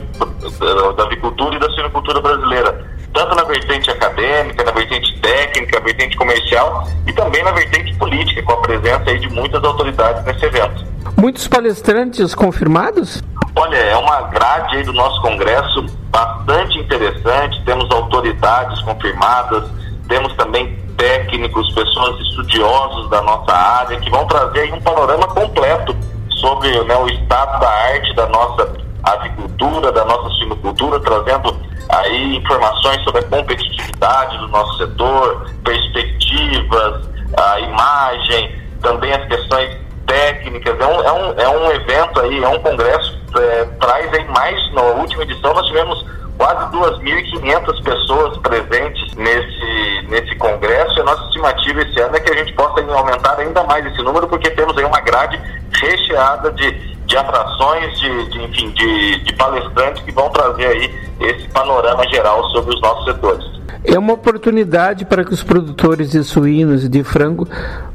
da 0.96 1.02
avicultura 1.04 1.56
e 1.56 1.58
da 1.58 1.70
suinocultura 1.70 2.20
brasileira 2.20 2.91
tanto 3.12 3.34
na 3.34 3.44
vertente 3.44 3.90
acadêmica, 3.90 4.64
na 4.64 4.72
vertente 4.72 5.20
técnica, 5.20 5.78
na 5.78 5.84
vertente 5.84 6.16
comercial 6.16 6.88
e 7.06 7.12
também 7.12 7.42
na 7.42 7.52
vertente 7.52 7.94
política, 7.96 8.42
com 8.42 8.52
a 8.52 8.56
presença 8.58 9.10
aí 9.10 9.18
de 9.18 9.28
muitas 9.28 9.62
autoridades 9.62 10.24
nesse 10.24 10.44
evento. 10.44 10.84
Muitos 11.16 11.46
palestrantes 11.46 12.34
confirmados? 12.34 13.22
Olha, 13.54 13.76
é 13.76 13.96
uma 13.96 14.22
grade 14.22 14.76
aí 14.76 14.82
do 14.82 14.92
nosso 14.92 15.20
congresso 15.20 15.84
bastante 16.10 16.78
interessante, 16.78 17.62
temos 17.64 17.90
autoridades 17.90 18.80
confirmadas, 18.82 19.64
temos 20.08 20.34
também 20.36 20.78
técnicos, 20.96 21.72
pessoas 21.74 22.18
estudiosos 22.20 23.10
da 23.10 23.20
nossa 23.22 23.52
área 23.52 23.98
que 23.98 24.10
vão 24.10 24.26
trazer 24.26 24.60
aí 24.60 24.72
um 24.72 24.80
panorama 24.80 25.26
completo 25.28 25.94
sobre 26.30 26.70
né, 26.84 26.96
o 26.96 27.08
estado 27.08 27.60
da 27.60 27.68
arte 27.68 28.14
da 28.14 28.28
nossa 28.28 28.72
avicultura, 29.02 29.92
da 29.92 30.04
nossa 30.04 30.28
sinocultura, 30.38 31.00
trazendo 31.00 31.56
aí 31.88 32.36
informações 32.36 33.02
sobre 33.04 33.20
a 33.20 33.24
competitividade 33.24 34.38
do 34.38 34.48
nosso 34.48 34.78
setor, 34.78 35.50
perspectivas, 35.64 37.08
a 37.36 37.60
imagem, 37.60 38.54
também 38.80 39.12
as 39.12 39.26
questões 39.26 39.76
técnicas. 40.06 40.78
É 40.78 40.86
um, 40.86 41.00
é 41.00 41.12
um, 41.12 41.40
é 41.40 41.48
um 41.48 41.70
evento 41.72 42.20
aí, 42.20 42.42
é 42.42 42.48
um 42.48 42.58
congresso, 42.60 43.18
é, 43.36 43.64
traz 43.80 44.12
aí 44.12 44.24
mais, 44.28 44.72
na 44.74 44.82
última 44.82 45.22
edição 45.22 45.54
nós 45.54 45.66
tivemos 45.66 46.04
quase 46.38 46.64
2.500 46.76 47.82
pessoas 47.84 48.38
presentes 48.38 49.14
nesse, 49.14 50.06
nesse 50.08 50.34
congresso 50.36 50.98
e 50.98 51.00
a 51.00 51.04
nossa 51.04 51.24
estimativa 51.26 51.82
esse 51.82 52.00
ano 52.00 52.16
é 52.16 52.20
que 52.20 52.32
a 52.32 52.36
gente 52.36 52.52
possa 52.54 52.80
aumentar 52.80 53.38
ainda 53.38 53.62
mais 53.64 53.86
esse 53.86 54.02
número 54.02 54.26
porque 54.26 54.50
temos 54.50 54.76
aí 54.76 54.84
uma 54.84 55.00
grade 55.00 55.40
recheada 55.72 56.50
de, 56.52 56.91
de 57.12 57.18
atrações, 57.18 58.00
de, 58.00 58.30
de 58.30 58.42
enfim, 58.42 58.70
de, 58.70 59.18
de 59.24 59.32
palestrantes 59.34 60.02
que 60.02 60.12
vão 60.12 60.30
trazer 60.30 60.66
aí 60.66 60.94
esse 61.20 61.46
panorama 61.48 62.08
geral 62.08 62.42
sobre 62.50 62.74
os 62.74 62.80
nossos 62.80 63.04
setores. 63.04 63.44
É 63.84 63.98
uma 63.98 64.14
oportunidade 64.14 65.04
para 65.04 65.22
que 65.22 65.34
os 65.34 65.42
produtores 65.42 66.10
de 66.10 66.24
suínos 66.24 66.84
e 66.84 66.88
de 66.88 67.04
frango 67.04 67.46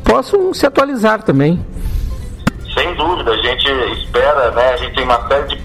possam 0.04 0.54
se 0.54 0.68
atualizar 0.68 1.24
também. 1.24 1.66
Sem 2.76 2.94
dúvida, 2.94 3.32
a 3.32 3.38
gente 3.38 3.68
espera, 4.00 4.52
né? 4.52 4.74
A 4.74 4.78
gente 4.78 4.94
tem 4.94 5.04
uma 5.04 5.28
série 5.28 5.48
de, 5.48 5.56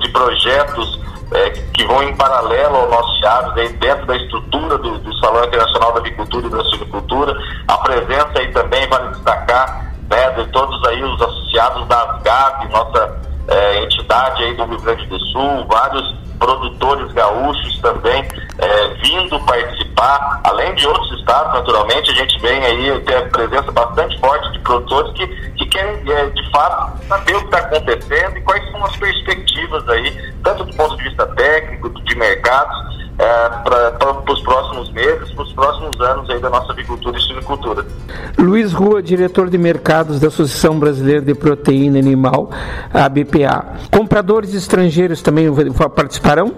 de 0.00 0.08
projetos 0.10 1.00
é, 1.32 1.50
que 1.50 1.84
vão 1.84 2.02
em 2.02 2.16
paralelo 2.16 2.74
ao 2.74 2.90
nosso 2.90 3.20
Chaves, 3.20 3.56
aí 3.56 3.68
dentro 3.74 4.04
da 4.06 4.16
estrutura 4.16 4.78
do, 4.78 4.98
do 4.98 5.16
Salão 5.18 5.44
Internacional 5.44 5.92
da 5.92 6.00
Avicultura 6.00 6.46
e 6.48 6.50
da 6.50 6.64
Suinicultura. 6.64 7.36
A 7.68 7.78
presença 7.78 8.32
aí 8.34 8.50
também 8.50 8.88
vale 8.88 9.10
destacar 9.10 9.94
né, 10.10 10.30
de 10.30 10.50
todos 10.52 10.88
aí 10.88 11.02
os 11.02 11.20
associados 11.20 11.86
da 11.88 12.02
ASGAB, 12.02 12.68
nossa 12.70 13.20
é, 13.48 13.82
entidade 13.84 14.42
aí 14.44 14.54
do 14.54 14.64
Rio 14.64 14.80
Grande 14.80 15.06
do 15.06 15.18
Sul, 15.26 15.66
vários 15.68 16.14
produtores 16.38 17.12
gaúchos 17.12 17.80
também 17.80 18.24
é, 18.58 18.88
vindo 19.02 19.38
participar, 19.40 20.40
além 20.44 20.74
de 20.74 20.86
outros 20.86 21.18
estados, 21.18 21.52
naturalmente, 21.54 22.10
a 22.10 22.14
gente 22.14 22.38
vem 22.40 22.64
aí 22.64 23.00
ter 23.00 23.16
a 23.16 23.28
presença 23.28 23.70
bastante 23.72 24.18
forte 24.18 24.50
de 24.52 24.58
produtores 24.60 25.12
que, 25.12 25.26
que 25.52 25.66
querem, 25.66 26.12
é, 26.12 26.26
de 26.30 26.50
fato, 26.50 27.06
saber 27.06 27.36
o 27.36 27.40
que 27.40 27.44
está 27.46 27.58
acontecendo 27.58 28.38
e 28.38 28.40
quais 28.42 28.70
são 28.70 28.84
as 28.84 28.96
perspectivas 28.96 29.88
aí, 29.88 30.34
tanto 30.42 30.64
do 30.64 30.76
ponto 30.76 30.96
de 30.96 31.04
vista 31.04 31.26
técnico, 31.26 31.90
de 31.90 32.16
mercados, 32.16 32.96
é, 33.18 33.48
para 33.48 34.32
os 34.32 34.40
próximos 34.42 34.90
meses, 34.92 35.30
para 35.32 35.44
os 35.44 35.52
próximos 35.52 36.00
anos 36.00 36.28
aí 36.28 36.38
da 36.38 36.50
nossa 36.50 36.72
avicultura 36.72 37.16
e 37.16 37.20
suinicultura. 37.20 37.86
Luiz 38.38 38.72
Rua, 38.72 39.02
diretor 39.02 39.48
de 39.48 39.56
mercados 39.56 40.20
da 40.20 40.28
Associação 40.28 40.78
Brasileira 40.78 41.22
de 41.22 41.34
Proteína 41.34 41.98
Animal, 41.98 42.50
a 42.92 43.08
BPA. 43.08 43.76
Compradores 43.90 44.54
estrangeiros 44.54 45.22
também 45.22 45.46
participarão? 45.94 46.52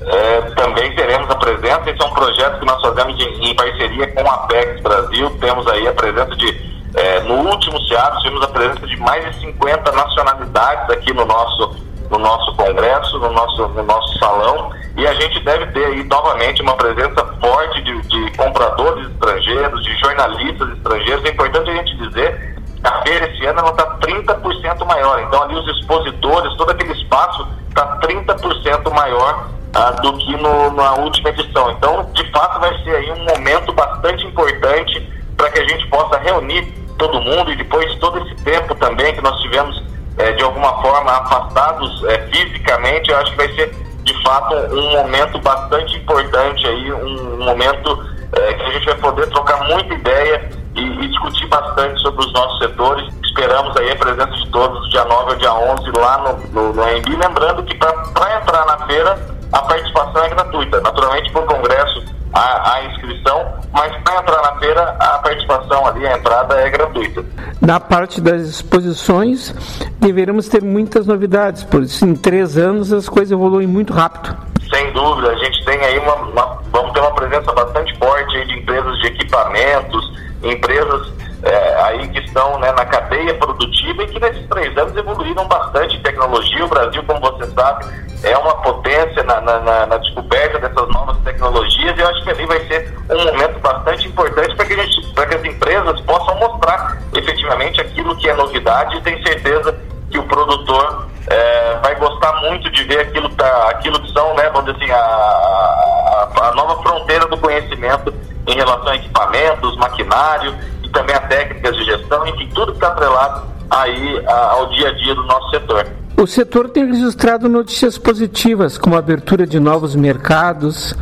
É, 0.00 0.40
também 0.54 0.94
teremos 0.94 1.28
a 1.30 1.34
presença. 1.36 1.90
Esse 1.90 2.02
é 2.02 2.04
um 2.04 2.14
projeto 2.14 2.60
que 2.60 2.66
nós 2.66 2.80
fazemos 2.80 3.16
de, 3.16 3.24
em 3.24 3.54
parceria 3.54 4.06
com 4.12 4.28
a 4.28 4.34
Apex 4.34 4.80
Brasil. 4.82 5.30
Temos 5.40 5.66
aí 5.66 5.88
a 5.88 5.92
presença 5.92 6.36
de, 6.36 6.74
é, 6.94 7.20
no 7.20 7.50
último 7.50 7.80
SEAB, 7.88 8.18
tivemos 8.20 8.42
a 8.42 8.48
presença 8.48 8.86
de 8.86 8.96
mais 8.98 9.24
de 9.24 9.40
50 9.40 9.92
nacionalidades 9.92 10.90
aqui 10.90 11.12
no 11.12 11.24
nosso 11.24 11.74
no 12.14 12.18
nosso 12.18 12.54
congresso, 12.54 13.18
no 13.18 13.32
nosso, 13.32 13.68
no 13.68 13.82
nosso 13.82 14.18
salão, 14.18 14.70
e 14.96 15.06
a 15.06 15.14
gente 15.14 15.40
deve 15.40 15.66
ter 15.72 15.84
aí 15.86 16.04
novamente 16.04 16.62
uma 16.62 16.76
presença 16.76 17.24
forte 17.40 17.82
de, 17.82 18.02
de 18.02 18.36
compradores 18.36 19.10
estrangeiros, 19.10 19.84
de 19.84 19.98
jornalistas 19.98 20.68
estrangeiros. 20.70 21.24
É 21.24 21.28
importante 21.30 21.70
a 21.70 21.74
gente 21.74 21.96
dizer 21.96 22.54
que 22.80 22.86
a 22.86 23.02
feira 23.02 23.26
esse 23.28 23.44
ano 23.46 23.68
está 23.68 23.98
30% 23.98 24.86
maior, 24.86 25.20
então 25.22 25.42
ali 25.42 25.56
os 25.56 25.68
expositores, 25.76 26.56
todo 26.56 26.70
aquele 26.70 26.92
espaço 26.92 27.48
está 27.68 27.98
30% 27.98 28.94
maior 28.94 29.48
ah, 29.74 29.90
do 29.90 30.16
que 30.16 30.36
no, 30.36 30.70
na 30.70 30.94
última 30.94 31.30
edição. 31.30 31.72
Então, 31.72 32.08
de 32.12 32.30
fato, 32.30 32.60
vai 32.60 32.78
ser 32.84 32.94
aí 32.94 33.10
um 33.10 33.24
momento 33.24 33.72
bastante 33.72 34.24
importante 34.24 35.12
para 35.36 35.50
que 35.50 35.58
a 35.58 35.68
gente 35.68 35.88
possa 35.88 36.16
reunir 36.18 36.62
todo 36.96 37.20
mundo 37.20 37.50
e 37.50 37.56
depois 37.56 37.92
de 37.92 37.98
todo 37.98 38.18
esse 38.20 38.36
tempo 38.44 38.72
também 38.76 39.12
que 39.12 39.20
nós 39.20 39.36
tivemos 39.40 39.82
é, 40.18 40.32
de 40.32 40.42
alguma 40.42 40.80
forma 40.80 41.10
afastados 41.10 42.04
é, 42.04 42.18
fisicamente, 42.32 43.10
eu 43.10 43.18
acho 43.18 43.30
que 43.32 43.36
vai 43.36 43.48
ser 43.54 43.74
de 44.04 44.22
fato 44.22 44.54
um 44.54 44.92
momento 44.92 45.38
bastante 45.40 45.96
importante 45.96 46.66
aí, 46.66 46.92
um, 46.92 47.44
momento 47.44 48.04
é, 48.32 48.52
que 48.54 48.62
a 48.62 48.70
gente 48.70 48.86
vai 48.86 48.94
poder 48.96 49.28
trocar 49.30 49.64
muita 49.64 49.94
ideia 49.94 50.50
e, 50.76 50.80
e, 50.80 51.08
discutir 51.08 51.46
bastante 51.46 52.00
sobre 52.02 52.24
os 52.24 52.32
nossos 52.32 52.58
setores. 52.58 53.14
Esperamos 53.24 53.76
aí 53.76 53.90
a 53.90 53.96
presença 53.96 54.30
de 54.30 54.50
todos, 54.50 54.90
dia 54.90 55.04
9 55.04 55.32
ao 55.32 55.36
dia 55.36 55.52
11, 55.52 55.90
lá 55.98 56.18
no, 56.52 56.72
no. 56.72 56.82
Lembrando 56.82 57.62
que 57.64 57.74
para 57.76 58.40
entrar 58.40 58.66
na 58.66 58.86
feira, 58.86 59.18
a 59.52 59.62
participação 59.62 60.24
é 60.24 60.28
gratuita. 60.28 60.80
Naturalmente, 60.80 61.32
por 61.32 61.44
congresso, 61.44 62.04
a, 62.34 62.74
a 62.74 62.84
inscrição, 62.86 63.54
mas 63.72 63.96
para 64.02 64.20
entrar 64.20 64.42
na 64.42 64.58
feira, 64.58 64.96
a 64.98 65.18
participação 65.18 65.86
ali, 65.86 66.06
a 66.06 66.16
entrada 66.16 66.54
é 66.56 66.68
gratuita. 66.68 67.24
Na 67.60 67.78
parte 67.78 68.20
das 68.20 68.42
exposições, 68.42 69.54
deveremos 70.00 70.48
ter 70.48 70.62
muitas 70.62 71.06
novidades, 71.06 71.62
pois 71.64 72.02
em 72.02 72.14
três 72.14 72.58
anos 72.58 72.92
as 72.92 73.08
coisas 73.08 73.30
evoluem 73.30 73.66
muito 73.66 73.92
rápido. 73.92 74.36
Sem 74.72 74.92
dúvida, 74.92 75.30
a 75.30 75.36
gente 75.36 75.64
tem 75.64 75.78
aí 75.80 75.98
uma, 75.98 76.14
uma 76.14 76.58
vamos 76.72 76.92
ter 76.92 77.00
uma 77.00 77.14
presença 77.14 77.52
bastante 77.52 77.96
forte 77.96 78.44
de 78.46 78.58
empresas 78.58 78.98
de 78.98 79.06
equipamentos, 79.06 80.12
empresas 80.42 81.12
é, 81.44 81.82
aí 81.82 82.08
que 82.08 82.18
estão 82.18 82.58
né, 82.58 82.72
na 82.72 82.84
cadeia 82.84 83.34
produtiva 83.34 84.02
e 84.02 84.08
que 84.08 84.18
nesses 84.18 84.46
três 84.48 84.76
anos 84.76 84.96
evoluíram 84.96 85.46
bastante 85.46 85.96
em 85.96 86.00
tecnologia. 86.00 86.64
O 86.64 86.68
Brasil, 86.68 87.04
como 87.06 87.20
você 87.20 87.46
sabe, 87.52 87.84
é 88.24 88.36
uma 88.38 88.54
potência 88.56 89.22
na, 89.22 89.40
na, 89.40 89.86
na 89.86 89.96
descoberta 89.98 90.58
dessas 90.58 90.88
novas 90.88 91.16
tecnologias 91.18 91.96
e 91.96 92.00
eu 92.00 92.08
acho 92.08 92.24
que 92.24 92.30
ali 92.30 92.46
vai 92.46 92.66
ser 92.66 92.94
um 93.10 93.24
momento 93.24 93.60
bastante 93.60 94.08
importante 94.08 94.56
para 94.56 94.64
que, 94.66 94.72
a 94.72 94.84
gente, 94.84 95.12
para 95.12 95.26
que 95.26 95.34
as 95.34 95.44
empresas 95.44 96.00
possam 96.00 96.34
mostrar 96.38 96.98
efetivamente 97.14 97.80
aquilo 97.80 98.16
que 98.16 98.28
é 98.28 98.34
novidade 98.34 98.96
e 98.96 99.02
tenho 99.02 99.22
certeza 99.26 99.78
que 100.10 100.18
o 100.18 100.22
produtor 100.24 101.06
é, 101.28 101.78
vai 101.82 101.94
gostar 101.96 102.32
muito 102.40 102.70
de 102.70 102.84
ver 102.84 103.00
aquilo, 103.00 103.28
tá, 103.30 103.68
aquilo 103.70 104.00
que 104.00 104.12
são, 104.12 104.34
né, 104.34 104.48
vamos 104.50 104.72
dizer 104.72 104.84
assim, 104.84 104.92
a, 104.92 104.96
a, 104.96 106.48
a 106.48 106.54
nova 106.54 106.82
fronteira 106.82 107.26
do 107.26 107.36
conhecimento 107.36 108.14
em 108.46 108.54
relação 108.54 108.88
a 108.88 108.96
equipamentos, 108.96 109.76
maquinário 109.76 110.54
e 110.82 110.88
também 110.88 111.14
a 111.14 111.20
técnicas 111.20 111.76
de 111.76 111.84
gestão, 111.84 112.26
enfim, 112.26 112.48
tudo 112.54 112.72
que 112.72 112.78
está 112.78 112.88
atrelado 112.88 113.54
aí 113.70 114.24
ao 114.26 114.66
dia 114.68 114.88
a 114.88 114.92
dia 114.92 115.14
do 115.14 115.24
nosso 115.24 115.50
setor. 115.50 115.86
O 116.16 116.26
setor 116.26 116.70
tem 116.70 116.86
registrado 116.86 117.48
notícias 117.48 117.98
positivas, 117.98 118.78
como 118.78 118.94
a 118.94 118.98
abertura 118.98 119.46
de 119.46 119.58
novos 119.58 119.96
mercados. 119.96 120.94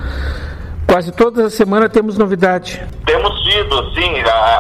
Quase 0.87 1.13
toda 1.13 1.51
semana 1.51 1.89
temos 1.89 2.17
novidade. 2.17 2.83
Temos 3.07 3.41
tido, 3.43 3.95
sim, 3.95 4.15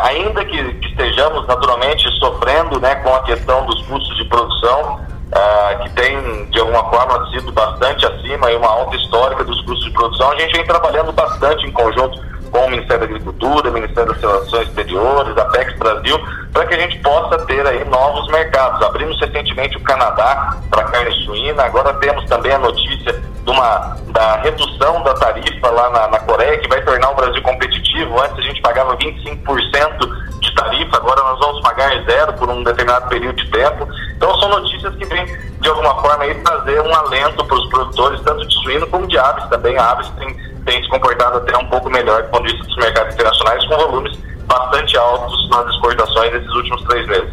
ainda 0.04 0.44
que 0.44 0.56
estejamos 0.86 1.46
naturalmente 1.46 2.08
sofrendo 2.18 2.78
né, 2.80 2.94
com 2.96 3.14
a 3.14 3.22
questão 3.22 3.64
dos 3.66 3.80
custos 3.86 4.16
de 4.16 4.24
produção, 4.26 5.00
uh, 5.32 5.82
que 5.82 5.90
tem 5.90 6.46
de 6.50 6.60
alguma 6.60 6.84
forma 6.90 7.30
sido 7.30 7.50
bastante 7.52 8.06
acima 8.06 8.50
e 8.50 8.56
uma 8.56 8.68
alta 8.68 8.96
histórica 8.96 9.44
dos 9.44 9.60
custos 9.62 9.84
de 9.86 9.90
produção, 9.92 10.30
a 10.30 10.36
gente 10.36 10.52
vem 10.52 10.66
trabalhando 10.66 11.12
bastante 11.12 11.66
em 11.66 11.72
conjunto 11.72 12.20
com 12.52 12.66
o 12.66 12.70
Ministério 12.70 13.00
da 13.00 13.06
Agricultura, 13.06 13.70
o 13.70 13.72
Ministério 13.72 14.12
das 14.12 14.20
Relações 14.20 14.68
Exteriores, 14.68 15.36
a 15.38 15.44
PEX 15.46 15.74
Brasil, 15.78 16.20
para 16.52 16.66
que 16.66 16.74
a 16.74 16.78
gente 16.78 16.98
possa 16.98 17.38
ter 17.46 17.66
aí 17.66 17.82
novos 17.86 18.28
mercados. 18.28 18.82
Abrimos 18.82 19.18
recentemente 19.18 19.76
o 19.78 19.80
Canadá 19.80 20.58
para 20.70 20.84
carne 20.84 21.12
suína, 21.24 21.64
agora 21.64 21.94
temos 21.94 22.24
também 22.26 22.52
a 22.52 22.58
notícia 22.58 23.12
de 23.12 23.50
uma, 23.50 23.96
da 24.08 24.36
redução 24.36 25.02
da 25.02 25.14
tarifa 25.14 25.70
lá 25.70 25.90
na, 25.90 26.08
na 26.08 26.18
Coreia, 26.20 26.58
que 26.58 26.68
vai 26.68 26.82
tornar 26.82 27.10
o 27.10 27.14
Brasil 27.14 27.42
competitivo. 27.42 28.20
Antes 28.20 28.38
a 28.38 28.42
gente 28.42 28.60
pagava 28.60 28.96
25% 28.98 30.40
de 30.40 30.54
tarifa, 30.54 30.96
agora 30.98 31.22
nós 31.22 31.38
vamos 31.40 31.62
pagar 31.62 31.90
zero 32.04 32.34
por 32.34 32.50
um 32.50 32.62
determinado 32.62 33.08
período 33.08 33.36
de 33.36 33.50
tempo. 33.50 33.88
Então 34.14 34.38
são 34.38 34.50
notícias 34.50 34.94
que 34.96 35.06
vêm, 35.06 35.26
de 35.58 35.68
alguma 35.68 36.00
forma, 36.02 36.24
aí, 36.24 36.34
trazer 36.34 36.80
um 36.82 36.94
alento 36.94 37.44
para 37.44 37.56
os 37.56 37.68
produtores, 37.70 38.20
tanto 38.20 38.46
de 38.46 38.54
suíno 38.62 38.86
como 38.88 39.06
de 39.08 39.18
aves 39.18 39.44
também. 39.48 39.76
A 39.78 39.90
aves 39.90 40.08
tem 40.18 40.51
tem 40.64 40.82
se 40.82 40.88
comportado 40.88 41.38
até 41.38 41.56
um 41.56 41.66
pouco 41.66 41.90
melhor 41.90 42.22
do 42.22 42.28
ponto 42.30 42.46
de 42.46 42.52
vista 42.52 42.66
dos 42.66 42.76
mercados 42.76 43.14
internacionais, 43.14 43.64
com 43.66 43.76
volumes 43.76 44.18
bastante 44.46 44.96
altos 44.96 45.48
nas 45.50 45.66
exportações 45.74 46.32
nesses 46.32 46.54
últimos 46.54 46.82
três 46.84 47.06
meses. 47.06 47.32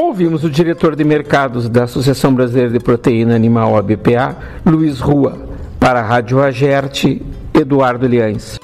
Ouvimos 0.00 0.44
o 0.44 0.50
diretor 0.50 0.94
de 0.94 1.04
mercados 1.04 1.68
da 1.68 1.84
Associação 1.84 2.32
Brasileira 2.32 2.70
de 2.70 2.78
Proteína 2.78 3.34
Animal, 3.34 3.76
ABPA, 3.76 4.36
Luiz 4.64 5.00
Rua, 5.00 5.36
para 5.80 6.00
a 6.00 6.02
Rádio 6.02 6.40
Agerte, 6.40 7.20
Eduardo 7.52 8.06
Liães. 8.06 8.58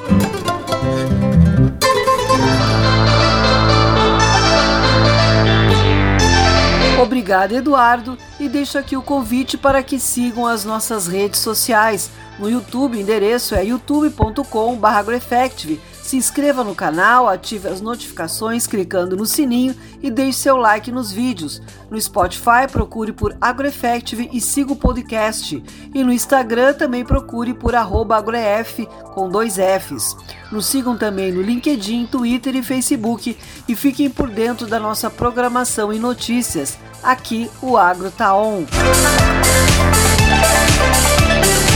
Obrigado, 7.03 7.53
Eduardo, 7.53 8.17
e 8.39 8.49
deixo 8.49 8.79
aqui 8.79 8.97
o 8.97 9.03
convite 9.03 9.59
para 9.59 9.83
que 9.83 9.99
sigam 9.99 10.47
as 10.47 10.65
nossas 10.65 11.07
redes 11.07 11.41
sociais 11.41 12.11
no 12.39 12.51
YouTube, 12.51 12.97
o 12.97 13.01
endereço 13.01 13.55
é 13.55 13.65
youtube.com/agroeffective. 13.65 15.81
Se 16.05 16.19
inscreva 16.19 16.63
no 16.63 16.75
canal, 16.75 17.27
ative 17.27 17.67
as 17.67 17.81
notificações 17.81 18.67
clicando 18.67 19.17
no 19.17 19.25
sininho 19.25 19.75
e 20.03 20.11
deixe 20.11 20.41
seu 20.41 20.59
like 20.59 20.93
nos 20.93 21.11
vídeos. 21.11 21.63
No 21.91 21.99
Spotify, 21.99 22.69
procure 22.71 23.11
por 23.11 23.35
AgroEffective 23.41 24.29
e 24.31 24.39
siga 24.39 24.75
o 24.75 24.77
podcast. 24.77 25.65
E 25.95 26.05
no 26.05 26.13
Instagram 26.13 26.75
também 26.75 27.07
procure 27.07 27.55
por 27.55 27.75
agroef 27.75 28.87
com 29.15 29.31
dois 29.31 29.57
Fs. 29.57 30.15
Nos 30.53 30.67
sigam 30.67 30.95
também 30.95 31.33
no 31.33 31.41
LinkedIn, 31.41 32.07
Twitter 32.07 32.55
e 32.55 32.63
Facebook 32.63 33.39
e 33.67 33.75
fiquem 33.75 34.11
por 34.11 34.29
dentro 34.29 34.67
da 34.67 34.79
nossa 34.79 35.09
programação 35.09 35.91
e 35.91 35.99
notícias. 35.99 36.77
Aqui 37.03 37.51
o 37.63 37.79
Agro 37.79 38.11
tá 38.11 38.37
on 38.37 38.67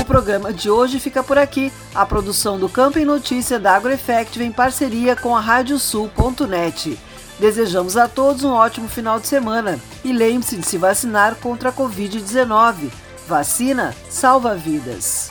programa 0.08 0.52
de 0.52 0.70
hoje 0.70 0.98
fica 0.98 1.22
por 1.22 1.36
aqui. 1.36 1.70
A 1.94 2.04
produção 2.06 2.58
do 2.58 2.68
Campo 2.68 2.98
em 2.98 3.04
Notícia 3.04 3.58
da 3.58 3.76
AgroEffective 3.76 4.44
em 4.44 4.50
parceria 4.50 5.14
com 5.14 5.36
a 5.36 5.40
Radiosul.net. 5.40 6.98
Desejamos 7.38 7.96
a 7.96 8.08
todos 8.08 8.42
um 8.42 8.50
ótimo 8.50 8.88
final 8.88 9.20
de 9.20 9.28
semana 9.28 9.78
e 10.02 10.12
lembre-se 10.12 10.56
de 10.56 10.66
se 10.66 10.78
vacinar 10.78 11.36
contra 11.36 11.68
a 11.68 11.72
Covid-19. 11.72 12.90
Vacina 13.28 13.94
salva 14.08 14.54
vidas. 14.54 15.30